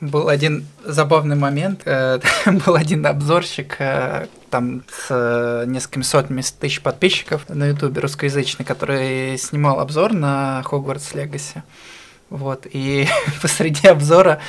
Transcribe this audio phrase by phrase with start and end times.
[0.00, 1.82] Был один забавный момент.
[1.84, 8.64] э, Был один обзорщик э, там с э, несколькими сотнями тысяч подписчиков на ютубе русскоязычный,
[8.64, 11.62] который снимал обзор на Хогвартс Легаси.
[12.28, 13.08] Вот, и
[13.42, 14.40] посреди обзора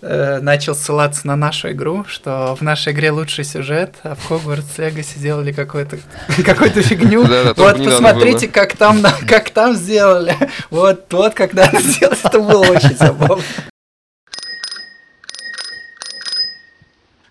[0.00, 4.78] э, начал ссылаться на нашу игру, что в нашей игре лучший сюжет, а в Хогвартс
[4.78, 5.98] Легаси сделали какую-то
[6.44, 7.24] какую-то фигню.
[7.56, 8.52] Вот посмотрите, было.
[8.52, 10.34] как там, как там сделали.
[10.70, 13.42] Вот, вот, как надо сделать, это было очень забавно.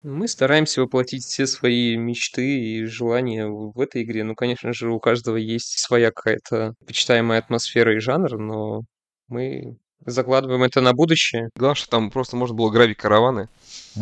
[0.07, 4.23] Мы стараемся воплотить все свои мечты и желания в в этой игре.
[4.23, 8.83] Ну, конечно же, у каждого есть своя какая-то почитаемая атмосфера и жанр, но
[9.27, 9.75] мы
[10.05, 11.49] закладываем это на будущее.
[11.57, 13.49] Главное, что там просто можно было грабить караваны.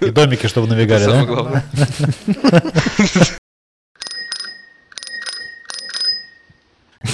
[0.00, 1.32] И домики, чтобы набегали, Это самое да?
[1.34, 1.64] главное.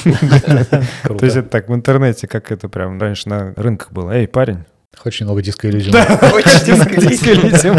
[1.02, 1.19] Круто.
[1.19, 4.10] То есть это так в интернете, как это прям раньше на рынках было.
[4.10, 4.66] Эй, парень.
[5.05, 5.91] Очень много диска иллюзий.
[6.33, 7.79] Очень Дисколитиум.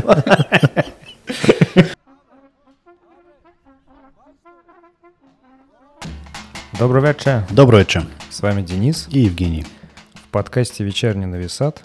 [6.80, 7.44] Добрый вечер.
[7.52, 8.06] Добрый вечер.
[8.30, 9.66] С вами Денис И Евгений.
[10.14, 11.82] в подкасте «Вечерний нависат».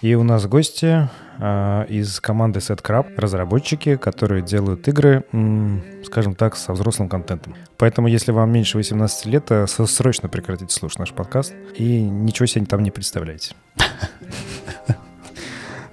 [0.00, 1.08] И у нас гости
[1.40, 7.56] а, из команды SetCrab, разработчики, которые делают игры, м, скажем так, со взрослым контентом.
[7.78, 12.64] Поэтому, если вам меньше 18 лет, э, срочно прекратите слушать наш подкаст и ничего себе
[12.66, 13.56] там не представляете.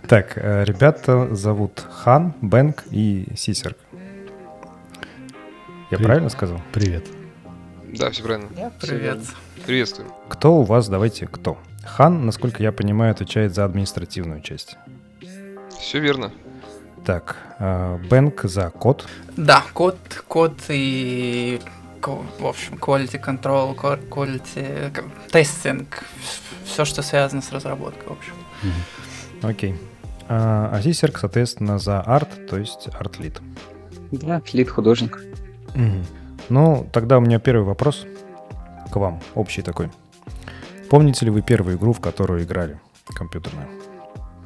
[0.08, 3.78] Так, э, ребята зовут Хан, Бэнк и Сисерк.
[5.92, 6.06] Я Привет.
[6.06, 6.62] правильно сказал?
[6.73, 7.06] Привет.
[7.94, 8.50] Да, все правильно.
[8.81, 9.20] Привет.
[9.66, 10.12] Приветствую.
[10.30, 11.58] Кто у вас, давайте, кто?
[11.84, 14.78] Хан, насколько я понимаю, отвечает за административную часть.
[15.80, 16.31] Все верно.
[17.06, 19.08] Так, э, Бэнк за код.
[19.38, 19.97] Да, код,
[20.28, 21.59] код и,
[22.02, 23.75] в общем, quality control,
[24.09, 26.03] quality к- тестинг,
[26.66, 28.34] все, что связано с разработкой, в общем.
[29.42, 29.75] Окей.
[30.28, 33.40] А, а Сисерк, соответственно, за арт, то есть арт-лид.
[34.12, 35.23] Да, лид-художник.
[36.50, 38.06] Ну, тогда у меня первый вопрос
[38.91, 39.90] к вам, общий такой.
[40.90, 42.80] Помните ли вы первую игру, в которую играли,
[43.16, 43.68] компьютерную?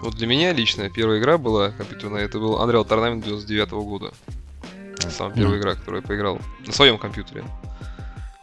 [0.02, 4.12] Вот для меня лично первая игра была компьютерная, это был Unreal Tournament 99 года.
[4.94, 7.44] Это самая первая игра, которую я поиграл на своем компьютере.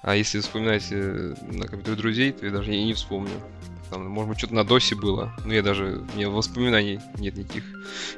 [0.02, 3.32] А если вспоминать э, на компьютере друзей, то я даже и не вспомню.
[3.90, 5.32] Там, может быть, что-то на досе было.
[5.44, 6.02] Но я даже...
[6.12, 7.64] У меня воспоминаний нет никаких.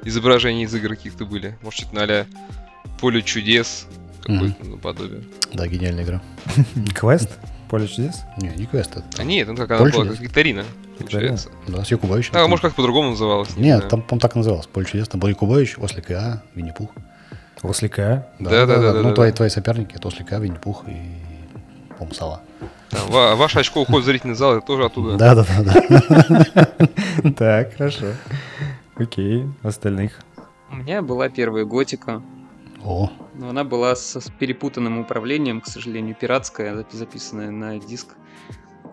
[0.05, 1.59] Изображений из игр каких-то были.
[1.63, 2.27] Может, что-то на
[3.01, 3.87] Поле чудес.
[4.23, 5.23] Какое-то наподобие.
[5.53, 6.23] Да, гениальная игра.
[6.95, 7.31] Квест?
[7.69, 8.23] Поле чудес?
[8.39, 8.91] Не, не квест.
[8.97, 10.17] Это, А нет, ну как она Поле была, чудес.
[10.19, 10.65] как викторина,
[10.99, 11.51] получается.
[11.67, 12.35] Да, с Якубовичем.
[12.35, 13.55] А, может, как по-другому называлось.
[13.57, 14.67] не Нет, там, по так и называлось.
[14.67, 15.09] Поле чудес.
[15.09, 16.91] Там был Якубович, Ослика, Винни-Пух.
[17.63, 18.29] Ослика?
[18.39, 19.03] Да-да-да-да-да.
[19.03, 20.93] Ну, твои, твои соперники, это Ослика, Винни-Пух и,
[21.99, 22.43] по-моему, Сова.
[23.37, 25.17] Ваше очко уходит в зрительный зал, это тоже оттуда.
[25.17, 25.85] Да, да, да,
[27.23, 27.31] да.
[27.33, 28.07] Так, хорошо.
[28.97, 30.21] Окей, остальных.
[30.71, 32.23] У меня была первая готика,
[32.85, 38.15] О, но она была с, с перепутанным управлением, к сожалению, пиратская, запи- записанная на диск.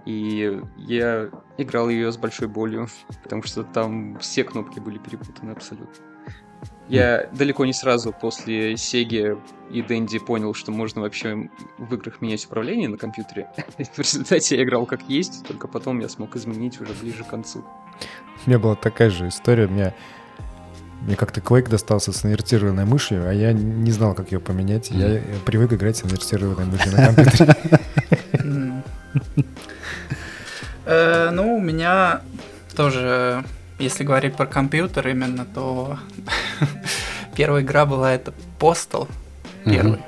[0.05, 2.87] И я играл ее с большой болью,
[3.23, 6.03] потому что там все кнопки были перепутаны абсолютно.
[6.87, 9.37] Я далеко не сразу после Сеги
[9.71, 13.47] и Дэнди понял, что можно вообще в играх менять управление на компьютере.
[13.95, 17.65] В результате я играл как есть, только потом я смог изменить уже ближе к концу.
[18.45, 19.65] У меня была такая же история.
[19.65, 19.93] У меня,
[21.01, 24.91] мне как-то Quake достался с инвертированной мышью, а я не знал, как ее поменять.
[24.91, 27.55] Я э, привык играть с инвертированной мышью на компьютере.
[30.87, 32.21] Э, Ну, у меня
[32.75, 33.43] тоже,
[33.79, 35.99] если говорить про компьютер именно, то
[37.35, 39.07] первая игра была это Postal,
[39.65, 39.99] первый.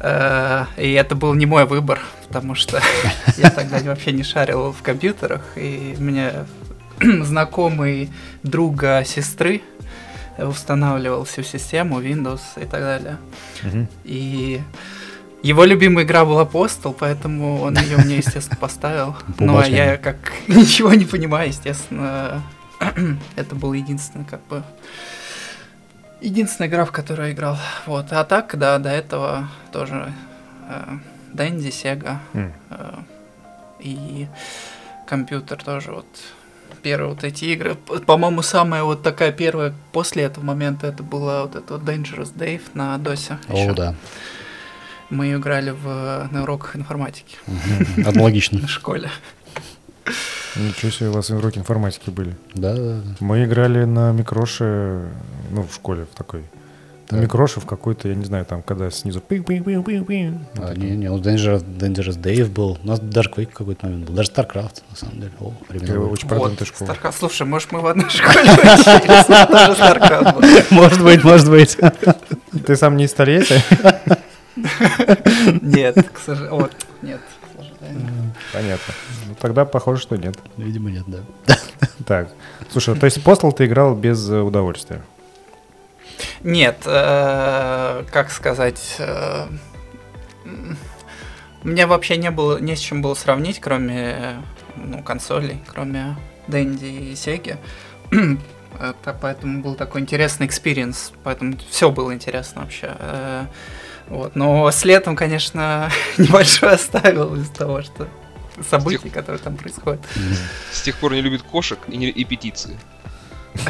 [0.00, 2.80] Э, И это был не мой выбор, потому что
[3.36, 6.32] я тогда вообще не шарил в компьютерах, и мне
[7.00, 8.10] знакомый
[8.42, 9.62] друга сестры
[10.38, 13.18] устанавливал всю систему, Windows и так далее.
[14.04, 14.60] И
[15.42, 19.16] его любимая игра была Postal, поэтому он ее мне, естественно, поставил.
[19.36, 22.42] По Ну, а я как ничего не понимаю, естественно,
[23.36, 24.62] это был единственный, как бы,
[26.20, 27.56] единственная игра, в которую я играл.
[27.86, 28.06] Вот.
[28.10, 30.12] А так, да, до этого тоже
[30.68, 30.98] э,
[31.32, 32.50] Дэнди, Сега э,
[33.80, 34.28] и
[35.06, 36.06] компьютер тоже вот
[36.82, 37.74] первые вот эти игры.
[37.74, 42.62] По-моему, самая вот такая первая после этого момента это была вот эта вот Dangerous Dave
[42.74, 43.38] на досе.
[43.48, 43.74] о, ещё.
[43.74, 43.94] да.
[45.10, 47.36] Мы играли в, на уроках информатики.
[48.04, 48.58] Аналогично.
[48.66, 49.10] в школе.
[50.56, 52.36] Ничего себе, у вас уроки информатики были.
[52.54, 53.16] Да, да, да.
[53.20, 55.08] Мы играли на микроше,
[55.50, 56.44] ну, в школе, в такой
[57.10, 60.90] Микрошев какой-то, я не знаю, там, когда снизу пи пи пи пи пи А, не,
[60.90, 62.78] не, у Dangerous, Dangerous Dave был.
[62.82, 64.14] У нас даже Quake в какой-то момент был.
[64.14, 65.32] Даже StarCraft, на самом деле.
[65.40, 65.82] О, были.
[65.82, 66.86] Очень Вот, продвинутая школа.
[66.86, 67.18] StarCraft.
[67.18, 69.30] Слушай, может, мы в одной школе учились.
[70.70, 71.76] Может быть, может быть.
[72.66, 73.60] Ты сам не из Тольятти?
[75.62, 76.60] Нет, к сожалению.
[76.60, 76.72] Вот,
[77.02, 78.34] нет, к сожалению.
[78.52, 78.94] Понятно.
[79.26, 80.36] Ну, тогда похоже, что нет.
[80.56, 81.20] Видимо, нет, да.
[82.06, 82.28] Так.
[82.70, 85.02] Слушай, то есть Postal ты играл без э, удовольствия?
[86.42, 89.46] Нет, э, как сказать, э,
[91.62, 94.34] у меня вообще не было, не с чем было сравнить, кроме э,
[94.76, 96.16] ну, консолей, кроме
[96.48, 97.58] Дэнди и Сеги.
[98.80, 102.96] Это поэтому был такой интересный experience, поэтому все было интересно вообще.
[104.10, 104.34] Вот.
[104.36, 108.08] Но с летом, конечно, небольшой оставил из того, что
[108.68, 110.00] событий, которые там происходят.
[110.72, 112.78] С тех пор не любит кошек и, не- и петиции.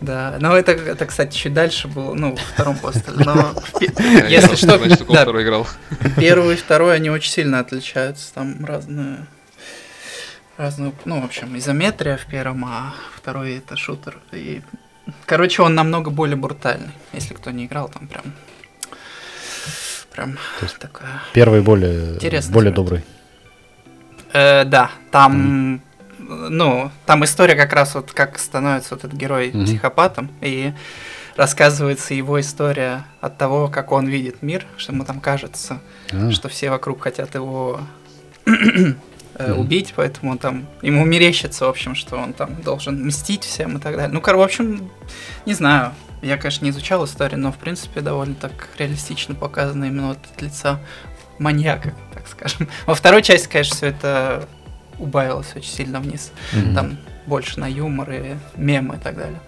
[0.00, 3.18] Да, но это, это, кстати, чуть дальше было, ну, во втором постеле.
[3.18, 3.54] Но
[4.30, 5.66] если что, значит, да, второй играл.
[6.16, 8.32] Первый и второй, они очень сильно отличаются.
[8.32, 9.26] Там разные...
[10.56, 14.16] Разную, ну, в общем, изометрия в первом, а второй это шутер.
[14.32, 14.62] И,
[15.26, 16.92] короче, он намного более брутальный.
[17.12, 18.24] Если кто не играл, там прям...
[20.12, 21.22] Прям То есть такая...
[21.32, 23.04] Первый более, Интересно более добрый.
[24.32, 25.80] Э, да, там...
[26.18, 29.64] Ну, там история как раз вот как становится вот этот герой Мгм.
[29.64, 30.72] психопатом, и
[31.36, 35.80] рассказывается его история от того, как он видит мир, что ему там кажется,
[36.12, 37.80] А, что все вокруг хотят его
[38.46, 43.78] э, убить, поэтому он там ему мерещится, в общем, что он там должен мстить всем
[43.78, 44.12] и так далее.
[44.12, 44.90] Ну, кор- в общем,
[45.46, 45.92] не знаю.
[46.22, 50.42] Я, конечно, не изучал историю, но в принципе довольно так реалистично показано именно вот от
[50.42, 50.78] лица
[51.38, 52.68] маньяка, так скажем.
[52.86, 54.48] Во второй части, конечно, все это
[54.98, 56.32] убавилось очень сильно вниз.
[56.52, 56.74] мгм.
[56.74, 59.40] Там больше на юмор и мемы и так далее.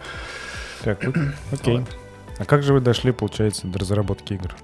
[0.83, 1.17] Так, вот,
[1.53, 1.85] окей.
[2.39, 4.55] А как же вы дошли, получается, до разработки игр?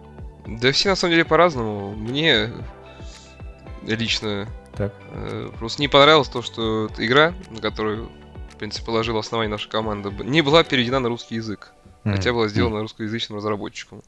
[0.46, 1.94] Да все на самом деле по-разному.
[1.94, 2.50] Мне
[3.82, 4.94] лично Так.
[5.12, 8.10] э, просто не понравилось то, что игра, на которую,
[8.50, 11.72] в принципе, положила основание наша команда, не была переведена на русский язык.
[12.04, 12.12] М.
[12.14, 14.02] Хотя была сделана русскоязычным разработчиком.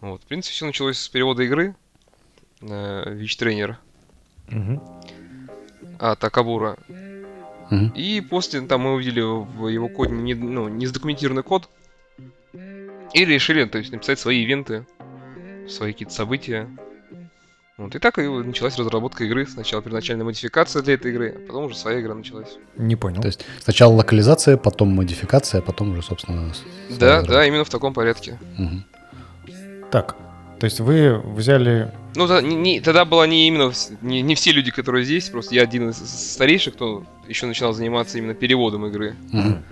[0.00, 0.22] Вот.
[0.22, 1.74] В принципе, все началось с перевода игры
[2.60, 3.78] на Вич Тренер
[4.48, 4.82] Мгм.
[5.98, 6.76] от Акабура.
[7.70, 7.88] Мгм.
[7.94, 11.68] И после там мы увидели в его коде не, ну, не задокументированный код.
[13.12, 14.86] И решили, то есть, написать свои ивенты,
[15.68, 16.68] свои какие-то события.
[17.76, 19.46] Вот, и так и началась разработка игры.
[19.46, 22.56] Сначала первоначальная модификация для этой игры, а потом уже своя игра началась.
[22.76, 23.20] Не понял.
[23.20, 26.52] То есть сначала локализация, потом модификация, а потом уже, собственно...
[26.88, 27.32] Да, разработка.
[27.32, 28.38] да, именно в таком порядке.
[28.56, 28.84] Мгм.
[29.90, 30.16] Так,
[30.58, 31.92] то есть вы взяли...
[32.14, 33.70] Ну, да, не- не- тогда была не именно
[34.00, 38.16] не, не все люди, которые здесь, просто я один из старейших, кто еще начинал заниматься
[38.16, 39.16] именно переводом игры.
[39.32, 39.62] Мгм.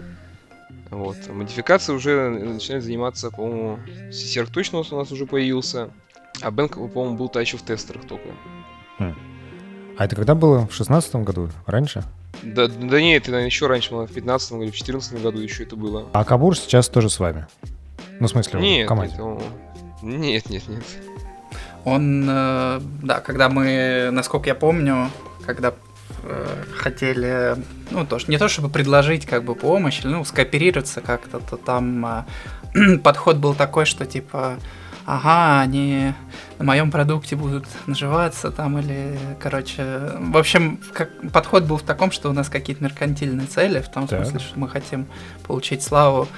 [0.91, 1.17] Вот.
[1.27, 3.79] А модификация уже начинает заниматься, по-моему,
[4.13, 5.89] Сисерк точно у нас уже появился.
[6.43, 8.29] А Бэнк, по-моему, был-то еще в тестерах только.
[9.97, 10.67] А это когда было?
[10.67, 11.51] В шестнадцатом году?
[11.67, 12.03] Раньше?
[12.43, 15.63] Да, да нет, это наверное, еще раньше, было, в 15 или в 14 году еще
[15.63, 16.09] это было.
[16.13, 17.47] А Кабур сейчас тоже с вами?
[18.19, 19.15] Ну, в смысле, в Нет, команде.
[20.03, 20.85] нет, нет, нет, нет.
[21.85, 25.11] Он, э, да, когда мы, насколько я помню,
[25.47, 25.75] когда
[26.23, 27.57] э, хотели,
[27.91, 32.27] ну, тоже не то чтобы предложить как бы помощь, ну, скооперироваться как-то, то там
[32.75, 34.59] э, подход был такой, что типа,
[35.07, 36.13] ага, они
[36.59, 42.11] на моем продукте будут наживаться там или, короче, в общем, как, подход был в таком,
[42.11, 44.21] что у нас какие-то меркантильные цели, в том Так.
[44.25, 45.07] смысле, что мы хотим
[45.47, 46.29] получить славу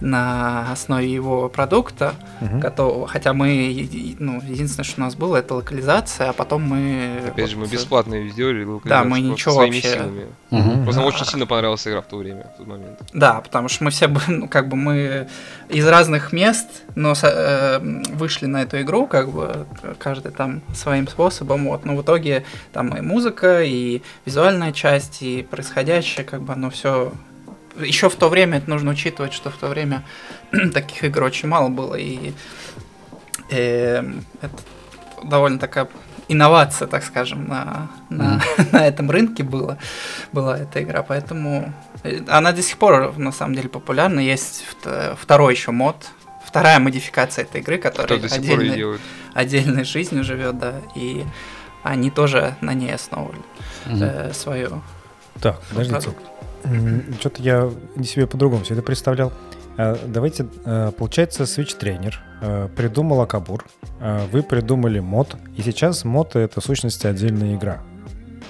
[0.00, 2.60] на основе его продукта, Мгм.
[2.60, 3.06] готового.
[3.08, 3.88] Хотя мы,
[4.18, 7.20] ну, единственное, что у нас было, это локализация, а потом мы...
[7.28, 8.64] Опять же, мы вот, бесплатно ее сделали.
[8.64, 8.70] Да,
[9.02, 10.26] локализацию мы просто ничего своими вообще- силами.
[10.50, 10.84] Мгм.
[10.84, 11.14] Просто нам А.
[11.14, 12.98] очень сильно понравилась игра в то время, в тот момент.
[13.12, 15.28] Да, потому что мы все, ну, как бы мы
[15.68, 17.78] из разных мест, но э,
[18.12, 19.66] вышли на эту игру, как бы
[19.98, 25.42] каждый там своим способом, вот, но в итоге там и музыка, и визуальная часть, и
[25.42, 27.12] происходящее, как бы оно все...
[27.80, 30.02] Еще в то время это нужно учитывать, что в то время
[30.74, 32.32] таких игр очень мало было, и
[33.50, 34.02] э,
[34.42, 34.54] это
[35.22, 35.88] довольно такая
[36.28, 38.40] инновация, так скажем, на, на,
[38.72, 39.78] на этом рынке было,
[40.32, 44.20] была эта игра, поэтому э, она до сих пор на самом деле популярна.
[44.20, 45.96] Есть вт- второй еще мод,
[46.44, 48.98] вторая модификация этой игры, которая отдельной,
[49.34, 51.24] отдельной жизнью живет, да, и
[51.84, 53.40] они тоже на ней основывали
[53.86, 54.02] Мгм.
[54.02, 54.82] э, свою
[55.40, 56.00] Так, подождите.
[56.00, 56.24] продукт.
[57.20, 59.32] Что-то я не себе по-другому все это представлял.
[59.76, 63.66] А, Давайте, э, получается, Switch тренер э, придумал Акабур,
[64.00, 67.82] э, вы придумали мод, и сейчас мод это в сущности отдельная игра.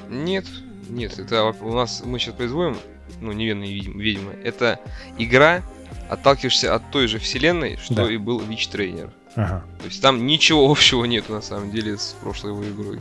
[0.09, 0.45] Нет,
[0.89, 2.77] нет, это у нас мы сейчас производим
[3.21, 4.79] ну, невинные ведьмы, это
[5.19, 5.63] игра,
[6.09, 8.11] отталкиваешься от той же вселенной, что Да.
[8.11, 9.11] и был Witch Trainer.
[9.35, 9.65] Ага.
[9.81, 13.01] То есть там ничего общего нету на самом деле с прошлой его игрой.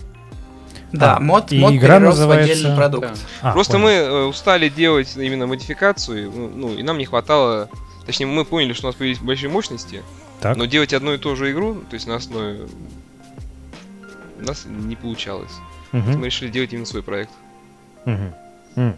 [0.91, 3.07] Да, А, мод, и мод игра перерос в называется- отдельный продукт.
[3.41, 3.49] Да.
[3.49, 3.85] А, Просто понял.
[3.85, 7.69] мы э, устали делать именно модификацию, ну, ну, и нам не хватало.
[8.05, 10.03] Точнее, мы поняли, что у нас появились большие мощности,
[10.39, 10.57] Так.
[10.57, 12.67] но делать одну и ту же игру, то есть на основе
[14.39, 15.51] у нас не получалось.
[15.91, 16.19] Мгм.
[16.19, 17.31] Мы решили делать именно свой проект.
[18.05, 18.33] М.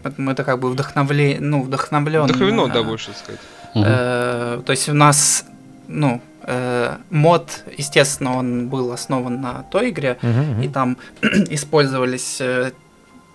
[0.02, 1.38] Поэтому это как бы вдохновле...
[1.40, 2.24] ну, вдохновлен.
[2.24, 3.40] Вдохновено, э, да, больше сказать.
[3.74, 3.84] Мгм.
[3.86, 5.44] э, то есть у нас,
[5.86, 10.62] ну, э, мод, естественно, он был основан на той игре, мгм.
[10.62, 10.96] и там
[11.50, 12.72] использовались э,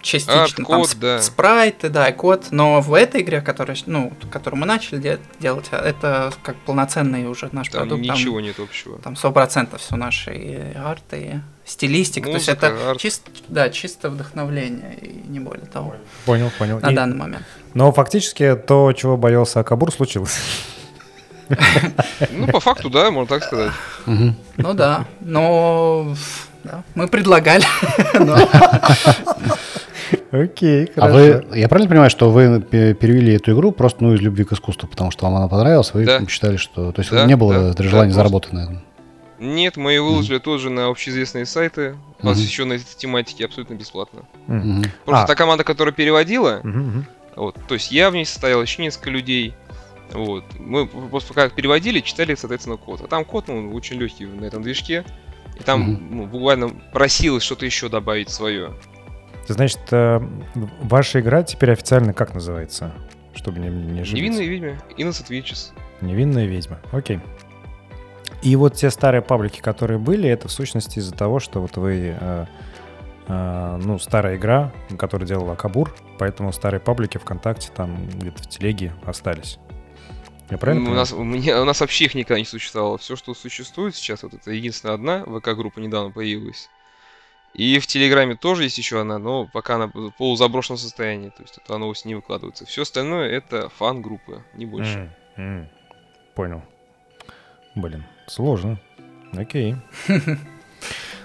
[0.02, 1.22] частично там Арт-код, сп- да.
[1.22, 5.68] спрайты, да, и код, но в этой игре, которая, ну, которую мы начали де- делать,
[5.72, 8.06] а, это как полноценный уже наш Там продукт.
[8.08, 8.98] там- ничего нет общего.
[9.00, 11.40] Там сто процентов все наши и арты, и
[11.70, 12.28] стилистика.
[12.28, 13.00] то есть Музыка, это арт.
[13.00, 16.80] чисто, да, чисто вдохновление и не более того Понял, понял.
[16.82, 17.46] на И- данный момент.
[17.74, 20.36] Но фактически то, чего боялся Акабур, случилось.
[22.32, 23.72] Ну, по факту, да, можно так сказать.
[24.06, 26.16] Ну да, но
[26.64, 27.64] да, мы предлагали.
[30.32, 34.22] Окей, А вы, я правильно понимаю, что вы пе- перевели эту игру просто ну, из
[34.22, 36.26] любви к искусству, потому что вам она понравилась, вы Да.
[36.28, 36.92] считали, что...
[36.92, 38.82] То есть Да, не было да, даже да, желания просто- заработать на этом?
[39.40, 44.22] Нет, мы ее выложили тоже на общеизвестные сайты, посвященные этой тематике, абсолютно бесплатно.
[44.48, 44.84] Мгм.
[45.06, 45.28] Просто А.
[45.28, 47.06] та команда, которая переводила, мгм.
[47.36, 49.54] Вот, то есть я в ней состоял, еще несколько людей.
[50.12, 50.44] Вот.
[50.60, 53.02] Мы просто пока переводили, читали, соответственно, код.
[53.02, 55.06] А там код, ну, очень легкий на этом движке.
[55.60, 58.74] И там ну, буквально просилось что-то еще добавить свое.
[59.48, 60.22] Значит, э,
[60.82, 62.94] ваша игра теперь официально как называется?
[63.36, 64.42] Чтобы не, не ошибиться.
[64.42, 65.72] Невинные ведьмы, Innocent Witches.
[66.02, 66.80] Невинная ведьма.
[66.92, 67.20] Окей.
[68.42, 72.16] И вот те старые паблики, которые были, это в сущности из-за того, что вот вы,
[72.20, 72.46] э,
[73.28, 78.94] э, ну, старая игра, которую делал Акабур, поэтому старые паблики ВКонтакте там где-то в телеге
[79.06, 79.60] остались.
[80.50, 82.98] Я правильно Ну, у, нас, у, меня, у нас вообще их никогда не существовало.
[82.98, 86.70] Все, что существует сейчас, вот это единственная одна ВК-группа недавно появилась.
[87.54, 91.30] И в Телеграме тоже есть еще одна, но пока она в полузаброшенном состоянии.
[91.30, 92.66] То есть это новости не выкладываются.
[92.66, 95.12] Все остальное это фан-группы, не больше.
[95.38, 95.70] М, м.
[96.34, 96.64] Понял.
[97.76, 98.80] Блин, сложно.
[99.34, 99.76] Окей.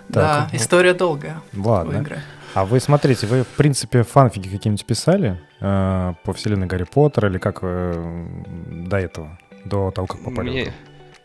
[0.09, 2.23] Да, Так, история долгая ладно.
[2.55, 7.39] А вы смотрите, вы в принципе фанфики какие-нибудь писали э, по вселенной Гарри Поттера или
[7.39, 8.27] как э,
[8.89, 10.51] до этого, до того, как У попали?
[10.51, 10.73] меня, игру?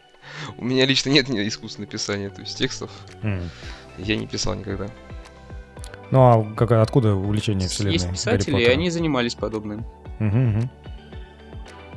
[0.58, 2.92] у меня лично нет искусственного писания, то есть текстов.
[3.22, 3.50] М.
[3.98, 4.88] Я не писал никогда.
[6.12, 9.86] Ну а как, откуда увлечение вселенной Есть Гарри писатели, и они занимались подобным.
[10.20, 10.70] Мгм, мгм.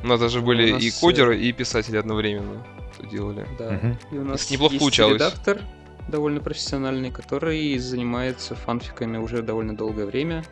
[0.03, 2.65] У нас даже были У нас, и кодеры, и писатели одновременно
[3.11, 3.47] делали.
[3.57, 3.71] Да.
[3.71, 3.97] Мгм.
[4.11, 5.15] И у нас неплохо есть получалось.
[5.15, 5.61] редактор
[6.07, 10.43] довольно профессиональный, который занимается фанфиками уже довольно долгое время.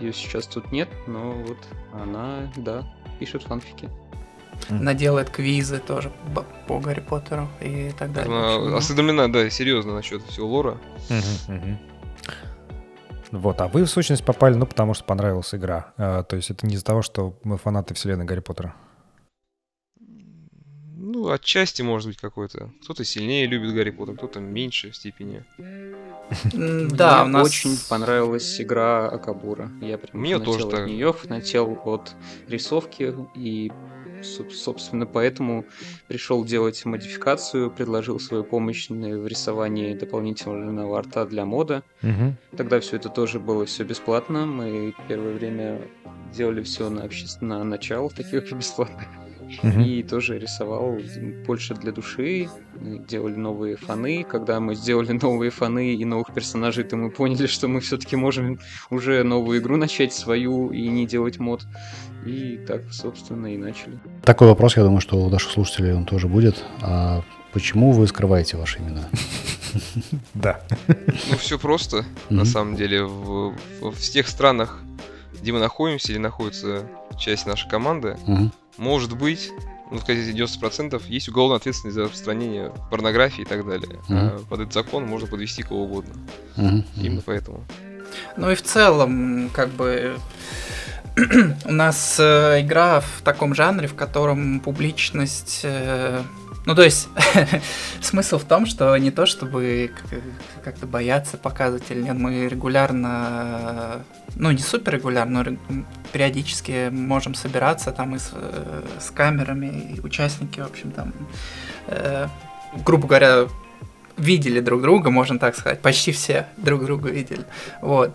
[0.00, 1.58] Ее сейчас тут нет, но вот
[1.92, 2.84] она, да,
[3.18, 3.88] пишет фанфики.
[4.70, 8.34] Она делает квизы тоже по, по Гарри Поттеру и так далее.
[8.34, 10.78] Она ну, осведомлена, да, серьезно насчет всего лора.
[13.32, 15.92] Вот, а вы в сущность попали, ну, потому что понравилась игра.
[15.96, 18.74] А, то есть это не из-за того, что мы фанаты вселенной Гарри Поттера.
[21.08, 22.72] Ну, отчасти, может быть, какой-то.
[22.82, 25.44] Кто-то сильнее любит Гарри Поттер, кто-то меньше в степени.
[26.52, 29.70] Да, Мне нас очень понравилась игра Акабура.
[29.80, 30.80] Я прям Мне тоже так.
[30.80, 32.16] от нее, фанател от
[32.48, 33.70] рисовки и
[34.22, 35.64] соб- собственно поэтому
[36.08, 41.84] пришел делать модификацию, предложил свою помощь в рисовании дополнительного арта для мода.
[42.02, 42.36] Мгм.
[42.56, 44.44] Тогда все это тоже было все бесплатно.
[44.44, 45.82] Мы первое время
[46.32, 47.26] делали все на, обще...
[47.40, 49.06] на начало таких бесплатных.
[49.62, 49.80] Мгм.
[49.82, 50.98] И тоже рисовал
[51.46, 52.48] больше для души.
[53.08, 54.24] Делали новые фаны.
[54.24, 58.58] Когда мы сделали новые фаны и новых персонажей, то мы поняли, что мы все-таки можем
[58.90, 61.64] уже новую игру начать свою и не делать мод.
[62.26, 63.98] И так, собственно, и начали.
[64.24, 66.64] Такой вопрос, я думаю, что у наших слушателей он тоже будет.
[66.82, 67.22] А
[67.52, 69.08] почему вы скрываете ваши имена?
[70.34, 70.60] Да.
[70.86, 73.04] Ну, все просто, на самом деле.
[73.04, 74.80] В, в- в тех странах,
[75.40, 76.86] где мы находимся или находится
[77.18, 78.16] часть нашей команды.
[78.78, 79.50] Может быть,
[79.90, 84.00] ну, сказать, 90% есть уголовная ответственность за распространение порнографии и так далее.
[84.08, 86.14] А под этот закон можно подвести кого угодно.
[86.56, 86.84] Мгм.
[86.96, 87.64] Именно поэтому.
[88.36, 90.16] Ну и в целом, как бы
[91.64, 95.64] у нас э, игра в таком жанре, в котором публичность.
[96.66, 97.08] Э, ну, то есть,
[98.00, 99.90] смысл в том, что не то, чтобы
[100.64, 104.02] как-то бояться показывать или нет, мы регулярно,
[104.34, 105.56] ну, не супер регулярно, но
[106.12, 111.12] периодически можем собираться там и с, э, с камерами, и участники, в общем, там,
[111.86, 112.28] э,
[112.84, 113.46] грубо говоря,
[114.16, 117.44] видели друг друга, можно так сказать, почти все друг друга видели.
[117.80, 118.14] Вот.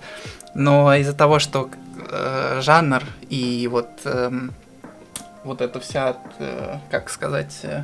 [0.54, 1.70] Но из-за того, что
[2.10, 4.52] э, жанр и вот эм,
[5.44, 7.84] вот эта вся, э, как сказать, э,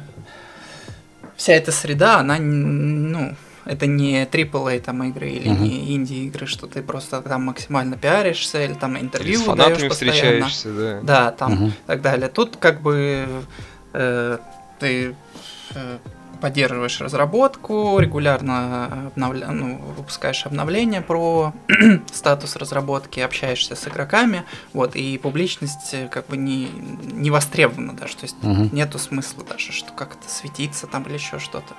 [1.38, 5.63] вся эта среда, она, ну, это не AAA там игры или Мгм.
[5.63, 10.74] не инди-игры, что ты просто там максимально пиаришься или там Или интервью с фанатами встречаешься,
[10.74, 11.00] да.
[11.03, 12.29] Да, там и так далее.
[12.29, 13.27] Тут как бы
[13.94, 14.38] э,
[14.79, 15.15] ты
[15.75, 15.98] э,
[16.38, 19.48] поддерживаешь разработку, регулярно обновля...
[19.48, 21.53] ну, выпускаешь обновления про
[22.13, 26.70] статус разработки, общаешься с игроками, вот, и публичность э, как бы не,
[27.12, 28.70] не востребована даже, то есть Мгм.
[28.72, 31.74] нету смысла даже, что как-то светиться там или еще что-то.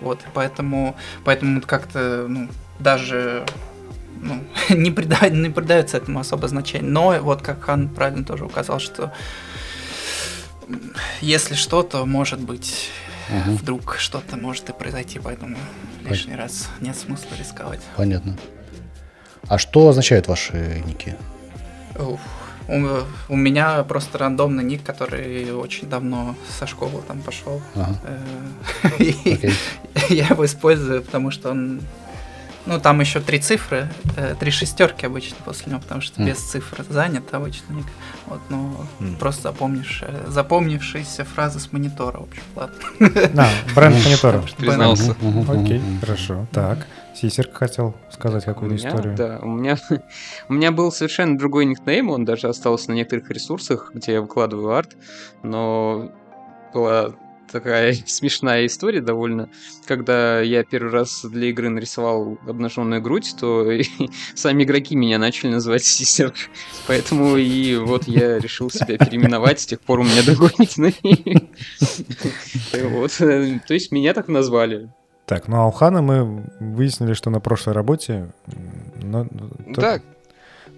[0.00, 2.48] Вот, и поэтому, поэтому как-то, ну,
[2.78, 3.44] даже
[4.20, 6.88] ну, не, придает, не придается этому особо значения.
[6.88, 9.12] Но вот как Хан правильно тоже указал, что
[11.20, 12.90] если что, то может быть
[13.30, 13.56] Мгм.
[13.56, 15.56] вдруг что-то может и произойти, поэтому
[16.08, 17.80] лишний раз нет смысла рисковать.
[17.96, 18.36] Понятно.
[19.48, 21.16] А что означают ваши ники?
[21.98, 22.20] Уф.
[22.68, 27.60] У, у меня просто рандомный ник, который очень давно со школы там пошел.
[27.74, 29.52] Ага, Э, и окей.
[30.08, 31.80] Я его использую, потому что он...
[32.66, 36.28] Ну, там еще три цифры, э, три шестерки обычно после него, потому что М.
[36.28, 37.86] без цифр занят обычно ник.
[38.26, 39.16] Вот, но М.
[39.16, 42.76] просто запомнишь, э, запомнившиеся фразы с монитора, в общем, ладно.
[43.42, 44.42] А, бренд монитора.
[44.58, 45.16] Признался.
[45.48, 46.46] Окей, хорошо.
[46.52, 49.16] Так, Сисерк хотел сказать какую-то историю.
[49.16, 49.76] да, у меня,
[50.48, 54.74] у меня был совершенно другой никнейм, он даже остался на некоторых ресурсах, где я выкладываю
[54.76, 54.96] арт,
[55.42, 56.12] но
[56.74, 57.10] была
[57.50, 59.48] такая смешная история довольно.
[59.86, 63.66] Когда я первый раз для игры нарисовал обнаженную грудь, то
[64.34, 66.32] сами игроки меня начали называть сисер.
[66.86, 71.48] Поэтому и вот я решил себя переименовать, с тех пор у меня другой никнейм.
[72.90, 74.90] Вот, э, то есть меня так назвали.
[75.26, 78.32] Так, ну а у Хана мы выяснили, что на прошлой работе...
[79.02, 79.24] Но,
[79.74, 80.00] то- Да,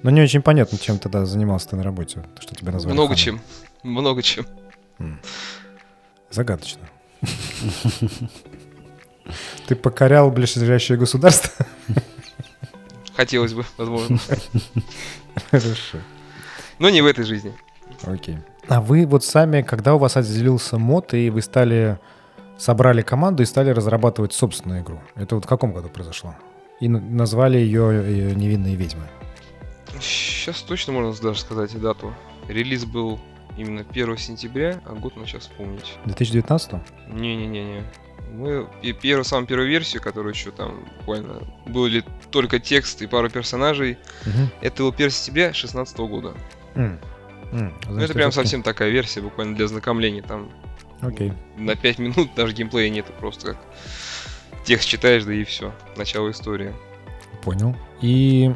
[0.03, 3.19] но не очень понятно, чем тогда занимался ты на работе, что тебя назвали много Ханом.
[3.19, 3.41] чем.
[3.83, 4.47] Много чем.
[4.99, 5.21] М.
[6.33, 6.81] Загадочно.
[9.67, 11.67] Ты покорял ближайшее государство?
[13.15, 14.19] Хотелось бы, возможно.
[15.51, 15.99] Хорошо.
[16.79, 17.53] Но не в этой жизни.
[18.03, 18.39] Окей.
[18.69, 21.99] А вы вот сами, когда у вас отделился мод, и вы стали,
[22.59, 26.35] собрали команду и стали разрабатывать собственную игру, это вот в каком году произошло?
[26.81, 29.05] И назвали ее э, «Невинные ведьмы».
[30.01, 32.15] Сейчас точно можно даже сказать дату.
[32.49, 33.21] Релиз был
[33.57, 35.95] именно 1 сентября, а год мы сейчас вспомнить.
[36.05, 36.73] В 2019
[37.09, 37.83] Не-не-не-не.
[38.33, 43.29] Мы пе- первую, самую первую версию, которую еще там буквально были только текст и пару
[43.29, 44.51] персонажей, Мгм.
[44.63, 46.33] это был 1 сентября 2016 года.
[46.75, 46.99] М,
[47.53, 50.23] Ну, значит, это прям совсем такая версия, буквально для ознакомления.
[50.23, 50.51] Там
[51.03, 51.35] Окей.
[51.59, 53.59] на 5 минут даже геймплея нету, просто как
[54.65, 55.73] текст читаешь, да и все.
[55.97, 56.73] Начало истории.
[57.43, 57.77] Понял.
[58.01, 58.55] И...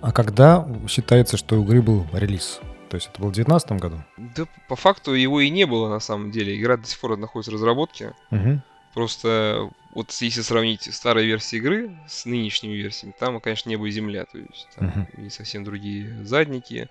[0.00, 2.60] А когда считается, что у игры был релиз?
[2.88, 4.02] То есть это был в 2019 году?
[4.16, 6.58] Да, по факту его и не было на самом деле.
[6.58, 8.14] Игра до сих пор находится в разработке.
[8.30, 8.62] Мгм.
[8.94, 14.24] Просто вот если сравнить старые версии игры с нынешними версиями, там, конечно, небо и земля.
[14.24, 16.88] То есть там и совсем другие задники,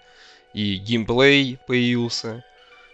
[0.53, 2.43] и геймплей появился,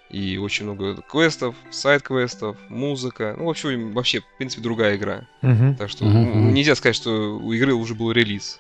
[0.09, 3.35] и очень много квестов, сайт-квестов, музыка.
[3.37, 5.27] Ну, вообще, вообще, в принципе, другая игра.
[5.41, 5.75] Мгм.
[5.75, 6.53] Так что мгм.
[6.53, 8.59] нельзя сказать, что у игры уже был релиз.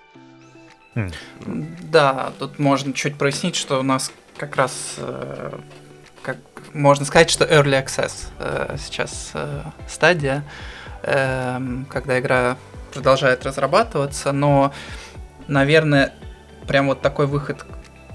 [1.45, 5.57] Да, тут можно чуть прояснить, что у нас как раз, э,
[6.21, 6.37] как
[6.73, 10.43] можно сказать, что early access э, сейчас э, стадия,
[11.03, 12.57] эм, когда игра
[12.93, 14.73] продолжает разрабатываться, но,
[15.47, 16.13] наверное,
[16.67, 17.65] прям вот такой выход,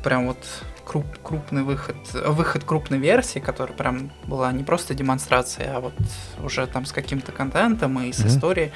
[0.04, 0.38] прям вот
[0.84, 5.94] круп, крупный выход, выход крупной версии, которая прям была не просто демонстрация, а вот
[6.42, 8.28] уже там с каким-то контентом и с Мгм.
[8.28, 8.72] историей.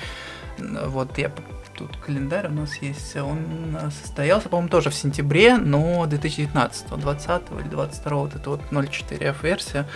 [0.59, 1.33] Вот я
[1.77, 7.43] тут календарь у нас есть, он э, состоялся, по-моему, тоже в сентябре, но 2019, 20
[7.61, 9.87] или 22, вот это вот 0.4F версия.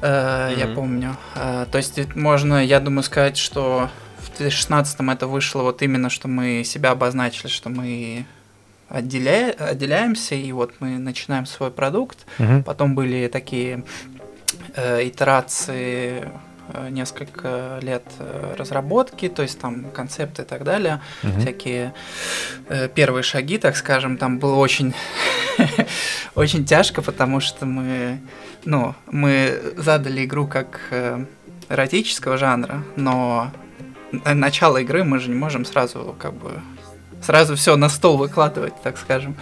[0.00, 1.16] Э, Я помню.
[1.34, 6.28] Э, То есть можно, я думаю, сказать, что в 2016 это вышло вот именно, что
[6.28, 8.26] мы себя обозначили, что мы
[8.88, 9.50] отделя...
[9.58, 12.26] отделяемся, и вот мы начинаем свой продукт.
[12.38, 12.62] Мгм.
[12.62, 13.84] Потом были такие
[14.74, 16.28] э, итерации
[16.90, 21.40] несколько лет э, разработки, то есть там концепты и так далее, Мгм.
[21.40, 21.92] всякие
[22.68, 24.94] э, первые шаги, так скажем, там было очень
[26.34, 28.18] очень тяжко, потому что мы,
[28.64, 31.24] ну, мы задали игру как э,
[31.68, 33.50] эротического жанра, но
[34.12, 36.60] на- начало игры мы же не можем сразу как бы
[37.28, 39.36] сразу все на стол выкладывать, так скажем.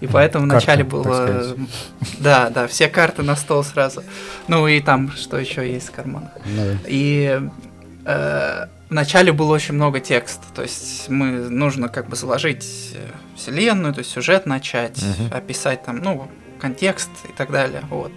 [0.00, 1.56] И поэтому Карты, вначале было...
[2.18, 4.02] Да, да, все карты на стол сразу.
[4.48, 6.32] Ну и там что еще есть в карманах.
[6.44, 6.78] Ну да.
[6.88, 7.40] И
[8.06, 13.94] э, вначале было очень много текста, то есть мы нужно как бы заложить э, вселенную,
[13.94, 16.28] то есть сюжет начать, описать там, ну,
[16.60, 18.12] контекст и так далее, вот.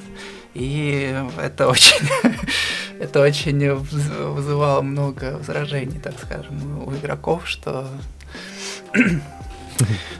[0.55, 2.09] И это очень,
[2.99, 7.87] это очень вызывало много возражений, так скажем, у игроков, что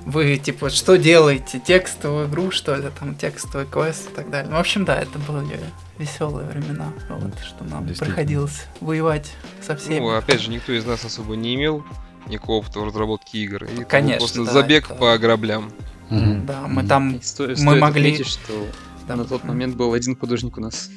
[0.05, 1.60] вы, типа, что делаете?
[1.60, 4.49] Текстовую игру, что ли, там, текстовый квест и так далее.
[4.49, 5.60] Ну, в общем, да, это были
[5.97, 9.31] веселые времена, вот, что нам приходилось воевать
[9.65, 9.99] со всеми.
[9.99, 11.84] Ну, опять же, никто из нас особо не имел
[12.27, 13.63] никакого опыта в разработке игр.
[13.65, 15.71] И это Конечно, просто да, забег это- по граблям.
[16.10, 16.45] Мгм.
[16.45, 17.15] Да, мы там...
[17.15, 18.67] И сто- Мы стоит могли- отметить, что
[19.07, 20.89] да, на тот момент был один художник у нас.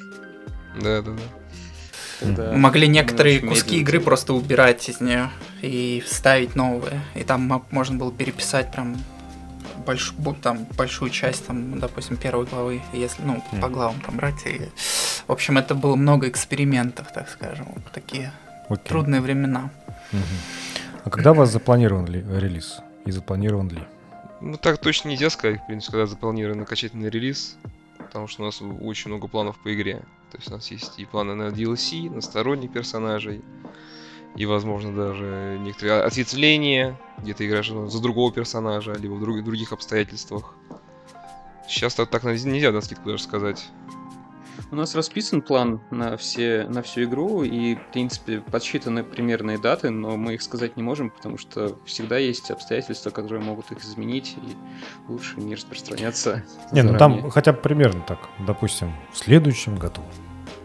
[0.80, 1.18] Да, да, да.
[2.20, 5.30] когда Мы могли некоторые куски медленно игры просто убирать из нее
[5.68, 7.00] и вставить новые.
[7.14, 8.96] И там мо- можно было переписать прям
[9.87, 13.72] больш- там, большую часть, там, допустим, первой главы, если, ну, по Мгм.
[13.72, 14.46] главам там брать.
[14.46, 14.61] И...
[15.27, 18.33] В общем, это было много экспериментов, так скажем, вот такие
[18.68, 18.85] Окей.
[18.88, 19.70] трудные времена.
[20.12, 20.22] Мгм.
[21.05, 22.81] А когда у вас запланирован ли релиз?
[23.07, 23.83] И запланирован ли?
[24.40, 27.57] Ну, так точно нельзя сказать, в принципе, когда запланирован окончательный релиз,
[27.98, 30.03] потому что у нас очень много планов по игре.
[30.31, 33.42] То есть у нас есть и планы на DLC, на сторонних персонажей,
[34.36, 39.44] и, возможно, даже некоторые ответвления, где ты играешь ну, за другого персонажа, либо в друг-
[39.44, 40.54] других обстоятельствах.
[41.68, 43.68] Сейчас так, так нельзя на скидку даже сказать.
[44.70, 49.90] У нас расписан план на, все, на всю игру, и, в принципе, подсчитаны примерные даты,
[49.90, 54.36] но мы их сказать не можем, потому что всегда есть обстоятельства, которые могут их изменить,
[54.36, 56.44] и лучше не распространяться.
[56.72, 58.18] Не, ну там хотя бы примерно так.
[58.46, 60.02] Допустим, в следующем году.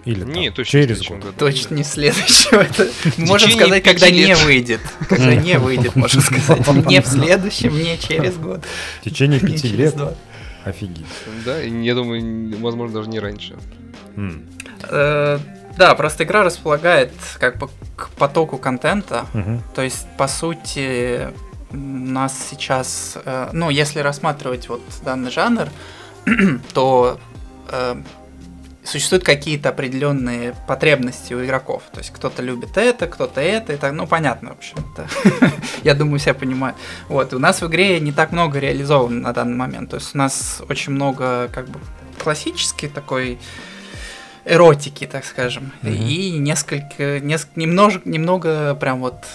[0.05, 1.19] Или там, Не, точно в через год.
[1.19, 1.33] году.
[1.37, 2.61] Точно не следующего.
[2.61, 4.81] Это течение сказать, когда не выйдет.
[5.07, 6.67] Когда не выйдет, можно сказать.
[6.85, 8.63] Не в следующем, не через год.
[9.01, 9.95] В течение пяти лет.
[10.65, 11.05] Офигеть.
[11.45, 13.55] Да, и я думаю, возможно, даже не раньше.
[14.83, 15.39] Э,
[15.77, 19.25] Да, просто игра располагает как бы к потоку контента.
[19.75, 21.27] То есть, по сути,
[21.71, 25.69] у нас сейчас, э, ну, если рассматривать вот данный жанр,
[26.73, 27.19] то
[27.69, 27.95] э,
[28.83, 31.83] существуют какие-то определенные потребности у игроков.
[31.91, 35.07] То есть кто-то любит это, кто-то это, и так, ну, понятно, в общем-то.
[35.83, 36.77] Я думаю, все понимают.
[37.07, 39.89] Вот, у нас в игре не так много реализовано на данный момент.
[39.89, 41.79] То есть у нас очень много, как бы,
[42.17, 43.39] классический такой
[44.45, 49.25] эротики, так скажем, и несколько, неск- немножко, немного прям вот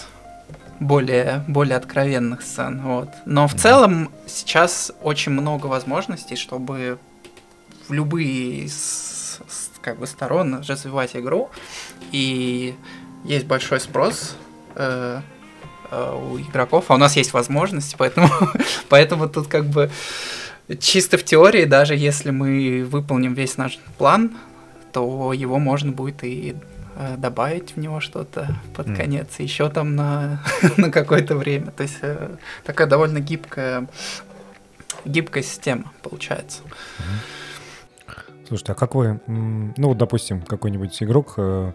[0.79, 3.09] более, более откровенных сцен, вот.
[3.25, 6.97] Но в целом сейчас очень много возможностей, чтобы
[7.87, 8.67] в любые
[9.85, 11.49] как бы сторон развивать игру,
[12.11, 12.75] и
[13.23, 14.35] есть большой спрос
[14.75, 15.21] э,
[15.91, 18.29] э, у игроков, а у нас есть возможности, поэтому,
[18.89, 19.91] поэтому тут как бы
[20.79, 24.31] чисто в теории, даже если мы выполним весь наш план,
[24.91, 26.55] то его можно будет и
[26.95, 28.95] э, добавить в него что-то под Мгм.
[28.95, 30.41] конец, еще там на,
[30.77, 31.71] на какое-то время.
[31.71, 33.87] То есть э, такая довольно гибкая,
[35.05, 36.61] гибкая система получается.
[38.47, 41.71] Слушайте, а как вы, ну вот, допустим, какой-нибудь игрок, э,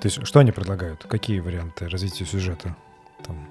[0.00, 1.04] то есть что они предлагают?
[1.08, 2.74] Какие варианты развития сюжета?
[3.24, 3.46] Там,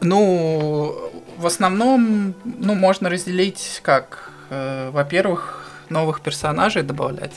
[0.00, 0.94] Ну,
[1.38, 7.32] в основном, ну, можно разделить как, э, во-первых, новых персонажей добавлять,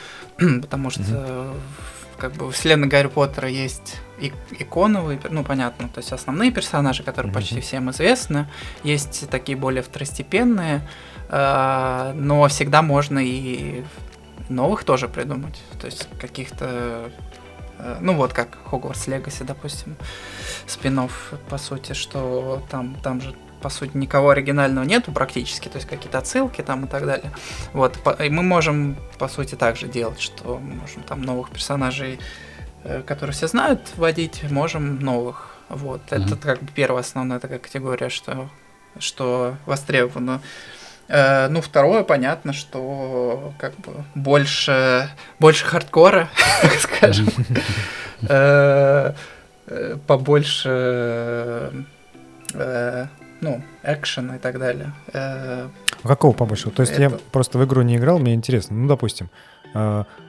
[0.60, 1.54] потому что э,
[2.18, 7.02] как бы в вселенной Гарри Поттера есть и- иконовые, ну, понятно, то есть основные персонажи,
[7.04, 7.40] которые Мгм.
[7.40, 8.46] почти всем известны,
[8.82, 10.82] есть такие более второстепенные,
[11.30, 13.84] но всегда можно и
[14.48, 17.10] новых тоже придумать, то есть каких-то,
[17.78, 19.96] э, ну, вот как Хогвартс Легаси, допустим,
[20.66, 25.88] спинов по сути, что там, там же, по сути, никого оригинального нету практически, то есть
[25.88, 27.30] какие-то отсылки там и так далее.
[27.72, 32.18] Вот, и мы можем, по сути, также делать, что мы можем там новых персонажей,
[32.82, 35.54] э, которые все знают, вводить, можем новых.
[35.68, 36.38] Вот, это Мгм.
[36.38, 38.50] как бы первая основная такая категория, что,
[38.98, 40.40] что востребовано.
[40.42, 40.79] Э,
[41.50, 46.28] ну, второе, понятно, что как бы больше, больше хардкора,
[46.62, 47.26] так скажем.
[48.28, 49.12] Э,
[49.66, 51.72] э, побольше
[52.54, 53.06] э,
[53.40, 54.92] ну, экшена и так далее.
[55.12, 55.68] Э,
[56.02, 56.70] А какого побольше?
[56.70, 58.76] То есть я просто в игру не играл, мне интересно.
[58.76, 59.30] Ну, допустим,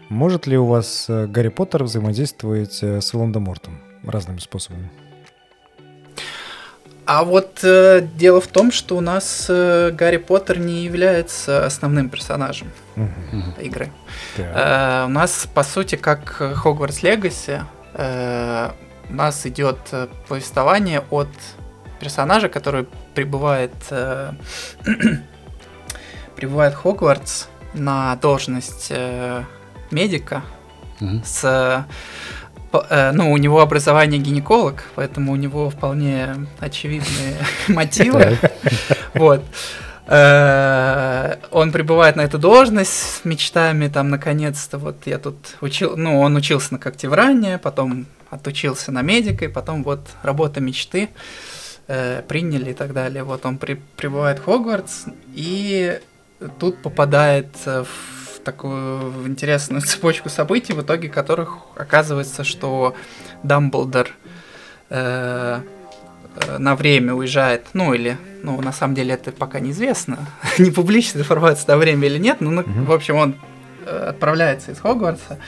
[0.09, 4.89] может ли у вас э, Гарри Поттер взаимодействовать э, с Волан-де-Мортом разными способами?
[7.05, 12.09] А вот э, дело в том, что у нас э, Гарри Поттер не является основным
[12.09, 12.71] персонажем.
[12.95, 13.53] Мгм.
[13.59, 13.91] игры.
[14.37, 14.45] Так.
[14.53, 17.61] Э, у нас, по сути, как Хогвартс Легаси,
[17.93, 18.69] э,
[19.09, 19.77] у нас идет
[20.27, 21.29] повествование от
[21.99, 24.31] персонажа, который прибывает, э,
[26.35, 29.43] прибывает в Хогвартс на должность э,
[29.91, 30.43] медика,
[30.99, 31.23] Мгм.
[31.25, 31.85] с
[32.73, 37.35] ну, у него образование гинеколог, поэтому у него вполне очевидные
[37.67, 38.37] мотивы.
[39.13, 39.43] Вот.
[40.07, 46.19] Э, Он прибывает на эту должность с мечтами, там, наконец-то, вот я тут учил, ну,
[46.19, 51.09] он учился на когтевране, потом отучился на медика, и потом вот работа мечты
[51.87, 53.23] э, приняли и так далее.
[53.23, 55.99] Вот он при- прибывает в Хогвартс, и
[56.59, 62.95] тут попадает э, в такую интересную цепочку событий, в итоге которых оказывается, что
[63.43, 64.09] Дамблдор
[64.89, 65.61] э,
[66.35, 70.27] э, на время уезжает, ну или, ну на самом деле это пока неизвестно,
[70.57, 72.85] не публичная информация на время или нет, ну, ну, Мгм.
[72.85, 73.35] в общем он
[73.85, 75.39] э, отправляется из Хогвартса,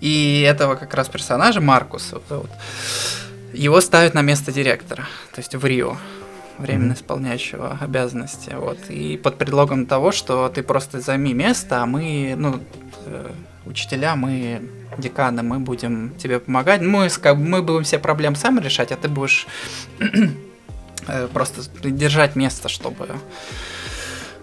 [0.00, 2.50] и этого как раз персонажа Маркуса вот
[3.52, 5.96] его ставят на место директора, то есть в Рио,
[6.58, 6.94] временно Мгм.
[6.94, 12.60] исполняющего обязанности, вот, и под предлогом того, что ты просто займи место, а мы, ну,
[13.06, 13.30] э,
[13.66, 14.62] учителя, мы
[14.98, 19.46] деканы, мы будем тебе помогать, мы, мы будем все проблемы сами решать, а ты будешь
[21.06, 23.08] э, просто держать место, чтобы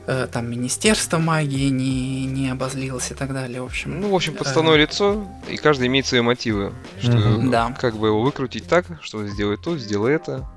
[0.08, 4.02] э, там Министерство магии не, не обозлилось и так далее, в общем.
[4.02, 6.74] Ну, в общем, подставное лицо, и каждый имеет свои мотивы.
[7.00, 7.38] Что.
[7.44, 7.76] Да.
[7.80, 10.48] как бы его выкрутить так, что сделать то, сделай это.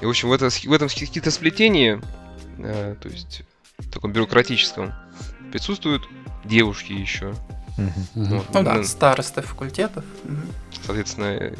[0.00, 2.00] И, в общем, в, это, в этом хитросплетении,
[2.58, 3.42] э, то есть
[3.78, 4.92] в таком бюрократическом,
[5.50, 6.08] присутствуют
[6.44, 7.34] девушки еще.
[8.14, 10.04] Вот, Ну да, ну, старосты факультетов.
[10.84, 11.54] Соответственно, э,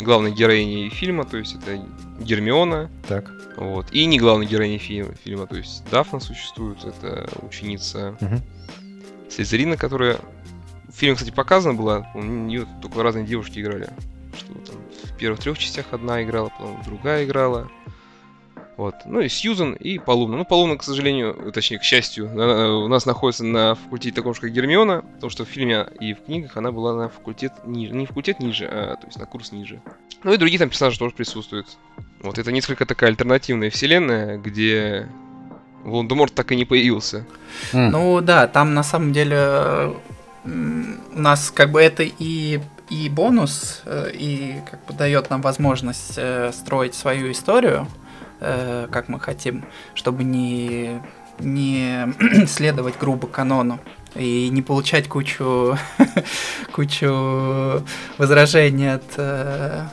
[0.00, 1.82] главной героиней фильма, то есть это
[2.20, 3.30] Гермиона, Так.
[3.56, 8.42] вот, и не главной героиней фильма, фильма, то есть Дафна существует, это ученица Мгм.
[9.30, 10.18] Слизерина, которая
[10.88, 13.88] в фильме, кстати, показана была, у нее только разные девушки играли.
[14.36, 14.76] Что там
[15.22, 17.70] первых трех частях одна играла, потом другая играла.
[18.76, 18.94] Вот.
[19.04, 20.36] Ну и Сьюзан, и Полуна.
[20.36, 24.40] Ну, Полуна, к сожалению, точнее, к счастью, она у нас находится на факультете таком же,
[24.40, 27.94] как Гермиона, потому что в фильме и в книгах она была на факультет ниже.
[27.94, 29.80] Не факультет ниже, а то есть на курс ниже.
[30.24, 31.68] Ну и другие там персонажи тоже присутствуют.
[32.20, 35.08] Вот это несколько такая альтернативная вселенная, где
[35.84, 37.24] Волан-де-Морт так и не появился.
[37.72, 37.90] М.
[37.90, 39.94] Ну да, там на самом деле э,
[40.44, 42.60] у нас как бы это и
[42.92, 47.86] и бонус, э, и как бы дает нам возможность э, строить свою историю,
[48.40, 51.00] э, как мы хотим, чтобы не
[51.38, 52.12] не
[52.46, 53.80] следовать грубо канону
[54.14, 55.76] и не получать кучу
[56.72, 57.82] кучу
[58.18, 59.86] возражений от э,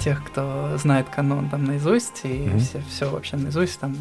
[0.00, 2.60] тех, кто знает канон там наизусть и Мгм.
[2.60, 3.96] все все вообще наизусть там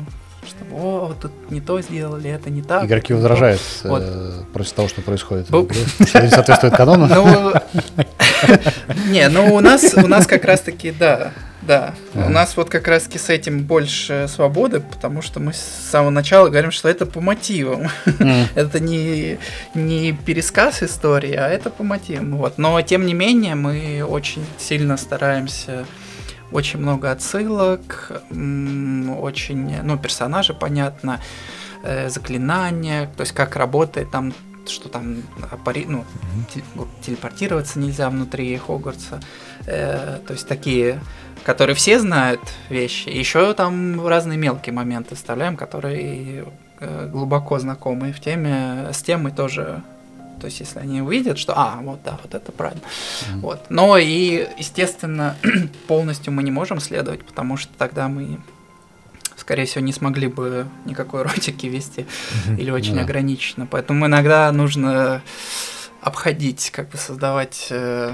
[0.45, 3.29] что о тут не то сделали это не так Игроки это не то».
[3.29, 4.03] возражают Вот.
[4.05, 5.47] э, против того, что происходит.
[5.47, 7.07] в Бу- игре, Что не соответствует канону.
[7.07, 7.53] Ну,
[9.09, 11.93] не, ну у нас, у нас как раз таки, да, да.
[12.15, 12.29] У Ага.
[12.29, 15.57] нас вот как раз таки с этим больше свободы, потому что мы с
[15.91, 17.87] самого начала говорим, что это по мотивам.
[18.55, 19.37] Это не,
[19.75, 22.37] не пересказ истории, а это по мотивам.
[22.37, 22.57] Вот.
[22.57, 25.85] Но тем не менее мы очень сильно стараемся
[26.51, 31.19] очень много отсылок, очень, ну, персонажи, понятно,
[31.83, 34.33] э, заклинания, то есть как работает там,
[34.67, 35.17] что там
[35.51, 36.05] апари- ну,
[36.53, 36.63] те-
[37.01, 39.19] телепортироваться нельзя внутри Хогвартса,
[39.65, 40.99] э, то есть такие,
[41.43, 43.09] которые все знают вещи.
[43.09, 46.45] Еще там разные мелкие моменты вставляем, которые
[46.79, 49.81] э, глубоко знакомые в теме, с темой тоже.
[50.39, 52.81] То есть, если они увидят, что, а, вот, да, вот это правильно.
[53.29, 53.41] Мгм.
[53.41, 53.65] Вот.
[53.69, 55.35] Но и, естественно,
[55.87, 58.39] полностью мы не можем следовать, потому что тогда мы,
[59.35, 62.05] скорее всего, не смогли бы никакой ротики вести
[62.57, 63.01] или очень да.
[63.01, 63.65] ограниченно.
[63.65, 65.21] Поэтому иногда нужно
[66.01, 68.13] обходить, как бы создавать э,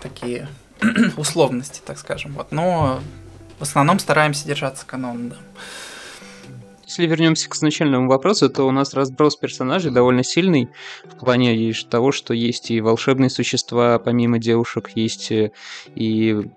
[0.00, 0.48] такие
[1.16, 2.32] условности, так скажем.
[2.34, 2.52] Вот.
[2.52, 3.00] Но
[3.58, 5.36] в основном стараемся держаться канона, да.
[6.88, 10.70] Если вернемся к изначальному вопросу, то у нас разброс персонажей довольно сильный
[11.04, 15.52] в плане того, что есть и волшебные существа, помимо девушек, есть э,
[15.94, 16.48] и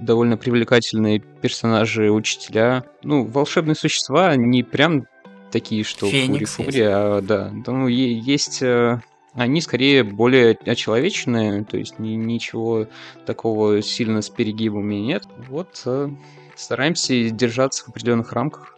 [0.00, 2.84] довольно привлекательные персонажи, учителя.
[3.02, 5.04] Ну, волшебные существа не прям
[5.52, 7.52] такие, что фури-фури, а да.
[7.66, 8.62] Ну, есть...
[8.62, 9.02] э,
[9.34, 12.86] Они скорее более очеловеченные, то есть ни- ничего
[13.26, 15.24] такого сильно с перегибами нет.
[15.50, 16.08] Вот э,
[16.56, 18.73] стараемся держаться в определенных рамках.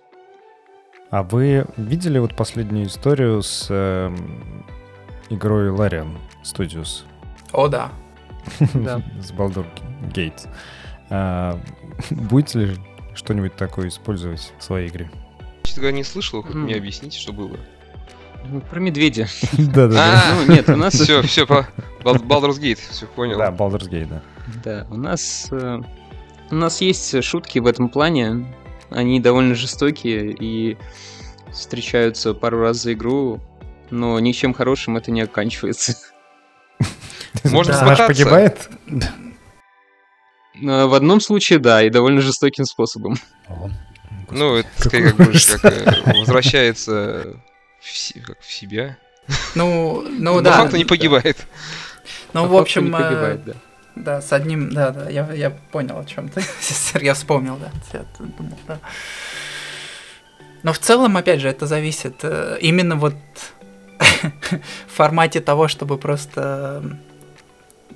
[1.17, 4.63] А вы видели вот последнюю историю с эм,
[5.31, 7.05] игрой Larian Studios?
[7.53, 7.91] О, да.
[8.75, 9.01] Да.
[9.23, 9.65] С Baldur
[10.13, 10.47] Gate.
[11.09, 11.59] А,
[12.11, 12.77] Будете ли
[13.15, 15.11] что-нибудь такое использовать в своей игре?
[15.63, 17.57] Честно говоря, не слышал, хоть мне объясните, что было.
[18.45, 19.27] Ну, Про медведя.
[19.57, 20.23] Да-да-да.
[20.23, 20.93] А, Ну, нет, у нас...
[21.01, 21.67] все, все, по
[22.03, 23.39] Baldur's Gate, все понял.
[23.39, 24.23] Да, Baldur's Gate, да.
[24.63, 25.49] Да, у нас...
[25.51, 25.81] э,
[26.51, 28.45] У нас есть шутки в этом плане.
[28.91, 30.77] Они довольно жестокие и
[31.53, 33.41] встречаются пару раз за игру,
[33.91, 35.97] но ничем хорошим это не оканчивается.
[37.45, 38.07] Можно смахаться.
[38.07, 38.71] погибает?
[40.55, 43.17] Но в одном случае, да, и довольно жестоким способом.
[44.31, 47.41] Ну, это скорее как бы э, возвращается
[47.81, 48.97] в, себя.
[49.55, 50.53] Ну, ну Но да.
[50.53, 50.89] факту не да.
[50.89, 51.47] погибает.
[52.33, 53.53] Ну, По в общем, не э, погибает, да.
[53.97, 56.43] Да, с одним, да, да, я, я понял, о чем ты.
[57.01, 57.71] Я вспомнил, да.
[57.93, 58.79] Я думал, да.
[60.63, 63.15] Но в целом, опять же, это зависит э, именно вот
[63.99, 66.83] в формате того, чтобы просто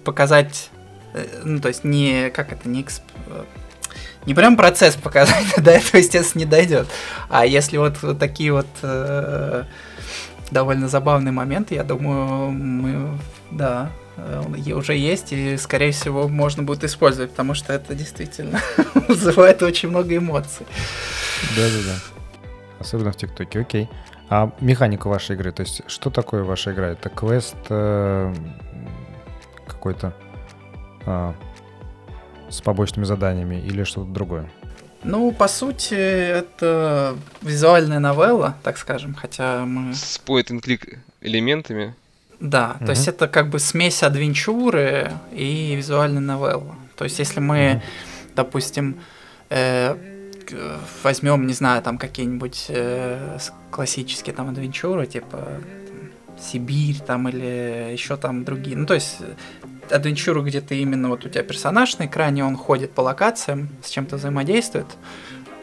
[0.04, 0.70] показать,
[1.14, 3.44] э, ну, то есть не, как это, не эксп- э,
[4.24, 6.88] не прям процесс показать, до этого, естественно, не дойдет.
[7.28, 9.64] А если вот, вот такие вот э,
[10.50, 13.18] довольно забавные моменты, я думаю, мы,
[13.50, 13.90] да,
[14.74, 18.60] уже есть, и, скорее всего, можно будет использовать, потому что это действительно
[19.08, 20.66] вызывает очень много эмоций.
[21.56, 21.96] Да-да-да.
[22.78, 23.88] Особенно в ТикТоке, окей.
[24.28, 26.88] А механика вашей игры, то есть что такое ваша игра?
[26.88, 28.32] Это квест э,
[29.66, 30.14] какой-то
[31.04, 31.34] а,
[32.48, 34.48] с побочными заданиями или что-то другое?
[35.02, 39.94] Ну, по сути, это визуальная новелла, так скажем, хотя мы...
[39.94, 41.94] С point and click элементами.
[42.40, 42.86] Да, Мгм.
[42.86, 46.74] то есть это как бы смесь адвенчуры и визуальной новеллы.
[46.96, 47.82] То есть если мы, Мгм.
[48.34, 48.96] допустим,
[51.04, 53.38] возьмем, не знаю, там какие-нибудь э,
[53.70, 58.76] классические там адвенчуры, типа там, Сибирь там или еще там другие.
[58.76, 62.56] Ну, то есть э, адвенчуру, где ты именно вот у тебя персонаж на экране, он
[62.56, 64.86] ходит по локациям, с чем-то взаимодействует.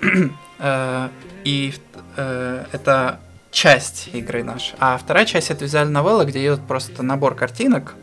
[0.60, 1.10] Э,
[1.44, 1.74] И
[2.18, 3.20] э, это
[3.62, 4.76] часть игры нашей.
[4.78, 7.96] А вторая часть это визуальная новелла, где идет просто набор картинок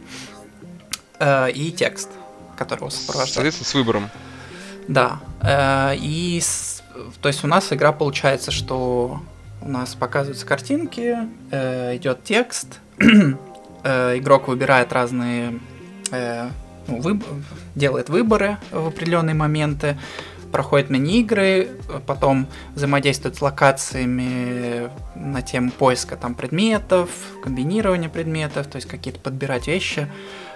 [1.20, 2.08] э, и текст,
[2.56, 3.34] который его сопровождает.
[3.34, 4.10] Соответственно, с выбором.
[4.88, 5.20] Да.
[5.42, 6.82] э, И с-
[7.22, 9.20] то есть у нас игра получается, что
[9.62, 11.16] у нас показываются картинки,
[11.52, 15.60] э, идет текст, э, игрок выбирает разные,
[16.10, 16.48] э,
[16.88, 17.24] ну, выб-
[17.76, 19.96] делает выборы в определенные моменты,
[20.54, 21.68] проходит мини-игры,
[22.06, 27.10] потом взаимодействует с локациями на тему поиска там предметов,
[27.42, 30.06] комбинирования предметов, то есть какие-то подбирать вещи,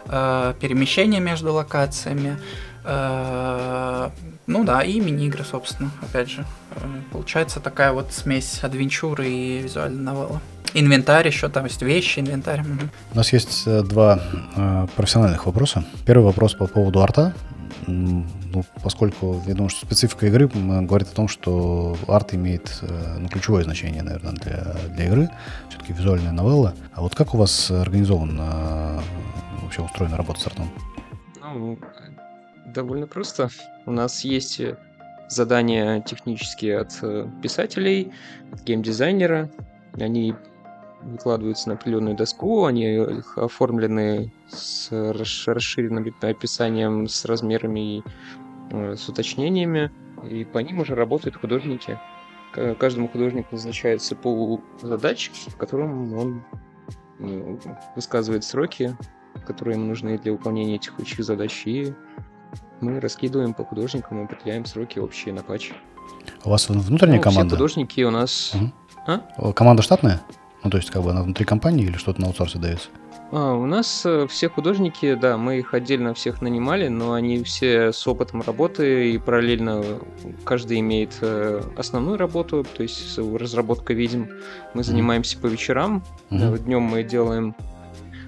[0.06, 2.38] э, перемещения между локациями.
[2.84, 4.10] Э,
[4.46, 6.44] Ну да, и мини-игры, собственно, опять же.
[6.76, 6.78] Э,
[7.10, 10.38] Получается такая вот смесь адвенчуры и визуальной новеллы.
[10.74, 12.62] Инвентарь еще, там есть вещи, инвентарь.
[13.12, 14.20] У нас есть э, два
[14.54, 15.84] э, профессиональных вопроса.
[16.06, 17.34] Первый вопрос по поводу арта.
[17.86, 18.24] Ну,
[18.82, 23.64] поскольку я думаю, что специфика игры говорит о том, что арт имеет э, ну, ключевое
[23.64, 25.30] значение, наверное, для, для игры.
[25.68, 26.74] Все-таки визуальная новелла.
[26.92, 29.00] А вот как у вас организован э,
[29.62, 30.70] вообще устроена работа с артом?
[31.40, 31.78] Ну,
[32.66, 33.48] довольно просто.
[33.86, 34.76] У нас есть э,
[35.28, 36.92] задания технические от
[37.42, 38.12] писателей,
[38.52, 39.50] от геймдизайнера.
[39.94, 40.34] Они
[41.02, 48.02] выкладываются на определенную доску, они оформлены с расш- расширенным описанием, с размерами и
[48.70, 49.90] э, с уточнениями,
[50.28, 51.98] и по ним уже работают художники.
[52.78, 56.44] Каждому художнику назначается пол задач, в котором он
[57.18, 57.60] ну,
[57.94, 58.96] высказывает сроки,
[59.46, 61.92] которые ему нужны для выполнения текущих задач, и
[62.80, 65.72] мы раскидываем по художникам, определяем сроки общие на патч.
[66.44, 67.54] У вас внутренняя Ну, все команда?
[67.56, 68.52] художники у нас...
[68.54, 68.72] Мгм.
[69.06, 69.52] А?
[69.52, 70.20] Команда штатная?
[70.68, 72.90] Ну, то есть, как бы она внутри компании или что-то на аутсорсе дается?
[73.32, 77.90] А, у нас э, все художники, да, мы их отдельно всех нанимали, но они все
[77.90, 79.82] с опытом работы, и параллельно
[80.44, 84.28] каждый имеет э, основную работу, то есть разработка видим.
[84.74, 86.58] Мы занимаемся по вечерам, Мгм.
[86.58, 87.77] Днем мы делаем, э,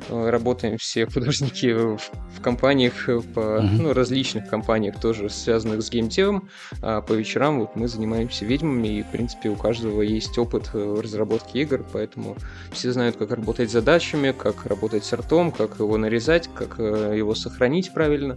[0.09, 1.99] работаем все художники в,
[2.37, 3.83] в компаниях, э, по, Мгм.
[3.83, 6.49] ну, различных компаниях, тоже связанных с геймдевом.
[6.83, 11.01] А по вечерам вот мы занимаемся ведьмами, и, в принципе, у каждого есть опыт э,
[11.03, 12.37] разработки игр, поэтому
[12.73, 17.15] все знают, как работать с задачами, как работать с артом, как его нарезать, как э,
[17.17, 18.37] его сохранить правильно.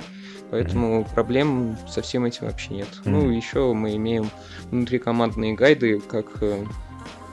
[0.51, 2.87] Поэтому проблем со всем этим вообще нет.
[3.05, 3.31] Ну, Мгм.
[3.31, 4.29] еще мы имеем
[4.69, 6.63] внутрикомандные гайды, как э,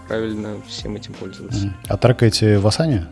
[0.08, 1.66] правильно всем этим пользоваться.
[1.66, 1.76] Мгм.
[1.88, 3.06] А трекаете в Асане?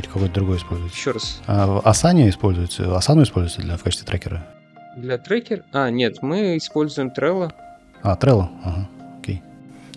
[0.00, 0.94] Или какой-то другой используете?
[0.96, 1.40] Еще раз.
[1.46, 2.84] А в Асане используете?
[2.84, 4.46] Асану используете для, в качестве трекера?
[4.96, 5.62] Для трекер?
[5.72, 7.52] А, нет, мы используем Trello.
[8.02, 8.48] А, Trello?
[8.64, 9.42] Ага, окей.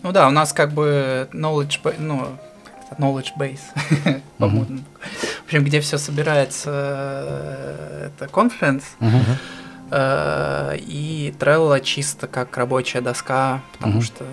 [0.01, 2.27] Ну да, у нас как бы knowledge, ну,
[2.99, 4.79] knowledge base, по-моему.
[5.41, 9.21] В общем, где все собирается, э, это Confluence, Мгм.
[9.91, 14.25] э, и Trello чисто как рабочая доска, потому что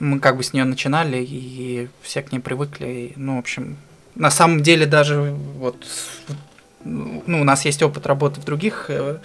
[0.00, 2.86] мы как бы с нее начинали, и все к ней привыкли.
[2.86, 3.76] и, ну, в общем,
[4.14, 5.76] на самом деле даже вот
[6.84, 9.18] ну, у нас есть опыт работы в других э,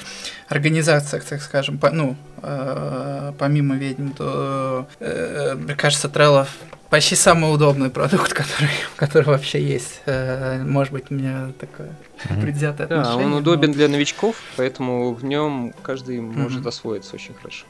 [0.47, 6.47] организациях, так скажем, по- ну, э, помимо ведьм, то, э, мне кажется, Trello
[6.91, 10.01] почти самый удобный продукт, который, который вообще есть.
[10.05, 11.89] Э, может быть, у меня такое
[12.39, 13.25] предвзятое Да, отношение.
[13.25, 16.67] он но- удобен для новичков, поэтому в нем каждый может Мгм.
[16.67, 17.65] освоиться очень хорошо.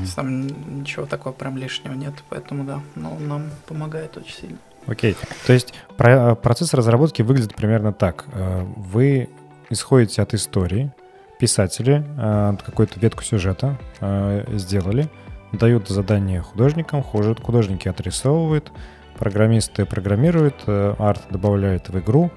[0.00, 0.46] Есть Там
[0.80, 4.56] ничего такого прям лишнего нет, поэтому да, но он нам помогает очень сильно.
[4.86, 5.16] Окей.
[5.46, 8.24] То есть про- процесс разработки выглядит примерно так.
[8.32, 9.28] Э, Вы
[9.70, 10.92] исходите от истории,
[11.38, 15.08] писатели э, какую-то ветку сюжета э, сделали,
[15.52, 18.70] дают задание художникам, хуже- художники отрисовывают,
[19.18, 22.30] программисты программируют, э, арт добавляют в игру,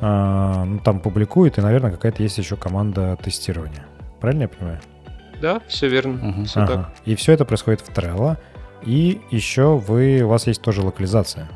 [0.00, 3.84] э, ну, там публикуют, и, наверное, какая-то есть еще команда тестирования.
[4.20, 4.80] Правильно я понимаю?
[5.40, 6.14] Да, все верно.
[6.14, 6.44] Мгм.
[6.46, 6.72] Все Ага.
[6.74, 6.90] так.
[7.04, 8.36] И все это происходит в Trello.
[8.82, 11.48] И еще вы, у вас есть тоже локализация.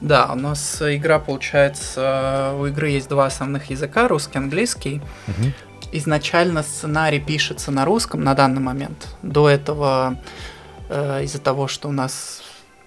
[0.00, 5.00] Да, у нас игра получается, у игры есть два основных языка, русский и английский.
[5.26, 5.52] Мгм.
[5.92, 9.08] Изначально сценарий пишется на русском на данный момент.
[9.22, 10.20] До этого,
[10.88, 12.42] э, из-за того, что у нас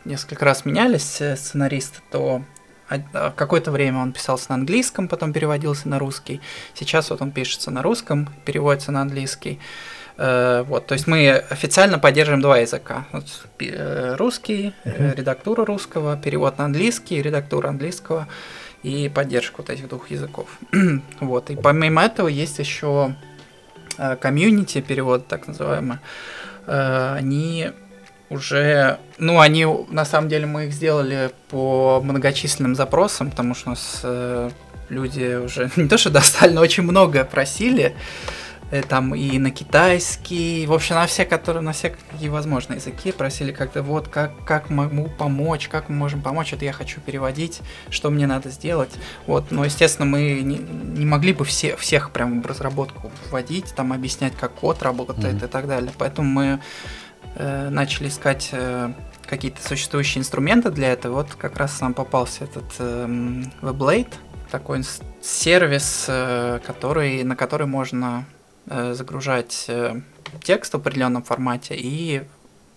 [0.05, 2.43] несколько раз менялись э, сценаристы, то
[2.89, 2.99] э,
[3.35, 6.41] какое-то время он писался на английском, потом переводился на русский.
[6.75, 9.59] Сейчас вот он пишется на русском, переводится на английский.
[10.21, 13.05] Э, Вот, то есть мы официально поддерживаем два языка.
[13.13, 13.23] Вот,
[13.59, 15.13] э, русский, Мгм.
[15.15, 18.27] редактура русского, перевод на английский, редактура английского
[18.83, 20.47] и поддержка вот этих двух языков.
[21.21, 23.15] вот, и помимо этого есть еще
[24.21, 25.97] комьюнити перевод, так называемый.
[26.65, 27.71] Они
[28.29, 33.71] уже, ну, они, на самом деле, мы их сделали по многочисленным запросам, потому что у
[33.71, 34.05] нас
[34.89, 37.93] люди уже не то что достали, но очень многое просили.
[38.71, 43.11] Э, Там и на китайский, в общем, на все, которые, на все какие возможные языки
[43.11, 47.61] просили как-то вот, как, как могу помочь, как мы можем помочь, это я хочу переводить,
[47.89, 48.91] что мне надо сделать.
[49.25, 53.91] Вот, но, естественно, мы не, не могли бы все, всех прям в разработку вводить, там
[53.93, 55.45] объяснять, как код работает Мгм.
[55.45, 55.91] и так далее.
[55.97, 56.59] Поэтому мы
[57.35, 58.91] э, начали искать э,
[59.25, 61.15] какие-то существующие инструменты для этого.
[61.15, 64.13] Вот как раз нам попался этот эм, WebLate,
[64.51, 64.83] такой
[65.21, 68.38] сервис, э, который, на который можно э,
[68.93, 70.01] загружать э,
[70.43, 72.23] текст в определенном формате и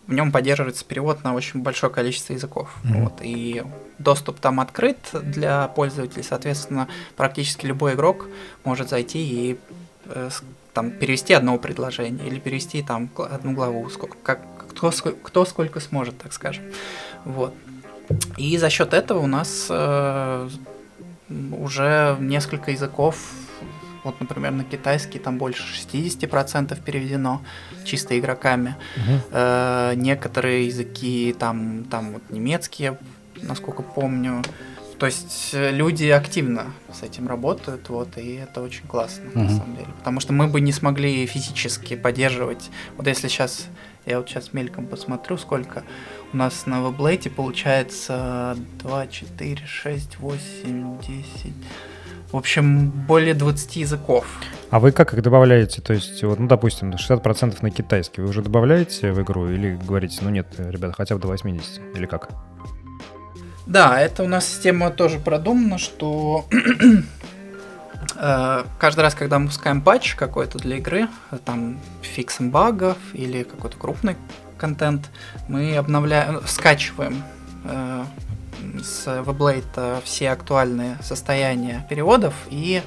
[0.07, 2.75] в нем поддерживается перевод на очень большое количество языков.
[2.83, 3.05] Мгм.
[3.05, 3.63] Вот, и
[3.99, 8.27] доступ там открыт для пользователей, соответственно, практически любой игрок
[8.65, 9.59] может зайти и
[10.07, 10.31] э,
[10.75, 14.41] там перевести одно предложение или перевести там одну главу, сколько, как,
[14.71, 16.65] кто, кто сколько сможет, так скажем.
[17.25, 17.55] Вот.
[18.37, 20.49] И за счет этого у нас э,
[21.29, 23.17] уже несколько языков,
[24.05, 27.41] вот, например, на китайский там больше 60% переведено
[27.85, 28.77] чисто игроками.
[29.31, 32.99] Э, некоторые языки, там, там вот немецкие,
[33.43, 34.43] насколько помню.
[34.99, 39.51] То есть э, люди активно с этим работают, вот, и это очень классно, на Мгм.
[39.51, 39.89] самом деле.
[39.99, 42.71] Потому что мы бы не смогли физически поддерживать.
[42.97, 43.67] Вот если сейчас,
[44.07, 45.83] я вот сейчас мельком посмотрю, сколько
[46.33, 51.53] у нас на веблейте получается 2, 4, 6, 8, 10.
[52.33, 54.27] В общем, более 20 языков.
[54.71, 55.83] А вы как их добавляете?
[55.83, 60.21] То есть, вот, ну, допустим, 60% на китайский вы уже добавляете в игру или говорите,
[60.23, 61.95] ну нет, ребята, хотя бы до 80?
[61.95, 62.31] Или как?
[63.67, 66.47] Да, это у нас система тоже продумана, что
[68.17, 73.43] э, каждый раз, когда мы пускаем патч какой-то для игры, э, там фиксом багов или
[73.43, 74.17] какой-то крупный
[74.57, 75.11] контент,
[75.49, 77.23] мы обновляем, скачиваем
[77.65, 78.05] э,
[78.83, 82.83] с WebLate все актуальные состояния переводов и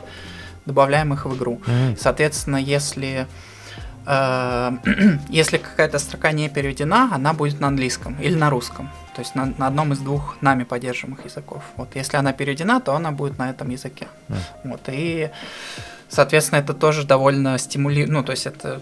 [0.66, 1.62] добавляем их в игру.
[1.66, 1.98] Мгм.
[1.98, 3.28] Соответственно, если
[4.06, 4.72] э,
[5.30, 8.90] если какая-то строка не переведена, она будет на английском или на русском.
[9.16, 11.64] То есть на, на одном из двух нами поддерживаемых языков.
[11.78, 14.08] Вот если она переведена, то она будет на этом языке.
[14.28, 14.40] Мгм.
[14.64, 15.30] Вот и
[16.10, 18.12] соответственно это тоже довольно стимулирует.
[18.12, 18.82] Ну то есть это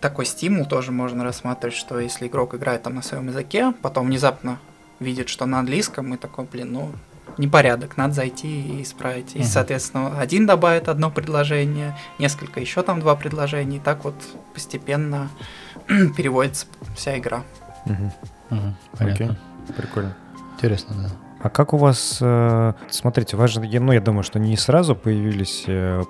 [0.00, 4.58] такой стимул тоже можно рассматривать, что если игрок играет там на своем языке, потом внезапно
[5.02, 6.92] видит, что на английском, и такой, блин, ну
[7.38, 9.34] непорядок, надо зайти и исправить.
[9.34, 9.46] И, Мгм.
[9.46, 14.14] соответственно, один добавит одно предложение, несколько еще там два предложения, и так вот
[14.54, 15.30] постепенно
[16.16, 17.42] переводится вся игра.
[17.86, 18.12] Мгм.
[18.50, 18.76] Мгм.
[18.98, 19.38] Понятно.
[19.76, 20.14] Прикольно.
[20.54, 21.08] Интересно, да.
[21.42, 24.94] А как у вас, э, смотрите, у вас же, ну, я думаю, что не сразу
[24.94, 26.02] появились э,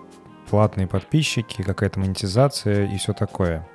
[0.50, 3.66] платные подписчики, какая-то монетизация и все такое.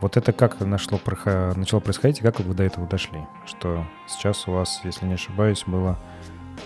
[0.00, 3.18] Вот это как нашло, начало происходить, и как вы до этого дошли?
[3.46, 5.98] Что сейчас у вас, если не ошибаюсь, было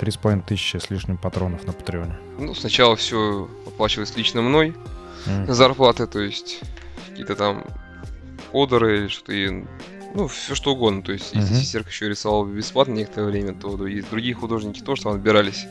[0.00, 2.16] 3,5 тысячи с лишним патронов на Патреоне.
[2.38, 4.74] Ну, сначала все оплачивалось лично мной,
[5.26, 5.52] М.
[5.52, 6.60] зарплаты, то есть
[7.08, 7.64] какие-то там
[8.52, 9.64] одеры или что-то, и,
[10.14, 11.02] ну, все что угодно.
[11.02, 11.62] То есть, если Мгм.
[11.62, 15.66] Серк еще рисовал бесплатно некоторое время, то другие, другие художники тоже там отбирались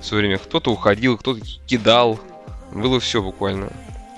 [0.00, 0.38] все время.
[0.38, 2.20] Кто-то уходил, кто-то кидал.
[2.72, 3.70] Было все буквально.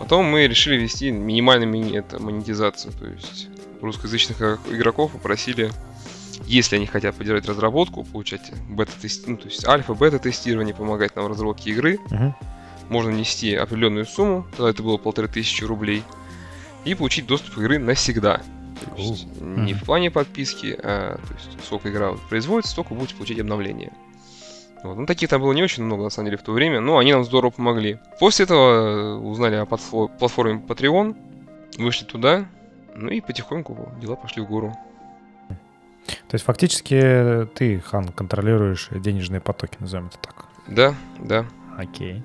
[0.03, 2.92] Потом мы решили ввести минимальную мини это, монетизацию.
[2.92, 3.46] То есть
[3.80, 5.70] русскоязычных игроков попросили
[6.44, 11.70] если они хотят поддержать разработку, получать бета-тест, ну, то есть альфа-бета-тестирование, помогать нам в разработке
[11.70, 12.34] игры, Мгм.
[12.88, 16.03] можно нести определенную сумму, тогда это было полторы тысячи рублей,
[16.84, 18.38] и получить доступ к игры навсегда.
[18.80, 19.80] То есть не Мгм.
[19.80, 23.92] в плане подписки, а то есть сколько игра производится, столько будете получать обновления.
[24.82, 24.96] Вот.
[24.96, 27.12] Ну, таких там было не очень много, на самом деле, в то время, но они
[27.12, 27.98] нам здорово помогли.
[28.18, 31.16] После этого э, узнали о платфо- платформе Patreon,
[31.78, 32.46] вышли туда,
[32.94, 34.76] ну и потихоньку дела пошли в гору.
[36.06, 40.46] То есть фактически ты, Хан, контролируешь денежные потоки, назовем это так.
[40.66, 42.22] Да, да, Окей.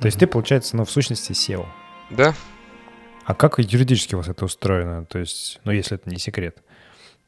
[0.00, 1.66] То есть ты, получается, ну, в сущности, SEO.
[2.10, 2.34] да.
[3.24, 5.04] А как юридически у вас это устроено?
[5.04, 6.58] То есть, ну, если это не секрет.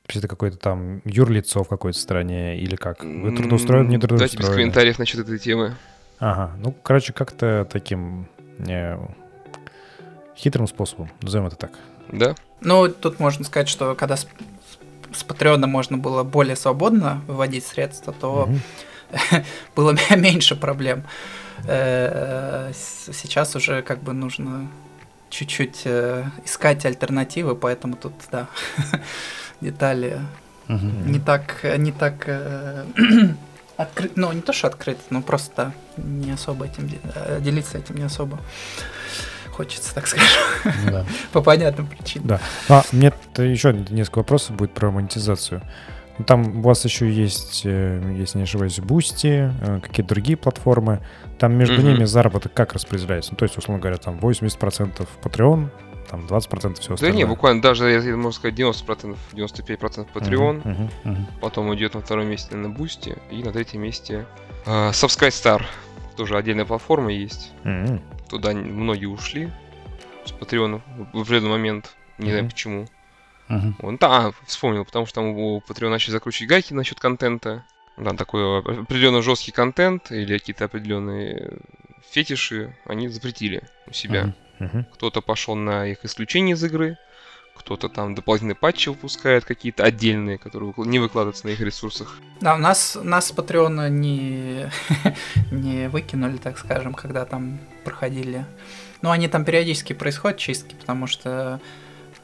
[0.07, 3.03] То есть это какое-то там юрлицо в какой-то стране или как?
[3.03, 4.55] Вы трудоустроены, не Дайте без трудоустроены?
[4.55, 5.75] комментариев насчет этой темы.
[6.19, 8.29] Ага, ну, короче, как-то таким
[8.59, 8.99] э,
[10.37, 11.71] хитрым способом, назовем это так.
[12.13, 14.27] Да, Ну, тут можно сказать, что когда с,
[15.13, 19.43] с Патреона можно было более свободно выводить средства, то Мгм.
[19.75, 21.05] было меньше проблем.
[21.67, 24.69] Э, Сейчас уже как бы нужно
[25.31, 28.47] чуть-чуть э, искать альтернативы, поэтому тут, да,
[29.65, 30.21] детали
[30.69, 31.11] Мгм.
[31.13, 32.29] не так, не так
[33.77, 38.05] открыт, ну не то что открыт, но просто не особо этим э, делиться этим не
[38.05, 38.39] особо
[39.51, 40.29] хочется, так скажем,
[40.91, 41.05] да.
[41.33, 42.27] по понятным причинам.
[42.27, 42.41] Да.
[42.69, 45.63] А, мне еще несколько вопросов будет про монетизацию.
[46.19, 49.53] Ну, Там у вас еще есть, э, если не ошибаюсь, Boosty,
[49.83, 51.01] какие-то другие платформы.
[51.39, 51.85] Там между Мгм.
[51.93, 53.33] ними заработок как распределяется?
[53.33, 55.69] Ну, то есть, условно говоря, там 80% Patreon,
[56.09, 57.17] там 20% все да остальное.
[57.17, 60.91] не, буквально даже, я можно сказать, 90%, 95% Patreon, Мгм, мгм.
[61.05, 61.27] Мгм.
[61.41, 64.27] потом идет на втором месте на Boosty, и на третьем месте
[64.67, 65.63] э, Subscribe Star.
[66.17, 67.53] Тоже отдельная платформа есть.
[67.65, 68.01] Мгм.
[68.29, 69.51] Туда многие ушли
[70.25, 70.81] с Patreon
[71.13, 71.95] в определенный момент.
[72.19, 72.51] Не знаю Мгм.
[72.51, 72.87] почему.
[73.49, 73.77] Мгм.
[73.81, 77.65] Вот, да, а, вспомнил, потому что там у Patreon начали закручивать гайки насчет контента.
[77.97, 81.59] Да, такой определенно жесткий контент или какие-то определенные
[82.11, 84.23] фетиши они запретили у себя.
[84.25, 84.35] Мгм.
[84.59, 84.87] Мгм.
[84.93, 86.97] Кто-то пошел на их исключение из игры,
[87.57, 92.19] кто-то там дополнительные патчи выпускает какие-то отдельные, которые не выкладываются на их ресурсах.
[92.41, 94.71] Да, у нас, нас с Патреона не,
[95.51, 98.45] не выкинули, так скажем, когда там проходили.
[99.03, 101.61] Ну, они там периодически происходят чистки, потому что,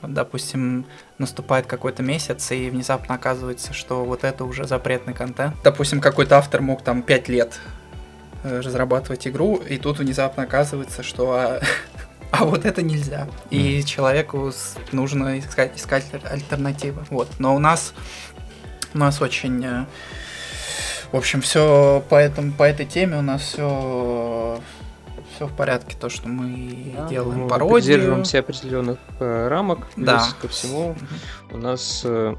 [0.03, 0.85] допустим,
[1.19, 5.55] наступает какой-то месяц, и внезапно оказывается, что вот это уже запретный контент.
[5.63, 7.61] Допустим, какой-то автор мог там 5 лет
[8.43, 11.61] э, разрабатывать игру, и тут внезапно оказывается, что
[12.41, 13.29] а, вот это нельзя.
[13.51, 17.05] И человеку с- нужно искать, искать альтернативы.
[17.11, 17.29] Вот.
[17.39, 17.95] Но у нас
[18.93, 19.87] у нас очень э,
[21.13, 24.61] в общем, все по, этому, по этой теме у нас все
[25.35, 25.97] все в порядке.
[25.99, 27.83] То, что мы делаем мы пародию.
[27.83, 29.89] придерживаемся определенных э, рамок.
[29.97, 30.19] Да.
[30.19, 30.95] Плюс ко всему,
[31.51, 32.35] у нас э,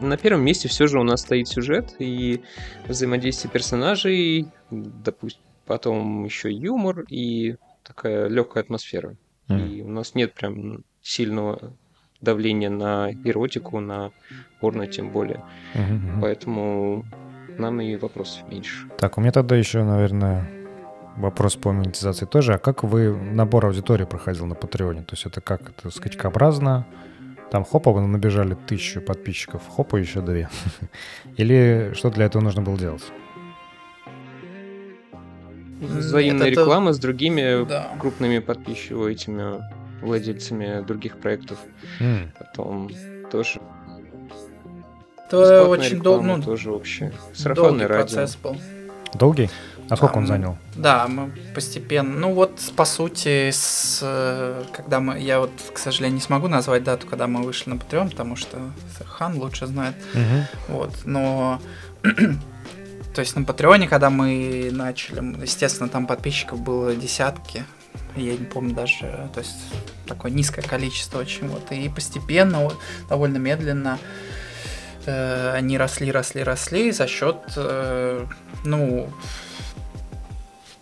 [0.00, 2.42] на первом месте все же у нас стоит сюжет и
[2.86, 9.16] взаимодействие персонажей, допустим, потом еще юмор и такая легкая атмосфера.
[9.48, 11.72] И у нас нет прям сильного
[12.20, 14.10] давления на эротику, на
[14.60, 15.42] порно тем более.
[15.74, 16.20] Мгм.
[16.20, 17.04] Поэтому
[17.58, 18.88] нам и вопросов меньше.
[18.98, 20.50] Так, у меня тогда еще, наверное,
[21.16, 22.54] вопрос по монетизации тоже.
[22.54, 25.02] А как вы набор аудитории проходил на Патреоне?
[25.02, 25.70] То есть это как?
[25.70, 26.86] Это скачкообразно?
[27.50, 30.48] Там хопа, вы набежали тысячу подписчиков, хопа еще две.
[31.36, 33.04] Или что для этого нужно было делать?
[35.80, 37.90] Взаимная это- реклама с другими Да.
[38.00, 39.62] крупными подписчиками, этими
[40.02, 41.58] владельцами других проектов.
[42.00, 42.90] М, Потом
[43.30, 43.60] тоже
[45.28, 47.12] Это бесплатная очень дол- реклама, ну, тоже общее.
[47.54, 47.88] долгий радио.
[47.88, 48.56] процесс был.
[49.14, 49.50] Долгий?
[49.88, 50.56] А сколько А, он мы- занял?
[50.74, 52.10] Да, мы постепенно.
[52.18, 56.82] Ну вот, по сути, с, э, когда мы, я вот, к сожалению, не смогу назвать
[56.84, 58.58] дату, когда мы вышли на Patreon, потому что
[59.04, 59.94] Хан лучше знает.
[60.12, 60.44] Мгм.
[60.68, 61.60] Вот, но
[63.16, 67.64] то есть на Патреоне, когда мы начали, естественно, там подписчиков было десятки,
[68.14, 69.56] я не помню даже, то есть
[70.06, 72.70] такое низкое количество очень, вот, и постепенно,
[73.08, 73.98] довольно медленно
[75.06, 76.92] э, они росли, росли, росли.
[76.92, 78.26] За счет, э,
[78.64, 79.08] ну,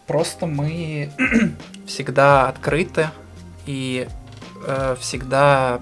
[0.08, 1.12] просто мы
[1.86, 3.10] всегда открыты
[3.64, 4.08] и
[4.66, 5.80] э, всегда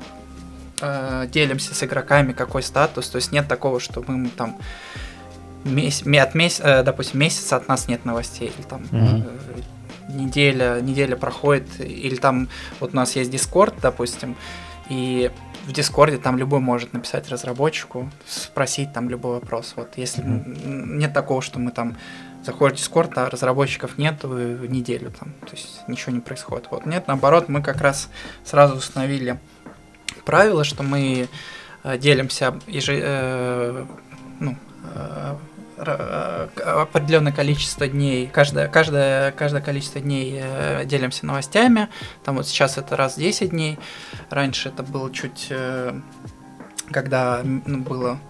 [0.82, 3.08] э, делимся с игроками, какой статус.
[3.08, 4.58] То есть нет такого, что мы там
[5.64, 9.22] месяц, от месяц, э, допустим, месяца от нас нет новостей, или там э,
[10.08, 12.48] неделя, неделя проходит, или там
[12.80, 14.36] вот у нас есть Discord, допустим,
[14.88, 15.30] и
[15.66, 19.74] в Дискорде там любой может написать разработчику, спросить там любой вопрос.
[19.76, 21.96] Вот если м, нет такого, что мы там
[22.44, 26.66] заходим в Дискорд, а разработчиков нет в неделю там, то есть ничего не происходит.
[26.70, 28.08] Вот нет, наоборот, мы как раз
[28.44, 29.38] сразу установили
[30.24, 31.28] правило, что мы
[31.84, 33.86] э, делимся еже- э,
[34.40, 34.56] ну,
[35.82, 40.42] определенное количество дней, каждое, каждое, каждое количество дней
[40.84, 41.88] делимся новостями.
[42.24, 43.78] Там вот сейчас это раз в 10 дней.
[44.30, 45.52] Раньше это было чуть
[46.92, 48.20] когда ну, было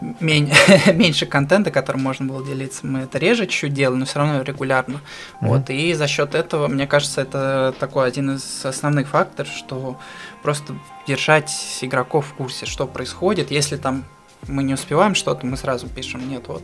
[0.20, 2.86] меньше контента, которым можно было делиться.
[2.86, 4.94] Мы это реже чуть делали, но все равно регулярно.
[4.94, 5.46] Mm-hmm.
[5.46, 9.98] Вот, и за счет этого, мне кажется, это такой один из основных факторов, что
[10.42, 10.74] просто
[11.06, 13.50] держать игроков в курсе, что происходит.
[13.50, 14.04] Если там
[14.48, 16.62] мы не успеваем что-то, мы сразу пишем, нет, вот,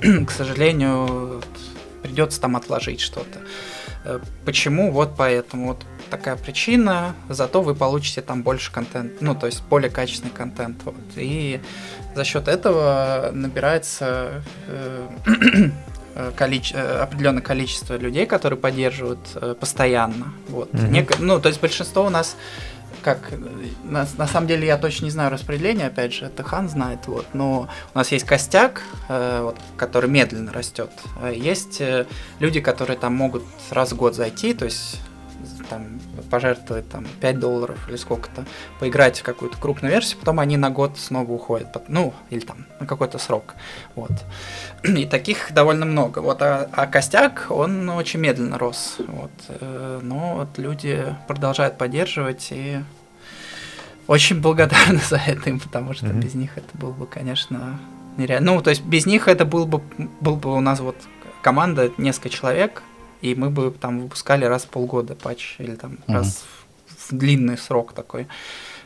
[0.26, 1.42] к сожалению,
[2.02, 3.40] придется там отложить что-то.
[4.04, 4.90] Э, почему?
[4.90, 5.68] Вот поэтому.
[5.68, 10.82] Вот такая причина, зато вы получите там больше контента, ну, то есть более качественный контент.
[10.84, 10.96] Вот.
[11.16, 11.60] И
[12.14, 15.08] за счет этого набирается э,
[16.36, 20.32] количе- э, определенное количество людей, которые поддерживают э, постоянно.
[20.48, 20.72] Вот.
[20.72, 20.90] Mm-hmm.
[20.90, 22.36] Нек- ну, то есть большинство у нас
[23.02, 23.32] как
[23.84, 27.26] на, на самом деле я точно не знаю распределения, опять же, это Хан знает, вот,
[27.32, 30.90] но у нас есть костяк, э, вот, который медленно растет.
[31.32, 32.06] Есть э,
[32.38, 35.00] люди, которые там могут раз в год зайти, то есть
[35.70, 36.00] там
[36.30, 38.44] пожертвовать там 5 долларов или сколько-то,
[38.80, 42.86] поиграть в какую-то крупную версию, потом они на год снова уходят, ну, или там на
[42.86, 43.54] какой-то срок,
[43.94, 44.10] вот.
[44.82, 50.34] И таких довольно много, вот, а, а костяк, он очень медленно рос, вот, э, но
[50.34, 52.80] вот люди продолжают поддерживать и
[54.06, 56.20] очень благодарны за это им, потому что mm-hmm.
[56.20, 57.78] без них это было бы, конечно,
[58.16, 58.54] нереально.
[58.54, 59.80] Ну, то есть без них это был бы,
[60.20, 60.96] был бы у нас вот
[61.42, 62.82] команда, несколько человек,
[63.20, 66.12] и мы бы там выпускали раз в полгода патч или там угу.
[66.14, 66.44] раз
[66.86, 68.26] в, в длинный срок такой.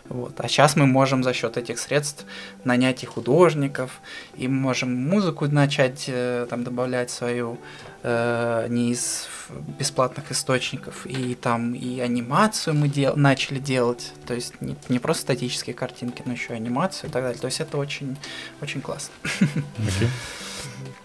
[0.09, 0.39] Вот.
[0.39, 2.27] А сейчас мы можем за счет этих средств
[2.63, 4.01] нанять и художников,
[4.37, 7.59] и мы можем музыку начать э, там добавлять свою
[8.03, 9.27] э, не из
[9.79, 15.23] бесплатных источников, и там и анимацию мы дел начали делать, то есть не, не просто
[15.23, 17.41] статические картинки, но еще и анимацию и так далее.
[17.41, 18.19] То есть это очень,
[18.61, 19.15] очень классно.
[19.25, 20.09] Okay.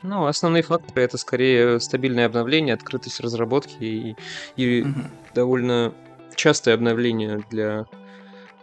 [0.01, 4.15] Ну, основные факторы это скорее стабильное обновление, открытость разработки и,
[4.55, 4.99] и угу.
[5.33, 5.93] довольно
[6.35, 7.85] частое обновление для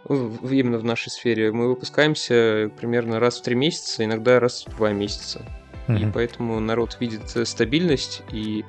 [0.09, 1.51] именно в нашей сфере.
[1.51, 5.45] Мы выпускаемся примерно раз в три месяца, иногда раз в два месяца.
[5.87, 6.09] Mm-hmm.
[6.09, 8.65] И поэтому народ видит стабильность и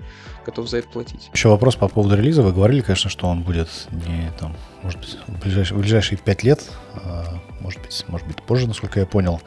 [0.46, 1.30] готов за это платить.
[1.32, 2.42] Еще вопрос по поводу релиза.
[2.42, 6.42] Вы говорили, конечно, что он будет не там, может быть, в ближайшие, в ближайшие пять
[6.44, 7.24] лет, а,
[7.60, 9.40] может быть, может быть позже, насколько я понял.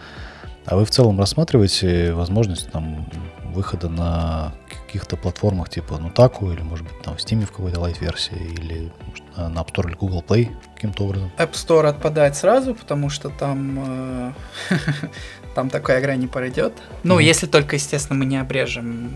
[0.66, 3.08] А вы в целом рассматриваете возможность там
[3.54, 8.36] выхода на каких-то платформах типа Nutaku или, может быть, там в Steam в какой-то лайт-версии
[8.36, 11.32] или может, на App Store или Google Play каким-то образом?
[11.38, 14.34] App Store отпадает сразу, потому что там,
[14.70, 14.78] э,
[15.56, 16.74] там такая игра не пройдет.
[17.04, 17.24] Ну, mm-hmm.
[17.24, 19.12] если только, естественно, мы не обрежем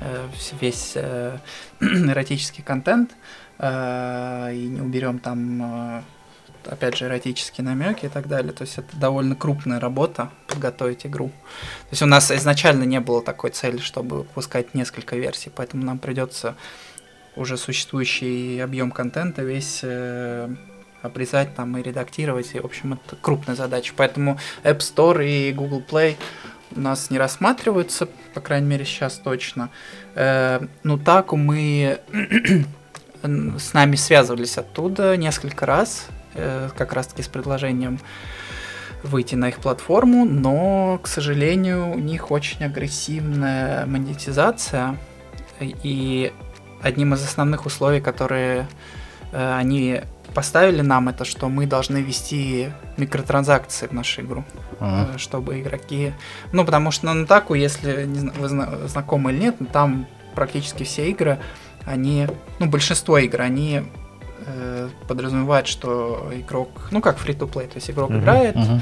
[0.00, 0.26] э,
[0.60, 1.38] весь э,
[1.80, 3.10] эротический контент
[3.60, 6.02] и не уберем там
[6.66, 8.52] опять же, эротические намеки и так далее.
[8.52, 11.28] То есть это довольно крупная работа подготовить игру.
[11.28, 15.98] То есть у нас изначально не было такой цели, чтобы выпускать несколько версий, поэтому нам
[15.98, 16.56] придется
[17.36, 20.54] уже существующий объем контента весь э,
[21.02, 22.54] обрезать там и редактировать.
[22.54, 23.92] И, в общем, это крупная задача.
[23.96, 26.16] Поэтому App Store и Google Play
[26.74, 29.70] у нас не рассматриваются, по крайней мере, сейчас точно.
[30.14, 32.00] Э, ну, так мы
[33.22, 36.06] с нами связывались оттуда несколько раз.
[36.34, 37.98] Э, как раз-таки с предложением
[39.02, 44.96] выйти на их платформу, но, к сожалению, у них очень агрессивная монетизация,
[45.60, 46.32] и
[46.80, 48.66] одним из основных условий, которые
[49.32, 50.00] э, они
[50.34, 54.44] поставили нам, это что мы должны вести микротранзакции в нашу игру,
[54.80, 55.18] uh-huh.
[55.18, 56.14] чтобы игроки...
[56.52, 61.10] Ну, потому что на Натаку, если не знаю, вы знакомы или нет, там практически все
[61.10, 61.38] игры,
[61.84, 62.28] они,
[62.58, 63.82] ну, большинство игр, они
[64.46, 68.80] э, подразумевает, что игрок, ну как free-to-play, то есть игрок uh-huh, играет, uh-huh.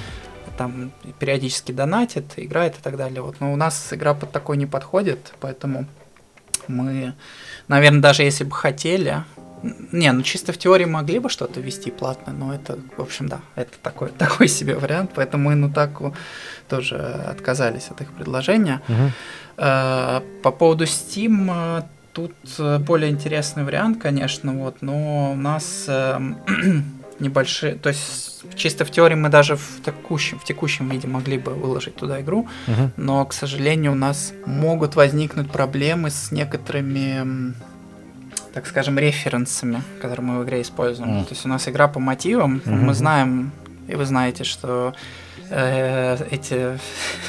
[0.56, 3.22] там периодически донатит, играет и так далее.
[3.22, 3.36] Вот.
[3.40, 5.86] Но у нас игра под такой не подходит, поэтому
[6.68, 7.14] мы,
[7.68, 9.24] наверное, даже если бы хотели,
[9.92, 13.40] не, ну чисто в теории могли бы что-то вести платно, но это, в общем, да,
[13.54, 16.00] это такой, такой себе вариант, поэтому мы ну так
[16.68, 18.80] тоже отказались от их предложения.
[18.88, 20.22] Uh-huh.
[20.42, 26.18] По поводу Steam Тут э, более интересный вариант, конечно, вот, но у нас э,
[27.20, 31.52] небольшие, то есть чисто в теории мы даже в текущем, в текущем виде могли бы
[31.52, 32.90] выложить туда игру, uh-huh.
[32.96, 37.54] но, к сожалению, у нас могут возникнуть проблемы с некоторыми,
[38.54, 41.10] так скажем, референсами, которые мы в игре используем.
[41.10, 41.24] Uh-huh.
[41.24, 42.74] То есть у нас игра по мотивам, uh-huh.
[42.74, 43.52] мы знаем,
[43.86, 44.94] и вы знаете, что
[45.50, 46.78] эти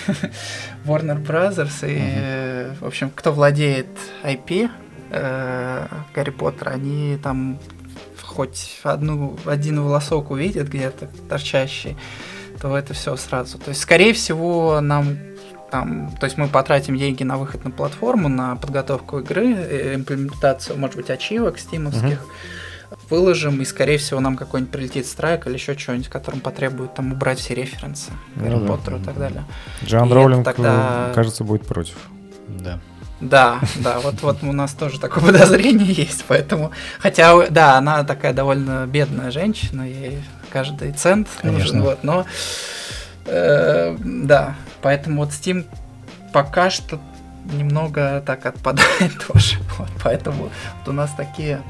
[0.86, 2.76] Warner Brothers и, uh-huh.
[2.80, 3.88] в общем, кто владеет
[4.24, 4.70] IP
[5.10, 7.60] э, Гарри Поттера, они там
[8.22, 11.98] хоть одну, один волосок увидят где-то торчащий,
[12.62, 13.58] то это все сразу.
[13.58, 15.18] То есть, скорее всего, нам
[15.72, 20.78] там, то есть мы потратим деньги на выход на платформу, на подготовку игры, э, имплементацию,
[20.78, 22.20] может быть, ачивок стимовских,
[23.10, 27.40] выложим, и, скорее всего, нам какой-нибудь прилетит страйк или еще что-нибудь, которым потребует там убрать
[27.40, 28.68] все референсы Ну Гарри да.
[28.68, 29.44] Поттеру и так далее.
[29.84, 31.96] Джон И Роулинг, тогда- э, кажется, будет против.
[32.48, 32.80] Да.
[33.22, 36.72] Да, да, вот, вот у нас тоже такое подозрение есть, поэтому...
[37.00, 41.82] Хотя, да, она такая довольно бедная женщина, ей каждый цент нужен, Конечно.
[41.84, 42.26] вот, но...
[43.28, 45.66] э, да, поэтому вот Steam
[46.34, 47.00] пока что
[47.54, 51.62] немного так отпадает тоже, вот, поэтому вот у нас такие...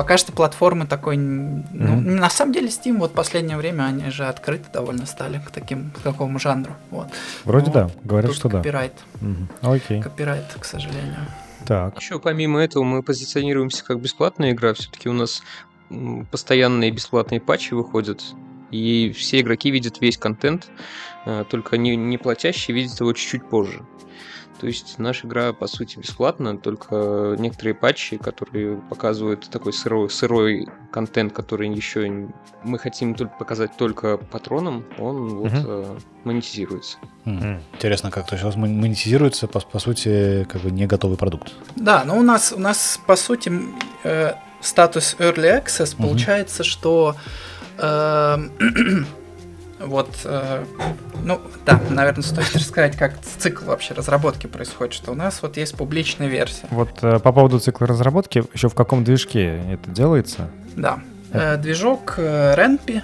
[0.00, 1.18] Пока что платформы такой...
[1.18, 2.16] Ну, Мгм.
[2.16, 5.90] на самом деле Steam вот в последнее время, они же открыты довольно стали к таким,
[5.90, 7.08] к такому жанру, вот.
[7.44, 8.56] Вроде Ну, да, говорят, Тут что да.
[8.56, 8.94] копирайт.
[9.60, 10.00] Окей.
[10.00, 11.26] копирайт, к сожалению.
[11.66, 12.00] Так.
[12.00, 14.72] Еще помимо этого мы позиционируемся как бесплатная игра.
[14.72, 15.42] Все-таки у нас
[16.30, 18.22] постоянные бесплатные патчи выходят.
[18.70, 20.68] И все игроки видят весь контент,
[21.26, 23.82] э, только не, не платящие видят его чуть-чуть позже.
[24.60, 30.68] То есть наша игра, по сути, бесплатна, только некоторые патчи, которые показывают такой сырой, сырой
[30.92, 32.28] контент, который еще
[32.62, 35.62] мы хотим только показать только патронам, он вот Мгм.
[35.64, 36.98] э, монетизируется.
[37.24, 37.62] М.
[37.72, 41.16] Интересно, как то есть у вас мон- монетизируется, по, по сути, как бы не готовый
[41.16, 41.54] продукт.
[41.76, 43.50] Да, но у нас, у нас по сути,
[44.04, 46.08] э, статус Early Access Мгм.
[46.08, 47.16] получается, что
[49.80, 50.64] вот, э,
[51.24, 55.74] ну, да, наверное, стоит рассказать, как цикл вообще разработки происходит, что у нас вот есть
[55.76, 60.50] публичная версия, Вот э, по поводу цикла разработки, еще в каком движке это делается?
[60.76, 61.00] да.
[61.32, 63.02] Э, движок Renpy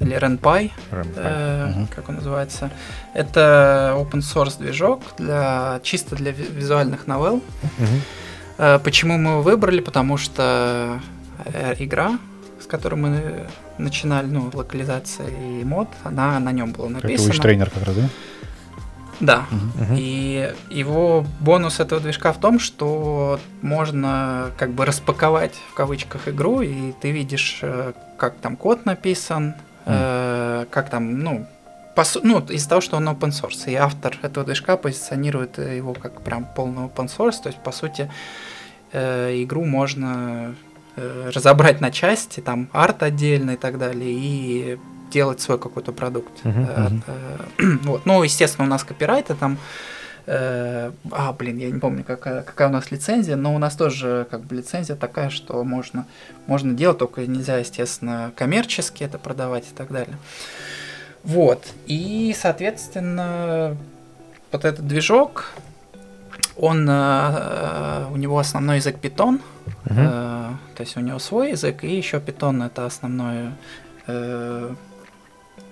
[0.00, 1.86] или RenPy, Рэм, э, Мгм.
[1.94, 2.70] как он называется,
[3.14, 7.42] это open source движок для чисто для ви- визуальных новелл.
[7.78, 8.00] Мгм.
[8.58, 9.80] Э, Почему мы его выбрали?
[9.80, 10.98] Потому что
[11.78, 12.18] игра,
[12.60, 13.46] с которой мы
[13.78, 17.32] начинали, ну, локализация и мод, она на нем была Это написана.
[17.32, 18.08] Witch тренер как раз, да?
[19.20, 19.46] Да.
[19.50, 19.96] Мгм.
[19.96, 26.60] И его бонус этого движка в том, что можно как бы распаковать в кавычках игру,
[26.60, 29.54] и ты видишь, э, как там код написан,
[29.86, 31.46] э, как там, ну,
[31.94, 35.94] по су- ну, из-за того, что он open source, и автор этого движка позиционирует его
[35.94, 38.10] как прям полный open source, то есть, по сути,
[38.92, 40.54] э, игру можно
[40.96, 44.78] разобрать на части, там арт отдельно и так далее, и
[45.10, 46.32] делать свой какой-то продукт.
[46.44, 47.02] Э, мгм.
[47.58, 48.06] э, Вот.
[48.06, 49.58] Ну, естественно, у нас копирайты там.
[50.26, 54.26] э, А, блин, я не помню, какая, какая у нас лицензия, но у нас тоже
[54.30, 56.06] как бы лицензия такая, что можно,
[56.46, 60.16] можно делать, только нельзя, естественно, коммерчески это продавать и так далее.
[61.24, 61.66] Вот.
[61.86, 63.76] И, соответственно,
[64.50, 65.52] вот этот движок,
[66.56, 69.40] он, э, у него основной язык Python,
[69.84, 69.98] Мгм.
[69.98, 73.50] Э, то есть у него свой язык, и еще Python это основной
[74.06, 74.74] э,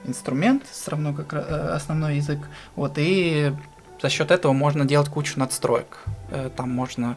[0.05, 2.39] инструмент, все равно как э, основной язык.
[2.77, 3.53] Вот, и
[4.03, 5.99] за счет этого можно делать кучу надстроек.
[6.31, 7.17] Э, Там можно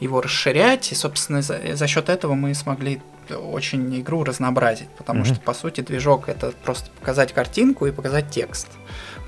[0.00, 5.26] его расширять, и, собственно, за, за счет этого мы смогли очень игру разнообразить, потому Мгм.
[5.26, 8.68] что, по сути, движок это просто показать картинку и показать текст.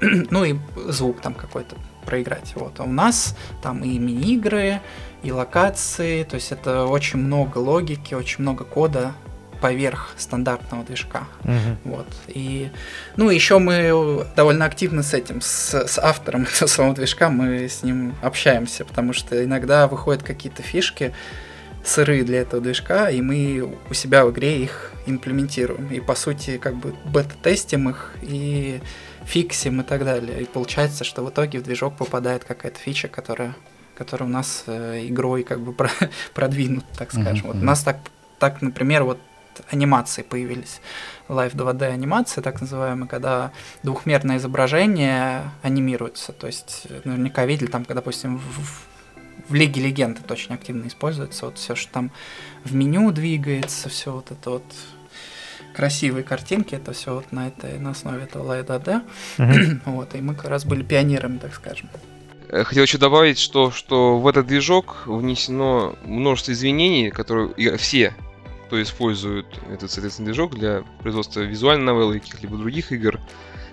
[0.30, 0.57] ну и
[0.88, 2.53] звук там какой-то проиграть.
[2.55, 2.80] Вот.
[2.80, 4.80] А у нас там и мини-игры,
[5.22, 9.12] и локации, то есть это очень много логики, очень много кода
[9.61, 11.24] поверх стандартного движка.
[11.42, 11.78] Мгм.
[11.84, 12.07] Вот.
[12.28, 12.70] И,
[13.16, 17.82] ну, еще мы довольно активно с этим, с, с автором этого самого движка, мы с
[17.82, 21.12] ним общаемся, потому что иногда выходят какие-то фишки
[21.84, 25.88] сырые для этого движка, и мы у себя в игре их имплементируем.
[25.88, 28.80] И, по сути, как бы бета-тестим их и
[29.25, 30.43] фиксим и так далее.
[30.43, 33.55] И получается, что в итоге в движок попадает какая-то фича, которая,
[33.97, 35.91] которая у нас э, игрой как бы про-
[36.35, 37.49] продвинут, так скажем.
[37.49, 37.99] Вот у нас так,
[38.39, 39.19] так, например, вот
[39.71, 40.81] анимации появились.
[41.29, 43.53] Live 2D анимация, так называемая, когда
[43.83, 46.33] двухмерное изображение анимируется.
[46.33, 50.87] То есть э, наверняка видели там, когда, допустим, в, в Лиге Легенд это очень активно
[50.87, 51.47] используется.
[51.47, 52.11] Вот все, что там
[52.64, 54.64] в меню двигается, все вот это вот
[55.75, 59.03] красивые картинки, это все вот на этой на основе этого 2D.
[59.39, 59.83] Мгм.
[59.87, 61.89] Вот, и мы как раз были пионерами, так скажем.
[62.49, 68.14] Э, Хотел еще добавить, что, что в этот движок внесено множество изменений, которые все,
[68.66, 73.21] кто использует этот, соответственно, движок для производства визуальной новеллы и каких-либо других игр,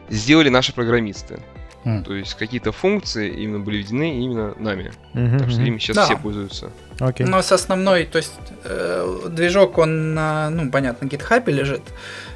[0.10, 1.40] сделали наши программисты.
[1.86, 2.04] М.
[2.04, 4.92] То есть какие-то функции именно были введены именно нами.
[5.14, 6.06] Мгм, Так что ими сейчас Да.
[6.06, 6.70] все пользуются.
[7.00, 7.26] Окей.
[7.26, 8.34] У нас основной, то есть
[8.64, 11.82] э, движок, он на, ну, понятно, GitHub лежит,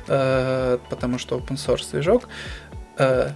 [0.08, 2.28] э, потому что open source движок.
[2.98, 3.30] Э,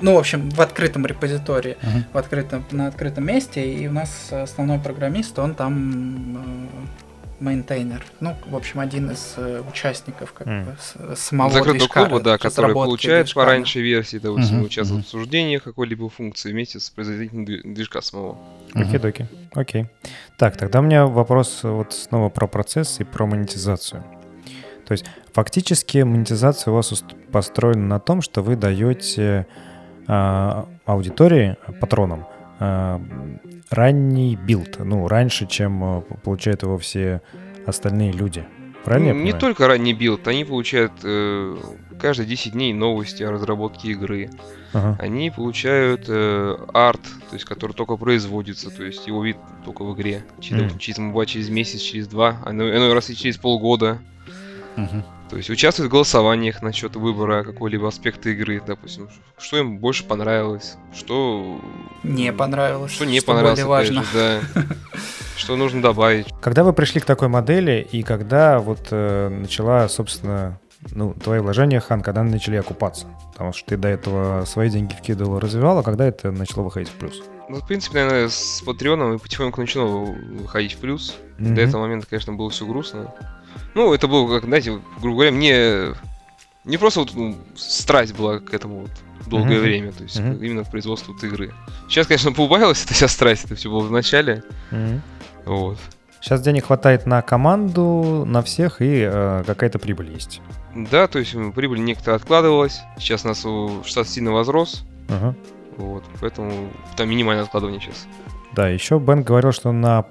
[0.00, 2.04] ну, в общем, в открытом репозитории, Мгм.
[2.12, 7.09] в открытом, на открытом месте, и у нас основной программист, он там э,
[7.40, 8.04] maintainer.
[8.20, 10.64] Ну, в общем, один из э, участников как Мгм.
[10.64, 13.52] бы, с- самого Закрытого движка, клуба, да, который получает движка, по да.
[13.52, 15.02] раньше версии, допустим, Мгм, участвует мгм.
[15.02, 18.36] в обсуждениях какой-либо функции вместе с производителем движ- движка самого.
[18.74, 19.26] Okey-dokey.
[19.52, 19.86] Окей.
[20.38, 24.04] Так, тогда у меня вопрос вот снова про процесс и про монетизацию.
[24.86, 26.92] То есть фактически монетизация у вас
[27.32, 29.46] построена на том, что вы даете
[30.12, 32.26] а, аудитории, патронам,
[32.60, 37.22] ранний build, ну, раньше, чем а, получают его все
[37.66, 38.44] остальные люди.
[38.84, 41.56] Правильно Ну, не только ранний билд, они получают э,
[42.00, 44.30] каждые 10 дней новости о разработке игры.
[44.72, 44.96] Ага.
[44.98, 49.94] Они получают э, арт, то есть который только производится, то есть его вид только в
[49.94, 50.24] игре.
[50.40, 50.78] Через, Мгм.
[50.78, 53.98] через, через месяц, через два, а иной иной раз и через полгода.
[54.76, 55.04] Мгм.
[55.30, 59.08] То есть участвуют в голосованиях насчет выбора какого-либо аспекта игры, допустим,
[59.38, 61.60] что им больше понравилось, что
[62.02, 62.90] Не понравилось.
[62.90, 64.02] что не что понравилось, важно.
[64.02, 64.40] же, да.
[65.36, 66.26] Что нужно добавить.
[66.42, 70.60] Когда вы пришли к такой модели и когда вот э, начала, собственно,
[70.90, 73.06] ну, твои вложения, Хан, когда начали окупаться?
[73.32, 76.92] Потому что ты до этого свои деньги вкидывал, развивал, а когда это начало выходить в
[76.92, 77.22] плюс?
[77.48, 81.16] Ну, в принципе, наверное, с Патреоном и потихоньку начало выходить в плюс.
[81.38, 81.54] Мгм.
[81.54, 83.14] До этого момента, конечно, было все грустно.
[83.74, 85.94] Ну, это было, как, знаете, грубо говоря, мне
[86.64, 88.90] не просто вот ну, страсть была к этому вот
[89.26, 89.62] долгое Мгм.
[89.62, 90.42] время, то есть Мгм.
[90.42, 91.52] именно к производству вот игры.
[91.88, 94.42] Сейчас, конечно, поубавилась эта вся страсть, это все было в начале.
[94.70, 95.02] Мгм.
[95.46, 95.78] Вот.
[96.20, 100.42] Сейчас денег хватает на команду, на всех, и э, какая-то прибыль есть.
[100.74, 102.80] Да, то есть прибыль некоторая откладывалась.
[102.98, 104.82] Сейчас у нас у- штат сильно возрос.
[105.08, 105.34] Ага.
[105.78, 108.06] Вот, поэтому там минимальное откладывание сейчас.
[108.52, 110.02] Да, еще Бен говорил, что на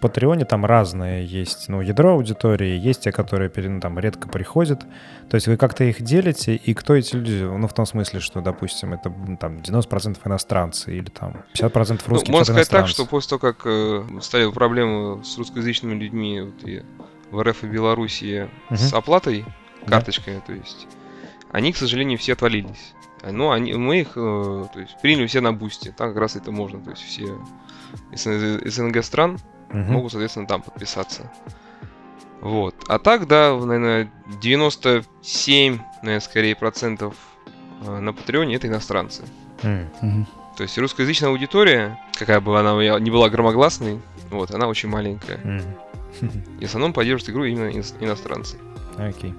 [0.00, 4.80] Патреоне там разные есть, ну, ядро аудитории, есть те, которые ну, там редко приходят.
[5.28, 7.42] То есть вы как-то их делите, и кто эти люди?
[7.42, 12.28] Ну, в том смысле, что, допустим, это там 90% иностранцы или там 50% Ну, русских,
[12.32, 16.62] можно 50% сказать так, что после того, как э, стали проблемы с русскоязычными людьми вот,
[16.68, 16.82] и
[17.30, 18.98] в РФ и Белоруссии с Мгм.
[18.98, 19.44] оплатой
[19.86, 19.96] Да.
[19.96, 20.86] карточками, то есть,
[21.50, 22.94] они, к сожалению, все отвалились.
[23.28, 25.92] Ну, они, мы их, э, то есть, приняли все на бусте.
[25.96, 27.38] Там как раз это можно, то есть все
[28.12, 28.22] из
[28.74, 29.38] СНГ стран
[29.70, 29.92] Мгм.
[29.92, 31.30] могут, соответственно, там подписаться.
[32.40, 32.74] Вот.
[32.88, 34.10] А так, да, наверное,
[34.42, 37.14] 97, наверное, скорее процентов
[37.86, 39.22] э, на Патреоне это иностранцы.
[39.62, 40.26] Мгм.
[40.56, 45.38] То есть русскоязычная аудитория, какая бы она ни была громогласной, вот, она очень маленькая.
[45.44, 45.62] М.
[46.60, 48.58] И в основном поддерживают игру именно ино- иностранцы.
[48.98, 49.34] Окей.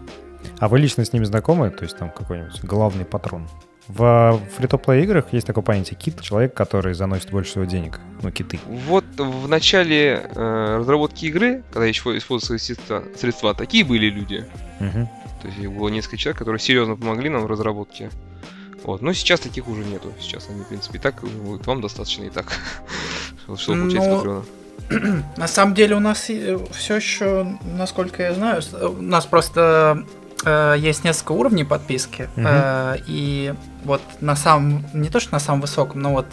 [0.59, 1.69] А вы лично с ними знакомы?
[1.69, 3.47] То есть там какой-нибудь главный патрон?
[3.87, 7.99] В фри-то-плей играх есть такое понятие кит, человек, который заносит больше всего денег.
[8.21, 8.59] Ну, киты.
[8.65, 14.45] Вот в начале э, разработки игры, когда еще использовались средства, средства, такие были люди.
[14.79, 15.07] Мгм.
[15.41, 18.09] То есть было несколько человек, которые серьезно помогли нам в разработке.
[18.83, 19.01] Вот.
[19.01, 20.13] Но сейчас таких уже нету.
[20.19, 22.53] Сейчас они, в принципе, и так, вот, вам достаточно и так.
[23.57, 24.43] Что получается Ну.
[25.37, 30.05] На самом деле у нас все еще, насколько я знаю, с- у нас просто
[30.45, 32.29] э, есть несколько уровней подписки.
[32.35, 32.47] Мгм.
[32.47, 33.53] э, и
[33.85, 36.27] вот на самом, не то что на самом высоком, но вот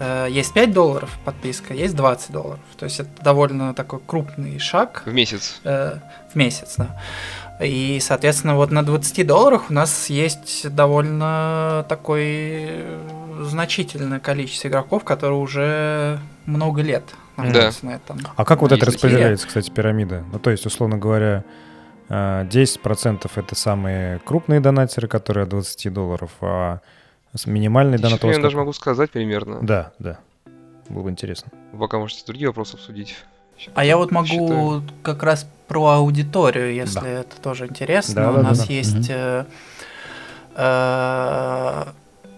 [0.00, 2.60] э, есть 5 долларов подписка, есть 20 долларов.
[2.78, 5.60] То есть это довольно такой крупный шаг В месяц.
[5.64, 5.98] э,
[6.32, 6.96] в месяц, да.
[7.64, 15.04] И, соответственно, вот на 20 долларах у нас есть довольно такое э, значительное количество игроков,
[15.04, 17.04] которые уже много лет
[17.36, 18.18] находятся на этом.
[18.36, 20.24] А как вот это распределяется, кстати, пирамида?
[20.32, 21.44] Ну, то есть, условно говоря,
[22.08, 26.80] 10% это самые крупные донатеры, которые от 20 долларов, а
[27.46, 29.58] минимальный донат я даже могу сказать примерно.
[29.62, 30.18] Да, да.
[30.88, 31.50] Было бы интересно.
[31.78, 33.16] Пока можете другие вопросы обсудить.
[33.74, 34.82] А я вот могу считаю.
[35.02, 37.08] как раз про аудиторию, если Да.
[37.08, 38.14] это тоже интересно.
[38.14, 38.72] Да, У да, нас да.
[38.72, 39.44] есть э,
[40.54, 41.84] э,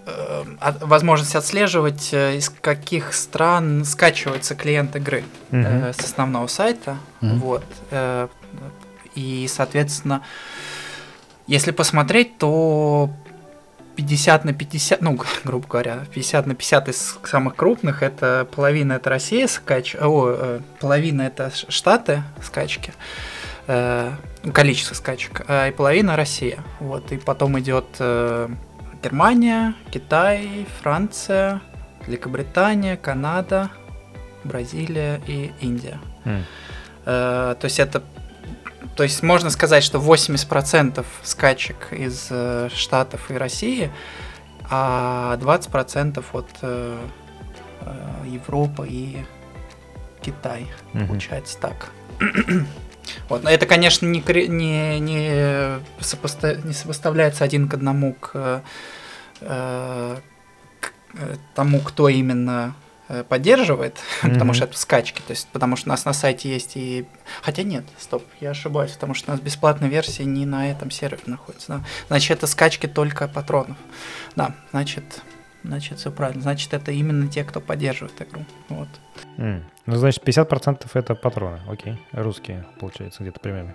[0.06, 5.66] э, от- возможность отслеживать, э, из каких стран скачивается клиент игры Мгм.
[5.66, 6.96] э, с основного сайта.
[7.20, 7.38] Мгм.
[7.40, 7.64] Вот.
[9.18, 10.22] И, соответственно,
[11.48, 13.10] если посмотреть, то
[13.96, 19.10] 50 на 50, ну, грубо говоря, 50 на 50 из самых крупных, это половина это
[19.10, 22.92] Россия скач, о, э, половина это Штаты скачки,
[23.66, 24.12] э,
[24.52, 26.58] количество скачек, э, и половина Россия.
[26.78, 28.48] Вот, и потом идет э,
[29.02, 31.60] Германия, Китай, Франция,
[32.06, 33.70] Великобритания, Канада,
[34.44, 35.98] Бразилия и Индия.
[37.04, 38.02] Э, то есть это
[38.96, 43.90] то есть можно сказать, что 80% скачек из э, Штатов и России,
[44.70, 46.98] а 20% от э,
[47.80, 49.24] э, Европы и
[50.20, 50.66] Китай.
[50.92, 51.06] Мгм.
[51.08, 51.90] Получается так.
[53.30, 53.42] Вот.
[53.42, 58.62] Но это, конечно, не, не, не, сопоста- не сопоставляется один к одному к,
[59.40, 60.16] э,
[60.80, 62.74] к, э, тому, кто именно
[63.08, 64.54] э, поддерживает, потому Мгм.
[64.54, 67.06] что это скачки, то есть потому что у нас на сайте есть и...
[67.42, 71.22] Хотя нет, стоп, я ошибаюсь, потому что у нас бесплатная версия не на этом сервере
[71.26, 71.68] находится.
[71.68, 71.84] да.
[72.08, 73.76] Значит, это скачки только патронов.
[74.36, 75.22] Да, значит,
[75.64, 76.42] значит, все правильно.
[76.42, 78.44] Значит, это именно те, кто поддерживает игру.
[78.68, 78.88] Вот.
[79.36, 79.64] М.
[79.86, 81.96] Ну, значит, 50% это патроны, окей.
[82.12, 83.74] Русские, получается, где-то примерно.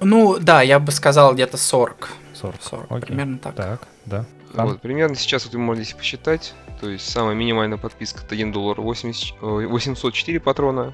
[0.00, 2.08] Ну, да, я бы сказал где-то 40.
[2.34, 2.62] 40.
[2.62, 3.06] 40, Окей.
[3.06, 3.54] примерно так.
[3.56, 4.24] Так, да.
[4.54, 6.54] Вот, примерно сейчас вот вы можете посчитать.
[6.82, 10.92] То есть самая минимальная подписка это 1 доллар 80, ой, 804 патрона.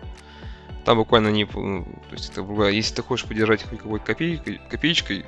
[0.84, 1.48] Там буквально не...
[1.54, 5.24] ну, То есть это, если ты хочешь поддержать хоть какой-то копейкой, копеечкой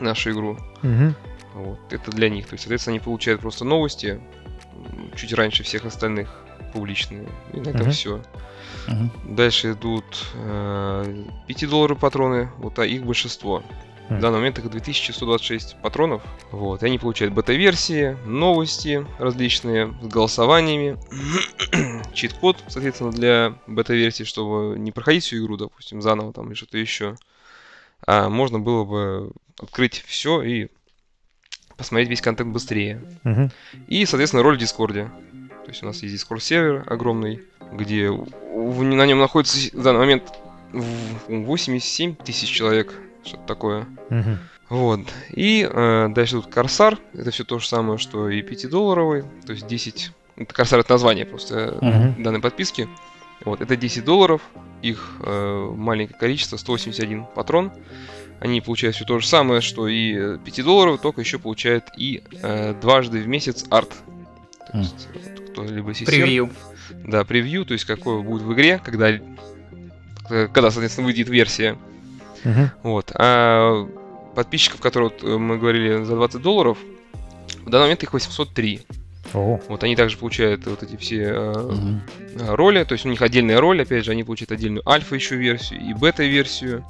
[0.00, 1.14] нашу игру, Мгм.
[1.52, 2.46] вот, это для них.
[2.46, 4.18] То есть, соответственно, они получают просто новости
[5.14, 6.34] чуть раньше всех остальных
[6.72, 7.28] публичные.
[7.52, 7.90] И на этом Мгм.
[7.90, 8.22] все.
[8.88, 9.10] Мгм.
[9.36, 10.06] Дальше идут
[11.48, 13.62] 5 долларов патроны, вот а их большинство.
[14.10, 14.22] В Мгм.
[14.22, 16.20] данный момент их 2126 патронов.
[16.50, 20.98] Вот, и они получают бета-версии, новости различные с голосованиями,
[22.12, 27.14] чит-код, соответственно, для бета-версии, чтобы не проходить всю игру, допустим, заново там или что-то еще.
[28.04, 29.30] А можно было бы
[29.62, 30.66] открыть все и
[31.76, 33.00] посмотреть весь контент быстрее.
[33.22, 33.52] Мгм.
[33.86, 35.04] И, соответственно, роль в Дискорде.
[35.64, 37.42] То есть у нас есть Дискорд сервер огромный,
[37.72, 40.24] где в- на нем находится в данный момент
[40.72, 42.92] в- 87 тысяч человек,
[43.24, 43.86] что-то такое.
[44.08, 44.38] Мгм.
[44.68, 45.00] Вот.
[45.30, 46.98] И э, дальше тут Корсар.
[47.12, 49.24] Это все то же самое, что и 5-долларовый.
[49.46, 50.12] То есть 10...
[50.36, 52.22] Это Корсар это название просто э, Мгм.
[52.22, 52.88] данной подписки.
[53.44, 54.42] Вот, это 10 долларов.
[54.82, 57.72] Их э, маленькое количество, 181 патрон.
[58.38, 62.74] Они получают все то же самое, что и 5 долларов, только еще получают и э,
[62.80, 63.92] дважды в месяц арт.
[64.70, 66.50] То есть, вот кто-либо CSR, Превью.
[67.04, 69.20] Да, превью, то есть какое будет в игре, когда, э,
[70.52, 71.76] когда соответственно, выйдет версия.
[72.82, 73.12] Вот.
[73.14, 73.86] А
[74.34, 76.78] подписчиков, которые вот, э, мы говорили за 20 долларов,
[77.64, 78.82] в данный момент их 803.
[79.32, 81.70] О, Вот они также получают вот эти все э,
[82.36, 85.36] э, роли, то есть у них отдельная роль, опять же, они получают отдельную альфа еще
[85.36, 86.84] версию и бета-версию.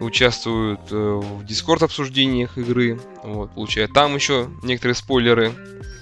[0.00, 5.52] Участвуют э, в дискорд обсуждениях игры, вот, получают там еще некоторые спойлеры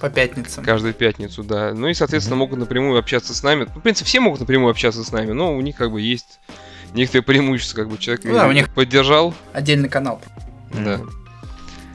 [0.00, 0.62] По пятницам.
[0.64, 1.72] каждую пятницу, да.
[1.72, 3.66] Ну и, соответственно, могут напрямую общаться с нами.
[3.74, 6.40] Ну, в принципе, все могут напрямую общаться с нами, но у них как бы есть
[6.94, 10.20] некоторые преимущества, как бы человек Ну да, у их них- поддержал, Отдельный канал.
[10.72, 11.00] да.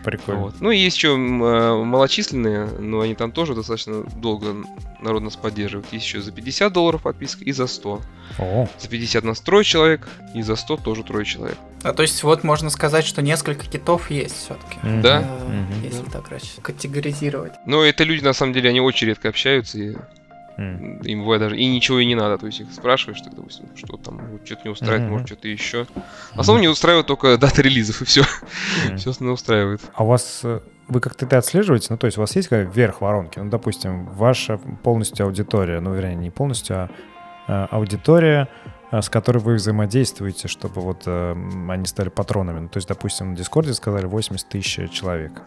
[0.04, 0.42] прикольно.
[0.42, 0.56] Вот.
[0.62, 4.56] Ну и есть еще э, малочисленные, но они там тоже достаточно долго
[5.00, 5.86] народ нас поддерживает.
[5.92, 8.02] Есть еще за 50 долларов подписка и за 100.
[8.39, 11.58] О, За 50 нас трое человек, и за 100 тоже трое человек.
[11.84, 14.80] А то есть вот можно сказать, что несколько китов есть все-таки.
[14.82, 15.02] Мгм.
[15.04, 15.20] Да?
[15.48, 15.84] Мгм.
[15.84, 17.54] Если так раньше категоризировать.
[17.68, 19.96] Но это люди, на самом деле, они очень редко общаются, и
[20.58, 20.97] М.
[21.02, 22.38] им бывает даже и ничего и не надо.
[22.38, 25.12] То есть их спрашиваешь, так, допустим, что там, что-то не устраивает, Мгм.
[25.12, 25.86] может, что-то еще.
[26.36, 28.24] В основном не устраивает только дата релизов, и все.
[28.88, 28.97] Мгм.
[28.97, 29.82] Все остальное устраивает.
[29.93, 31.88] А у вас, э, вы как-то это отслеживаете?
[31.89, 33.39] Ну, то есть у вас есть какая верх воронки?
[33.39, 36.89] Ну, допустим, ваша полностью аудитория, ну, вернее, не полностью, а
[37.47, 38.47] э, аудитория,
[38.91, 41.36] э, с которой вы взаимодействуете, чтобы вот э,
[41.70, 42.60] они стали патронами.
[42.60, 45.41] Ну, то есть, допустим, на Дискорде сказали 80 тысяч человек.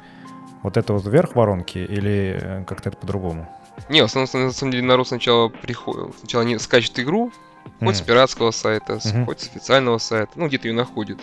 [0.62, 3.46] Вот это вот верх воронки или э, как-то это по-другому?
[3.88, 7.32] Не, в основном, на самом деле, народ сначала приходит, сначала не скачет игру,
[7.80, 9.26] хоть с пиратского сайта, Мгм.
[9.26, 11.18] хоть с официального сайта, ну, где-то ее находит.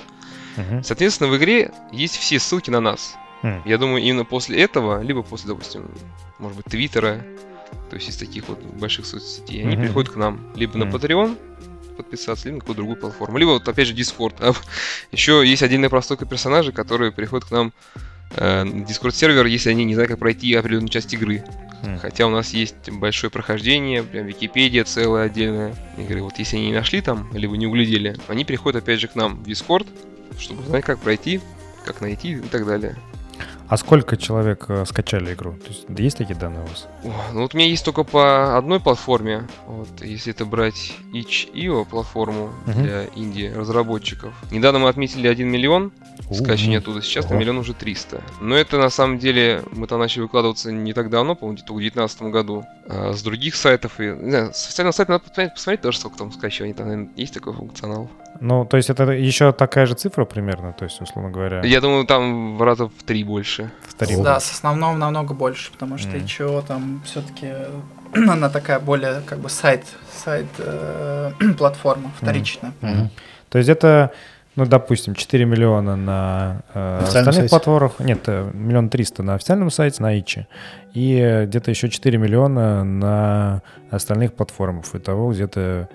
[0.58, 0.84] Мгм.
[0.84, 3.16] Соответственно, в игре есть все ссылки на нас.
[3.44, 3.62] М.
[3.66, 5.90] Я думаю, именно после этого, либо после, допустим,
[6.38, 7.26] может быть, Твиттера,
[7.90, 9.86] то есть из таких вот больших соцсетей, они Мгм.
[9.86, 10.96] приходят к нам либо на Мгм.
[10.96, 11.38] Patreon
[11.98, 13.38] подписаться, либо на какую-то другую платформу.
[13.38, 14.36] Либо вот опять же Discord.
[15.12, 17.74] Еще есть отдельная прослойка персонажей, которые приходят к нам
[18.36, 21.44] э, Discord сервер, если они не знают, как пройти определенную часть игры.
[21.84, 22.00] М.
[22.00, 26.22] Хотя у нас есть большое прохождение, прям Википедия целая отдельная игры.
[26.22, 29.44] Вот если они не нашли там, либо не углядели, они приходят опять же к нам
[29.44, 29.88] в Discord,
[30.40, 31.42] чтобы узнать, как пройти,
[31.86, 32.96] как найти и так далее.
[33.72, 35.54] А сколько человек э, скачали игру?
[35.54, 36.88] То есть есть такие данные у вас?
[37.06, 39.48] О, ну вот у меня есть только по одной платформе.
[39.66, 42.84] Вот, если это брать itch.io платформу Мгм.
[42.84, 44.34] для инди разработчиков.
[44.52, 45.94] Недавно мы отметили 1 миллион
[46.34, 47.40] скачиваний У, оттуда, сейчас на Ого.
[47.40, 48.22] миллион уже 300.
[48.42, 51.78] Но это на самом деле, мы там начали выкладываться не так давно, по-моему, где-то в
[51.78, 52.66] 2019 году.
[52.90, 54.04] А с других сайтов и...
[54.04, 56.74] Не знаю, с официального сайта надо посмотреть, посмотреть тоже, сколько там скачиваний.
[56.74, 58.10] Там, наверное, есть такой функционал.
[58.42, 62.06] Ну, то есть это еще такая же цифра примерно, то есть, условно говоря, Я думаю,
[62.08, 63.70] там в раза в три больше.
[63.88, 64.16] в три.
[64.18, 66.18] Да, с основного намного больше, потому что Мгм.
[66.18, 67.54] и чего там все-таки
[68.16, 72.72] она такая более как бы сайт, сайт э, платформа вторичная.
[72.82, 73.12] Мгм.
[73.50, 74.10] То есть это,
[74.56, 77.50] ну, допустим, 4 миллиона на э, остальных сайте?
[77.50, 78.00] платформах.
[78.00, 80.48] Нет, э, миллион триста на официальном сайте, на Ичи.
[80.96, 83.62] И где-то еще 4 миллиона на
[83.92, 84.86] остальных платформах.
[84.94, 85.90] Итого где-то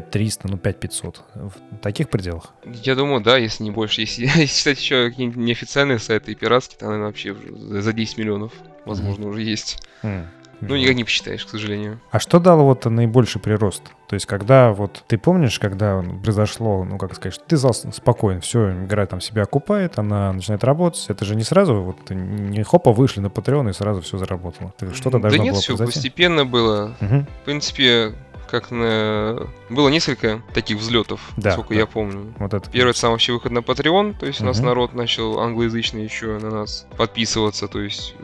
[0.00, 1.22] 5300, ну, 5500.
[1.34, 2.54] В таких пределах.
[2.64, 4.00] Я думаю, да, если не больше.
[4.02, 8.18] Если, если считать еще какие-нибудь неофициальные сайты и пиратские, то, наверное, вообще за- за 10
[8.18, 8.52] миллионов,
[8.86, 9.82] возможно, уже есть.
[10.02, 10.26] М.
[10.64, 12.00] Ну, никак не посчитаешь, к сожалению.
[12.12, 13.82] А что дало вот наибольший прирост?
[14.06, 18.70] То есть, когда вот ты помнишь, когда произошло, ну, как сказать, ты зал спокойно, все,
[18.84, 23.18] игра там себя окупает, она начинает работать, это же не сразу, вот не хопа вышли
[23.18, 24.72] на Patreon и сразу все заработало.
[24.94, 25.94] Что-то Да должно нет, было все произойти.
[25.98, 26.94] постепенно было.
[27.00, 27.26] Мгм.
[27.42, 28.12] В принципе,
[28.52, 29.48] как на...
[29.68, 31.80] Было несколько таких взлетов, Да, насколько да.
[31.80, 32.32] я помню.
[32.38, 32.70] Вот это.
[32.70, 36.50] Первый сам вообще выход на Patreon, то есть у нас народ начал англоязычный еще на
[36.50, 38.14] нас подписываться, то есть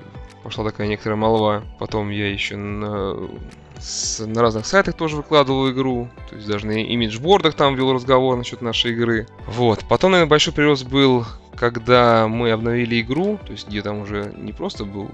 [0.45, 1.65] пошла такая некоторая молва.
[1.81, 3.17] Потом я еще на,
[3.79, 8.37] с- на разных сайтах тоже выкладывал игру, то есть даже на имиджбордах там вел разговор
[8.37, 9.27] насчет нашей игры.
[9.47, 9.85] Вот.
[9.89, 11.25] Потом, наверное, большой прирост был,
[11.57, 15.11] когда мы обновили игру, то есть где там уже не просто был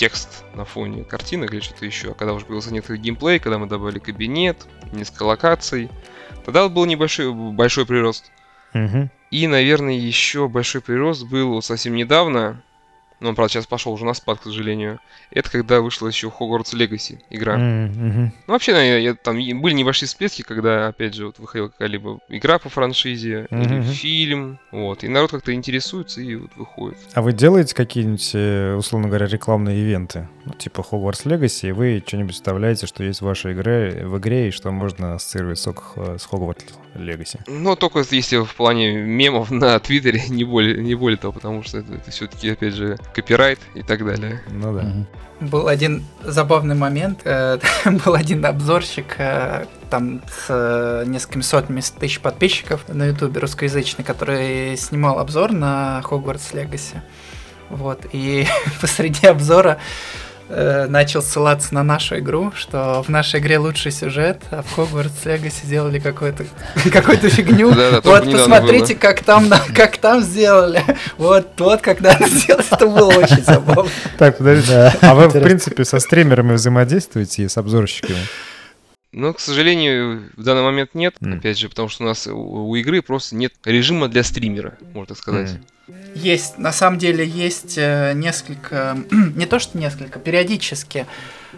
[0.00, 3.66] текст на фоне картинок или что-то еще, а когда уже появился некоторый геймплей, когда мы
[3.66, 5.90] добавили кабинет, несколько локаций,
[6.46, 8.32] тогда был небольшой большой прирост.
[8.72, 9.10] Мгм.
[9.30, 12.62] И, наверное, еще большой прирост был совсем недавно.
[13.20, 14.98] Но он, правда, сейчас пошел уже на спад, к сожалению.
[15.30, 17.56] Это когда вышла еще Hogwarts Legacy игра.
[17.58, 18.24] Мгм.
[18.46, 22.58] Ну, вообще, наверное, я- там были небольшие всплески, когда, опять же, вот выходила какая-либо игра
[22.58, 23.82] по франшизе или Мгм.
[23.84, 24.58] фильм.
[24.72, 25.04] Вот.
[25.04, 26.98] И народ как-то интересуется и вот выходит.
[27.14, 30.28] А вы делаете какие-нибудь, э, условно говоря, рекламные ивенты?
[30.46, 34.48] Ну, типа Hogwarts Legacy, и вы что-нибудь вставляете, что есть в вашей игре, в игре,
[34.48, 36.64] и что можно ассоциировать с, с Hogwarts
[36.94, 37.40] Legacy?
[37.46, 41.78] Но только если в плане мемов на Твиттере, не более, не более того, потому что
[41.78, 44.42] это, все-таки, опять же, копирайт и так далее.
[44.50, 44.82] Ну да.
[44.82, 45.06] Мгм.
[45.40, 47.20] Был один забавный момент.
[47.24, 47.58] э,
[48.04, 54.76] Был один обзорщик, э, там с э, несколькими сотнями тысяч подписчиков на ютубе русскоязычный, который
[54.76, 57.00] снимал обзор на Hogwarts Legacy.
[57.70, 58.46] Вот, и
[58.80, 59.78] посреди обзора
[60.50, 65.24] э, начал ссылаться на нашу игру, что в нашей игре лучший сюжет, а в Hogwarts
[65.24, 66.44] Legacy сделали какую-то
[66.92, 67.70] какую-то фигню.
[68.04, 70.82] Вот посмотрите, как там, как там сделали.
[71.16, 72.66] Вот, вот, как надо сделать.
[72.70, 73.90] Это было очень забавно.
[74.18, 74.92] Так, подождите.
[75.00, 78.20] А вы, в принципе, со стримерами взаимодействуете и с обзорщиками?
[79.12, 81.16] Но, к сожалению, в данный момент нет.
[81.20, 81.38] М.
[81.38, 85.06] Опять же, потому что у нас у, у игры просто нет режима для стримера, можно
[85.06, 85.50] так сказать.
[85.50, 85.64] М.
[86.14, 91.06] Есть, на самом деле, есть э, несколько, не то что несколько, периодически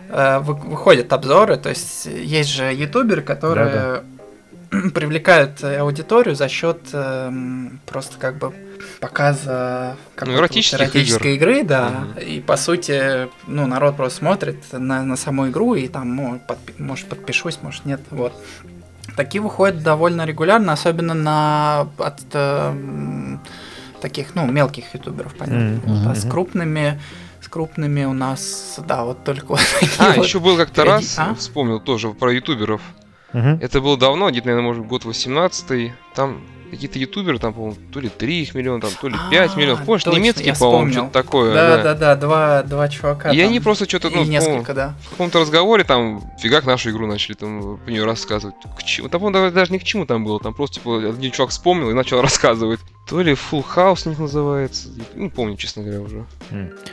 [0.09, 4.03] э, вы- выходят обзоры, то есть есть же ютуберы, которые
[4.95, 6.80] привлекают э, аудиторию за счет
[7.87, 8.53] просто как бы
[9.01, 12.18] показа эротических эротической игры, да, Мгм.
[12.18, 16.74] и по сути, ну, народ просто смотрит на, на саму игру и там, ну, подпи-
[16.78, 18.33] может, подпишусь, может, нет, вот.
[19.16, 23.41] Такие выходят довольно регулярно, особенно на от эм,
[24.03, 25.80] таких, ну, мелких ютуберов, понятно.
[25.86, 25.94] Мгм.
[26.05, 27.00] Вот, а с крупными,
[27.40, 29.61] с крупными у нас, да, вот только вот
[29.98, 30.24] А, вот.
[30.26, 31.34] еще был как-то периоди- раз, а?
[31.34, 32.82] вспомнил тоже про ютуберов.
[33.32, 33.59] Мгм.
[33.62, 36.42] Это было давно, где-то, наверное, может, год 18 Там
[36.73, 39.85] какие-то ютуберы, там, по-моему, то ли 3 их миллиона, там, то ли 5 А, миллионов.
[39.85, 41.53] Помнишь, точно, немецкие, по-моему, что-то такое.
[41.53, 41.83] Да, да.
[41.83, 43.31] да, да, два, два чувака.
[43.31, 44.95] И там, они просто что-то, ну, несколько, да.
[45.05, 48.57] в каком-то разговоре там фигак нашу игру начали там по нее рассказывать.
[48.79, 49.09] К чему?
[49.09, 50.41] Там, по-моему, даже не к чему там было.
[50.41, 52.81] Там просто, типа, один чувак вспомнил и начал рассказывать.
[53.07, 54.89] То ли Full House у них называется.
[55.14, 56.25] Не помню, честно говоря, уже.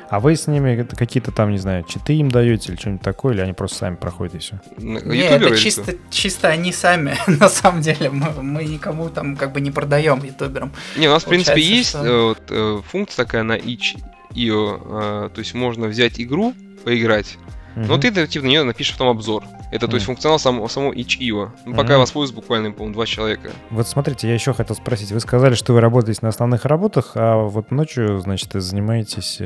[0.10, 3.42] А вы с ними какие-то там, не знаю, читы им даете или что-нибудь такое, или
[3.42, 4.60] они просто сами проходят и все?
[4.78, 8.10] Не, это чисто, чисто они сами, на самом деле.
[8.10, 10.72] Мы, мы никому там как бы не продаем ютуберам.
[10.98, 15.26] Не, у нас, в принципе, есть что- э, вот, э, функция такая на itch.io.
[15.26, 16.54] э, то есть можно взять игру,
[16.84, 17.38] поиграть,
[17.76, 18.02] но Мгм.
[18.02, 19.44] ты типа, на нее напишешь потом обзор.
[19.72, 21.52] Это, то есть, функционал само, само itch.io.
[21.66, 22.00] Ну, пока Мгм.
[22.00, 23.52] воспользуюсь буквально, по-моему, два человека.
[23.70, 25.12] Вот смотрите, я еще хотел спросить.
[25.12, 29.38] Вы сказали, что вы работаете на основных работах, а вот ночью, значит, занимаетесь,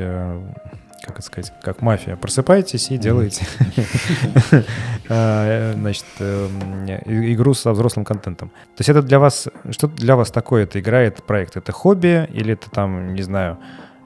[1.03, 2.15] как это сказать, как мафия.
[2.15, 3.45] Просыпаетесь и делаете,
[5.09, 8.49] э, значит, эм, игру со взрослым контентом.
[8.49, 11.57] То есть это для вас, что для вас такое эта игра, этот проект?
[11.57, 13.59] Это хобби или это там, не знаю,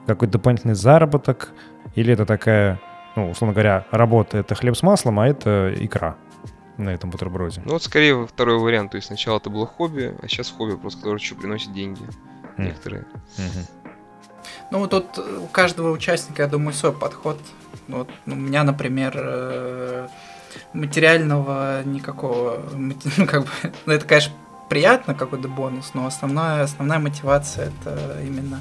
[0.06, 1.52] какой-то дополнительный заработок?
[1.94, 2.80] Или это такая,
[3.14, 6.16] ну, условно говоря, работа— это хлеб с маслом, а это икра
[6.78, 7.62] на этом бутерброде?
[7.64, 8.90] Ну, вот скорее второй вариант.
[8.90, 12.02] То есть сначала это было хобби, а сейчас хобби просто, которое еще приносит деньги.
[12.56, 13.04] Некоторые.
[14.70, 17.38] Ну, тут у каждого участника, я думаю, свой подход.
[17.88, 20.08] Вот, ну, у меня, например, э,
[20.72, 23.50] материального никакого, ну, как бы,
[23.86, 24.32] ну, это, конечно,
[24.68, 28.60] приятно, какой-то бонус, но основная, основная мотивация это именно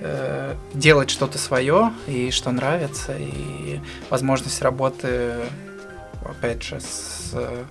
[0.00, 5.34] э, делать что-то свое и что нравится, и возможность работы,
[6.24, 7.64] опять же, с э,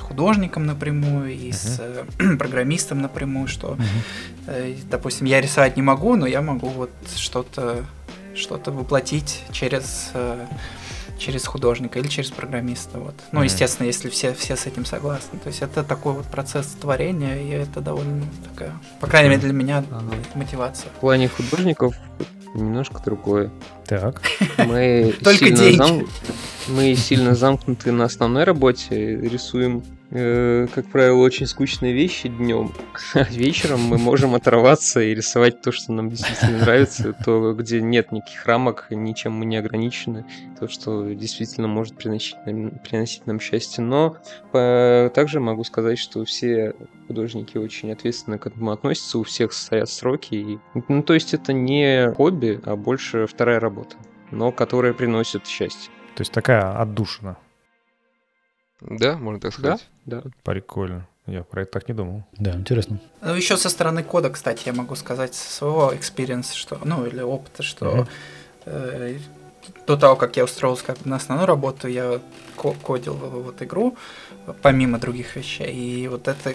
[0.00, 2.04] художником напрямую и с э,
[2.38, 3.76] программистом напрямую, что.
[4.46, 7.84] Э, Допустим, я рисовать не могу, но я могу вот что-то
[8.34, 10.46] что-то воплотить через э,
[11.18, 12.98] через художника или через программиста.
[12.98, 13.14] Вот.
[13.30, 13.44] Ну, Мгм.
[13.44, 15.38] естественно, если все, все с этим согласны.
[15.38, 19.52] То есть это такой вот процесс творения, и это довольно такая, по крайней мере, для
[19.52, 20.12] меня Ага.
[20.34, 20.88] мотивация.
[20.96, 21.94] В плане художников
[22.54, 23.50] немножко другое.
[23.86, 24.22] Так.
[24.58, 25.76] Мы Только сильно деньги.
[25.76, 26.06] зам-
[26.68, 29.82] Мы сильно замкнуты на основной работе, рисуем,
[30.14, 32.72] э, как правило, очень скучные вещи днем,
[33.14, 38.12] а вечером мы можем оторваться и рисовать то, что нам действительно нравится, то, где нет
[38.12, 40.24] никаких рамок, ничем мы не ограничены,
[40.58, 43.84] то, что действительно может приносить нам, приносить нам счастье.
[43.84, 44.16] Но
[44.52, 46.74] по- также могу сказать, что все
[47.08, 50.34] художники очень ответственно к этому относятся, у всех стоят сроки.
[50.34, 50.58] и-
[50.88, 53.96] ну, то есть это не хобби, а больше вторая работа,
[54.30, 55.90] но которая приносит счастье.
[56.14, 57.36] То есть такая отдушина.
[58.80, 59.58] Да, можно так Да?
[59.58, 59.86] сказать.
[60.06, 60.22] Да.
[60.42, 61.06] Прикольно.
[61.26, 62.24] Я про это так не думал.
[62.32, 62.98] Да, интересно.
[63.22, 67.06] Ну, еще со стороны кода, кстати, я могу сказать со своего experience а, что, ну,
[67.06, 68.06] или опыта, что
[68.66, 69.18] э,
[69.86, 72.20] до того, как я устроился как бы на основную работу, я
[72.56, 73.96] ко- кодил вот игру,
[74.60, 76.54] помимо других вещей, и вот это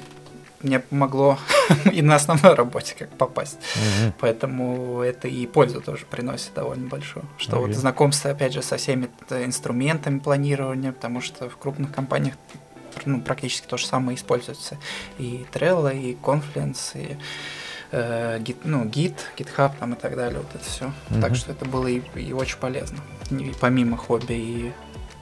[0.61, 1.37] мне помогло
[1.91, 3.57] и на основной работе как попасть.
[3.75, 4.13] Мгм.
[4.19, 7.25] Поэтому это и пользу тоже приносит довольно большую.
[7.37, 7.67] Что Окей.
[7.67, 12.35] вот знакомство, опять же, со всеми т- инструментами планирования, потому что в крупных компаниях
[13.05, 14.77] ну, практически то же самое используется.
[15.17, 17.17] И Trello, и Confluence, и
[17.91, 20.91] э, ну, Git, GitHub там и так далее, вот это все.
[21.09, 21.21] Мгм.
[21.21, 22.97] Так что это было и, и очень полезно.
[23.31, 24.73] И помимо хобби и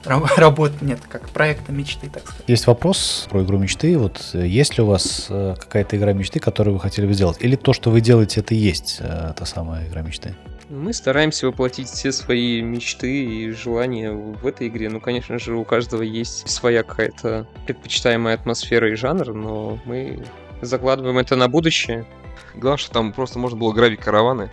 [0.36, 2.44] работы, нет, как проекта мечты, так сказать.
[2.46, 3.98] Есть вопрос про игру мечты.
[3.98, 7.38] Вот э, есть ли у вас э, какая-то игра мечты, которую вы хотели бы сделать?
[7.40, 10.34] Или то, что вы делаете, это и есть э, та самая игра мечты?
[10.68, 14.90] Мы стараемся воплотить все свои мечты и желания в этой игре.
[14.90, 20.24] Ну, конечно же, у каждого есть своя какая-то предпочитаемая атмосфера и жанр, но мы
[20.60, 22.06] закладываем это на будущее.
[22.54, 24.50] Главное, что там просто можно было грабить караваны.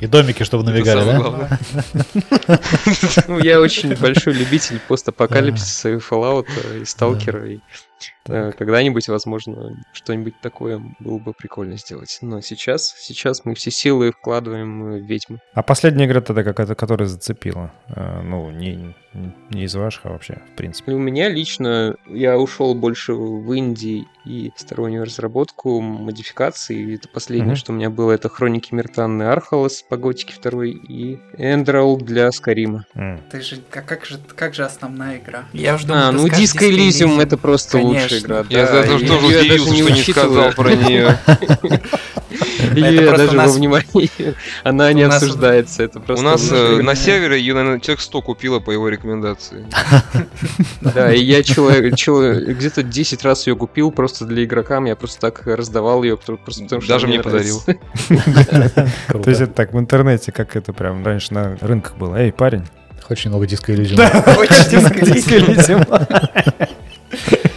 [0.00, 1.58] И домики, чтобы набегали, да?
[3.28, 6.48] Ну, я очень большой любитель постапокалипсиса и Fallout,
[6.80, 7.60] и Сталкера, и
[8.28, 12.18] э, когда-нибудь, возможно, что-нибудь такое было бы прикольно сделать.
[12.22, 15.38] Но сейчас, сейчас мы все силы вкладываем в ведьму.
[15.54, 17.72] А последняя игра тогда какая-то, которая зацепила?
[17.88, 18.94] Э, Ну, не,
[19.50, 20.92] не из ваших, а вообще, в принципе.
[20.92, 26.76] И у меня лично, я ушел больше в инди и стороннюю разработку, модификации.
[26.78, 27.56] И Это последнее, Мгм.
[27.56, 32.86] что у меня было, это Хроники Миртанны Архалас по Готике 2 и Эндроул для Скарима.
[32.94, 33.20] М.
[33.30, 35.44] Ты же, как, как же, как же основная игра?
[35.52, 38.13] Я уже думал, А, ну Disco Elysium это просто Конечно.
[38.14, 38.46] Лучшая игра.
[38.48, 41.18] Я да, тоже, и тоже удивился, даже что не сказал про нее.
[42.76, 44.34] Это даже у нас- во внимании.
[44.64, 45.82] Она не у нас- обсуждается.
[45.82, 48.88] Это У просто нас лучшая э, на севере ее, наверное, человек 100 купила по его
[48.88, 49.66] рекомендации.
[50.80, 55.46] Да, и я человек, где-то 10 раз ее купил просто для игрока, я просто так
[55.46, 57.20] раздавал ее, просто потому что Даже мне.
[57.20, 57.38] Круто.
[59.24, 62.16] То есть это так в интернете, как это прям раньше на рынках было.
[62.16, 62.64] Эй, парень.
[63.10, 63.96] Очень много диска иллюзий.
[63.96, 66.73] Очень Disco Elysium.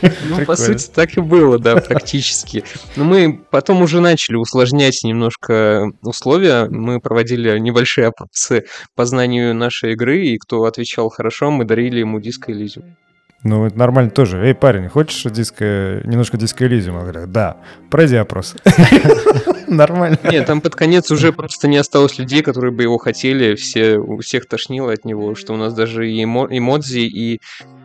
[0.01, 2.63] Ну, по сути, так и было, да, практически.
[2.95, 6.67] Но мы потом уже начали усложнять немножко условия.
[6.69, 8.65] Мы проводили небольшие опросы
[8.95, 12.95] по знанию нашей игры, и кто отвечал хорошо, мы дарили ему диско Elysium.
[13.43, 14.39] Ну, это нормально тоже.
[14.39, 17.01] Эй, парень, хочешь диско, немножко диско Элизиума?
[17.01, 17.57] Говорят, да.
[17.89, 18.55] Пройди опрос.
[19.67, 20.17] Нормально.
[20.23, 23.55] Нет, там под конец уже просто не осталось людей, которые бы его хотели.
[23.55, 27.39] Все, у всех тошнило от него, что у нас даже и эмо- эмодзи, и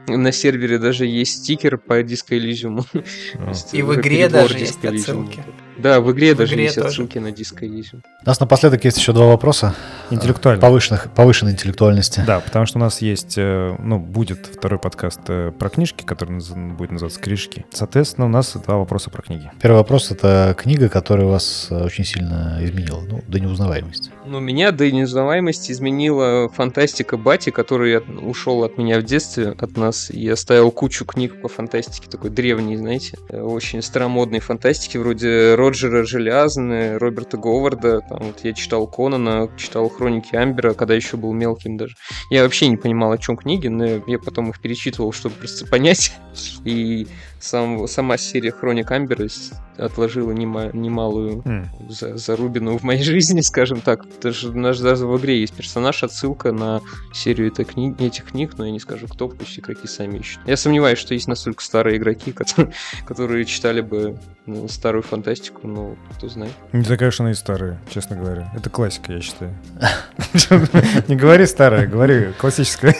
[0.08, 2.84] на сервере даже есть стикер по диско Elysium.
[2.92, 4.94] То есть И в игре даже Disco есть Elysium.
[4.96, 5.44] отсылки.
[5.78, 6.88] Да, в игре В даже игре есть тоже.
[6.88, 7.64] отсылки на диско.
[7.64, 9.74] У нас напоследок есть еще два вопроса.
[10.10, 10.60] Интеллектуально.
[10.60, 12.22] Повышенных, повышенной интеллектуальности.
[12.26, 16.38] Да, потому что у нас есть, э, ну, будет второй подкаст э, про книжки, который
[16.74, 17.64] будет называться «Кришки».
[17.72, 19.50] Соответственно, у нас два вопроса про книги.
[19.60, 24.10] Первый вопрос— это книга, которая вас э, очень сильно изменила, ну, до неузнаваемости.
[24.26, 29.76] Ну, меня до неузнаваемости изменила фантастика Бати, который от- ушел от меня в детстве, от
[29.76, 36.04] нас, и оставил кучу книг по фантастике, такой древней, знаете, очень старомодной фантастики, вроде Роджера
[36.04, 41.76] Желязны, Роберта Говарда, там вот я читал Конана, читал Хроники Амбера, когда еще был мелким
[41.76, 41.94] даже.
[42.30, 46.12] Я вообще не понимал, о чем книги, но я потом их перечитывал, чтобы просто понять,
[46.64, 47.06] и
[47.38, 49.28] сам, сама серия Хроник Амбера
[49.76, 51.70] отложила нема- немалую М.
[51.88, 54.04] за, зарубину в моей жизни, скажем так.
[54.20, 56.80] Даже, даже в игре есть персонаж, отсылка на
[57.12, 60.40] серию этой кни- этих книг, но я не скажу, кто, пусть игроки сами ищут.
[60.46, 62.72] Я сомневаюсь, что есть настолько старые игроки, которые,
[63.06, 66.52] которые читали бы ну, старую фантастику, но кто знает.
[66.72, 68.50] Не такая уж она и старая, честно говоря.
[68.54, 69.54] Это классика, я считаю.
[71.08, 72.94] Не говори старая, говори классическая.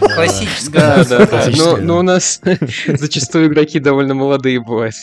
[0.00, 1.04] Классическая.
[1.04, 2.40] Да, да, но у нас
[2.86, 4.94] зачастую игроки довольно молодые бывают.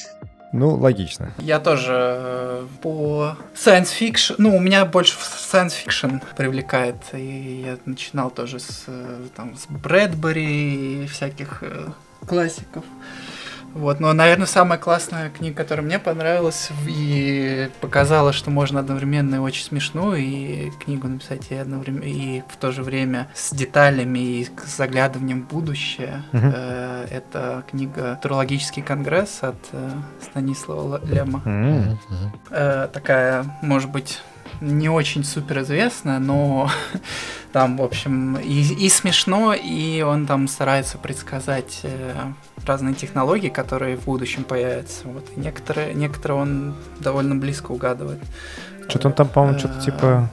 [0.53, 1.33] Ну, логично.
[1.39, 7.77] Я тоже э, по science fiction, ну, у меня больше science fiction привлекает, и я
[7.85, 11.87] начинал тоже с, э, там, с Брэдбери и всяких э,
[12.27, 12.83] классиков.
[13.73, 19.39] Вот, но, наверное, самая классная книга, которая мне понравилась и показала, что можно одновременно и
[19.39, 24.45] очень смешную и книгу написать и одновременно и в то же время с деталями и
[24.45, 26.23] с заглядыванием в будущее.
[26.31, 29.89] Э, Это книга «Турологический конгресс» от э,
[30.21, 31.41] Станислава Лема.
[32.51, 34.21] Э, Такая, может быть,
[34.63, 36.69] не очень супер известная, но
[37.51, 42.13] там, в общем, и, и смешно, и он там старается предсказать э,
[42.65, 45.07] разные технологии, которые в будущем появятся.
[45.07, 45.25] Вот.
[45.35, 48.19] И некоторые, некоторые он довольно близко угадывает.
[48.87, 50.29] Что-то он там, по-моему, что-то Э, типа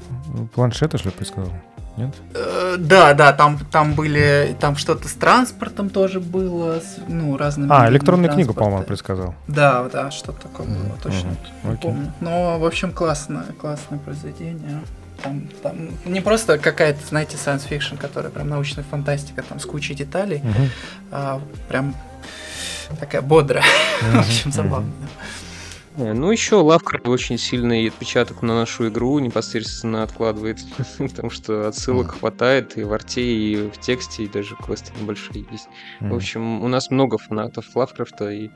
[0.55, 1.53] планшета, что ли, предсказал?
[2.01, 2.15] Нет?
[2.35, 7.71] Э, Да, да, там, там были, там что-то с транспортом тоже было, с, ну, разными...
[7.73, 9.35] А, электронную книгу, по-моему, предсказал.
[9.49, 11.83] Да, да, что-то такое Мгм, было, точно мгм, не окей.
[11.91, 12.13] помню.
[12.21, 14.81] Но, в общем, классное, классное произведение.
[15.23, 19.95] Там, там не просто какая-то, знаете, science fiction, которая прям научная фантастика, там с кучей
[19.95, 20.71] деталей, Мгм.
[21.11, 21.95] а прям
[22.99, 23.63] такая бодрая,
[24.03, 24.91] в общем, забавная.
[24.91, 25.40] Э,
[26.01, 30.59] Ну, еще Лавкрафт очень сильный отпечаток на нашу игру непосредственно откладывает,
[30.99, 35.69] потому что отсылок хватает и в арте, и в тексте, и даже квесты небольшие есть.
[36.01, 38.51] В общем, у нас много фанатов Лавкрафта, и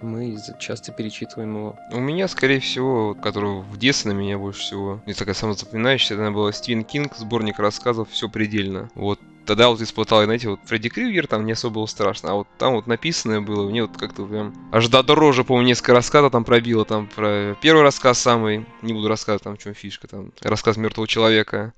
[0.00, 1.78] мы часто перечитываем его.
[1.92, 6.14] У меня, скорее всего, который в детстве на меня больше всего, не такая самая запоминающаяся,
[6.14, 8.90] это была Стивен Кинг, сборник рассказов «Все предельно».
[8.94, 12.48] Вот тогда вот испытал, знаете, вот Фредди Крюгер там не особо было страшно, а вот
[12.58, 16.44] там вот написанное было, мне вот как-то прям аж до дороже, помню, несколько рассказов там
[16.44, 20.76] пробило, там про первый рассказ самый, не буду рассказывать, там в чем фишка, там рассказ
[20.76, 21.72] мертвого человека.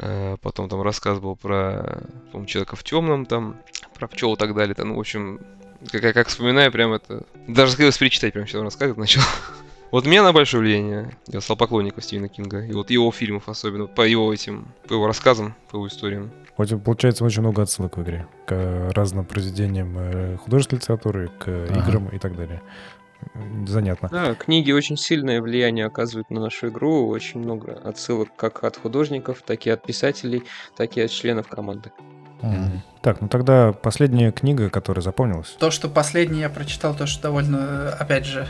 [0.00, 3.56] Э, Потом там рассказ был про, по человека в темном, там,
[3.94, 4.74] про пчел и так далее.
[4.74, 5.40] Там, ну, в общем,
[5.90, 7.24] как, как, как вспоминаю, прям это...
[7.46, 9.20] Даже хотелось перечитать прям сейчас рассказ начал.
[9.90, 11.18] Вот мне на большое влияние.
[11.26, 12.64] Я стал поклонником Стивена Кинга.
[12.64, 16.30] И вот его фильмов особенно, по его этим, по его рассказам, по его историям.
[16.66, 21.80] Получается очень много отсылок в игре к разным произведениям э, художественной литературы, к Ага.
[21.80, 22.62] играм и так далее.
[23.66, 24.08] Занятно.
[24.10, 29.42] Да, книги очень сильное влияние оказывают на нашу игру, очень много отсылок как от художников,
[29.44, 30.44] так и от писателей,
[30.76, 31.92] так и от членов команды.
[32.40, 32.80] Мгм.
[33.02, 35.50] Так, ну тогда последняя книга, которая запомнилась.
[35.58, 38.46] То, что последнее я прочитал, то, что довольно, э, опять же,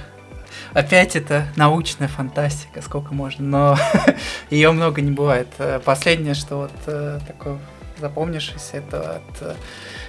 [0.72, 3.76] опять это научная фантастика, сколько можно, но
[4.50, 5.48] ее много не бывает.
[5.58, 7.58] Э, Последнее, что вот такое
[8.00, 9.54] запомнившееся, это от э,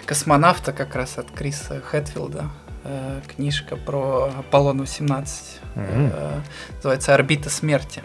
[0.05, 2.49] космонавта, как раз от Криса Хэтфилда,
[2.83, 5.27] э, книжка про Аполлон-18.
[5.75, 6.11] Мгм.
[6.13, 6.41] Э,
[6.75, 8.01] Называется «Орбита смерти»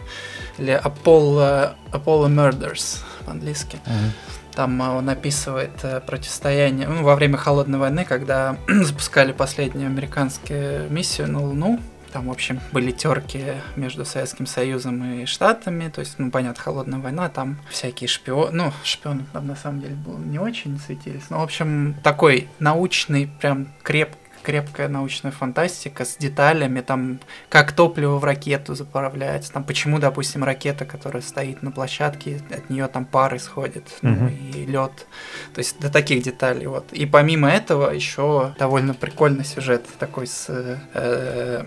[0.58, 3.78] или Apollo, Apollo Murders по-английски.
[3.86, 4.12] Мгм.
[4.54, 11.42] Там он описывает противостояние ну, во время холодной войны, когда запускали последнюю американскую миссию на
[11.42, 11.78] Луну.
[12.16, 13.44] Там, в общем, были терки
[13.76, 15.90] между Советским Союзом и Штатами.
[15.90, 18.52] То есть, ну, понятно, холодная война, там всякие шпионы.
[18.52, 21.28] Ну, шпионы там на самом деле было не очень светились.
[21.28, 24.16] Но, в общем, такой научный, прям креп,
[24.47, 27.18] крепкая научная фантастика с деталями, там,
[27.48, 32.86] как топливо в ракету заправляется, там, почему, допустим, ракета, которая стоит на площадке, от нее
[32.86, 34.28] там пар исходит, ну, Мгм.
[34.28, 35.06] и лед,
[35.52, 36.93] то есть до таких деталей, вот.
[36.93, 41.64] И помимо этого еще довольно прикольный сюжет такой с э,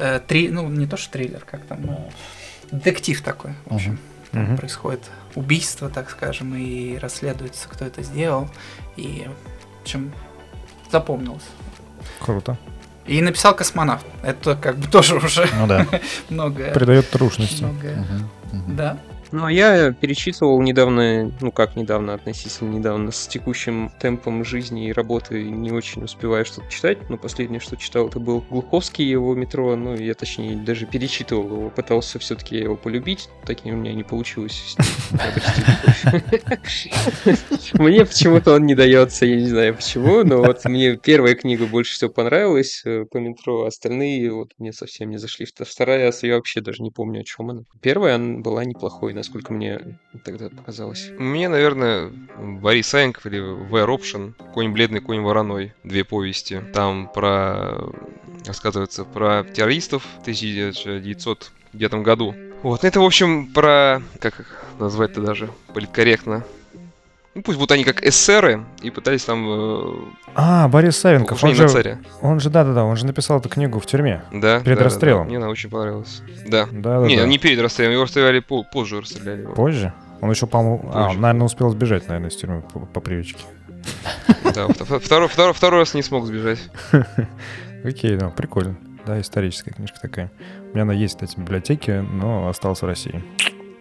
[0.00, 1.96] э, три, ну, не то что триллер, как там, э,
[2.72, 4.00] детектив такой, в общем.
[4.32, 4.56] Там Мгм.
[4.56, 5.02] происходит
[5.36, 8.48] убийство, так скажем, и расследуется, кто это сделал,
[8.96, 9.28] и,
[9.78, 10.12] в общем,
[10.90, 11.46] запомнилось.
[12.20, 12.56] Круто.
[13.06, 14.06] И написал космонавт.
[14.22, 15.86] Это как бы тоже уже Ну да.
[16.28, 16.72] многое.
[16.72, 17.64] Придает трушности.
[17.64, 17.96] многое.
[17.96, 18.30] Мгм.
[18.52, 18.76] Мгм.
[18.76, 18.98] Да.
[19.32, 24.92] Ну, а я перечитывал недавно, ну как недавно, относительно недавно, с текущим темпом жизни и
[24.92, 27.08] работы не очень успеваю что-то читать.
[27.08, 29.76] Но последнее, что читал, это был Глуховский, его метро.
[29.76, 33.28] Ну, я точнее даже перечитывал его, пытался все-таки его полюбить.
[33.46, 34.76] Так у меня не получилось.
[37.74, 41.94] Мне почему-то он не дается, я не знаю почему, но вот мне первая книга больше
[41.94, 45.46] всего понравилась э, по метро, а остальные вот мне совсем не зашли.
[45.46, 47.62] Вт- Вторая, я вообще даже не помню, о чем она.
[47.80, 51.10] Первая она была неплохой, насколько мне тогда показалось.
[51.18, 56.62] Мне, наверное, Борис Саенков или VR Option, Конь бледный, конь вороной, две повести.
[56.72, 57.90] Там про,
[58.46, 62.34] рассказывается про террористов в 1900 где-то году.
[62.62, 66.44] Вот, ну это, в общем, про, как назвать-то даже, политкорректно.
[67.40, 69.94] Ну, пусть будут они как эсеры и пытались там э,
[70.34, 71.98] А, Борис Савенков, он же, царя.
[72.20, 74.20] он же, да-да-да, он же написал эту книгу в тюрьме.
[74.30, 75.22] Да, перед да, да, расстрелом.
[75.22, 75.28] да.
[75.28, 76.20] Мне она очень понравилась.
[76.46, 76.66] Да.
[76.70, 77.06] Да-да-да.
[77.06, 79.54] Не, не перед расстрелом, его расстреляли по- позже расстреляли его.
[79.54, 79.94] Позже?
[80.20, 80.90] Он еще, по-моему...
[80.92, 83.42] А, он, наверное, успел сбежать, наверное, из тюрьмы по, по привычке.
[84.44, 86.58] Да, вт- второй, второй, второй раз не смог сбежать.
[87.84, 88.76] Окей, да, прикольно.
[89.06, 90.30] Да, историческая книжка такая.
[90.70, 93.24] У меня она есть, кстати, в библиотеке, но осталась в России.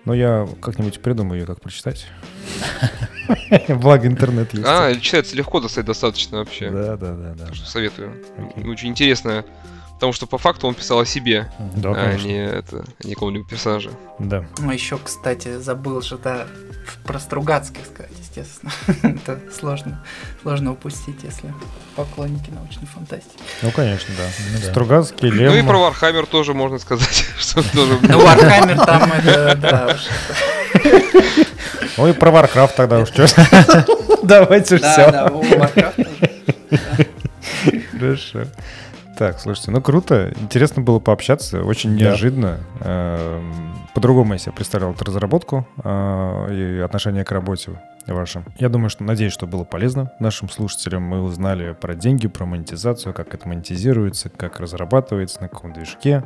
[0.05, 2.07] Но я как-нибудь придумаю ее, как прочитать.
[3.69, 4.65] Благо интернет есть.
[4.67, 6.69] А, читается легко достать достаточно вообще.
[6.69, 7.53] Да, да, да, да.
[7.53, 8.13] Что советую.
[8.65, 9.45] Очень интересно,
[9.93, 13.91] потому что по факту он писал о себе, Да, а не это, не какого-либо персонажа.
[14.17, 14.45] Да.
[14.57, 16.47] Ну, еще, кстати, забыл же, да,
[17.03, 18.71] про Стругацких сказать, естественно.
[19.03, 20.03] Это сложно,
[20.41, 21.53] сложно упустить, если
[21.95, 23.37] поклонники научной фантастики.
[23.61, 24.23] Ну, конечно, да.
[24.53, 24.71] Ну да.
[24.71, 25.51] Стругацкий, Лем.
[25.51, 27.99] Ну и про Warhammer тоже можно сказать, что тоже...
[28.01, 29.97] Ну, Warhammer там это, да,
[31.81, 31.99] уж.
[31.99, 33.25] Ой, про Warcraft тогда уж что.
[34.23, 35.11] Давайте Да, все.
[35.11, 35.93] да.
[37.91, 38.39] Хорошо.
[39.17, 40.33] Так, слушайте, ну круто.
[40.39, 41.61] Интересно было пообщаться.
[41.63, 42.05] Очень Да.
[42.05, 42.59] неожиданно.
[42.81, 47.71] Эм, По-другому я себе представлял эту разработку э, и отношение к работе
[48.07, 48.45] вашим.
[48.57, 51.03] Я думаю, что надеюсь, что было полезно нашим слушателям.
[51.03, 56.23] Мы узнали про деньги, про монетизацию, как это монетизируется, как разрабатывается, на каком движке,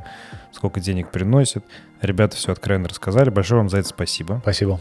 [0.51, 1.65] сколько денег приносит.
[2.01, 3.29] Ребята все откровенно рассказали.
[3.31, 4.39] Большое вам за это спасибо.
[4.43, 4.79] Спасибо.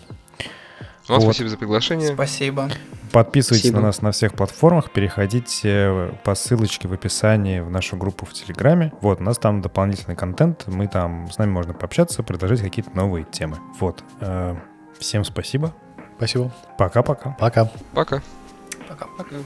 [1.08, 1.24] Вам Вот.
[1.24, 2.14] спасибо за приглашение.
[2.14, 2.70] Спасибо.
[3.12, 3.80] Подписывайтесь Спасибо.
[3.80, 8.92] на нас на всех платформах, переходите по ссылочке в описании в нашу группу в Телеграме.
[9.02, 13.24] Вот, у нас там дополнительный контент, мы там, с нами можно пообщаться, предложить какие-то новые
[13.24, 13.58] темы.
[13.80, 14.02] Вот.
[14.20, 14.56] э,
[14.98, 15.74] Всем спасибо.
[16.16, 16.52] Спасибо.
[16.78, 17.30] Пока-пока.
[17.38, 17.70] Пока.
[17.92, 18.22] Пока.
[18.88, 19.36] Пока-пока.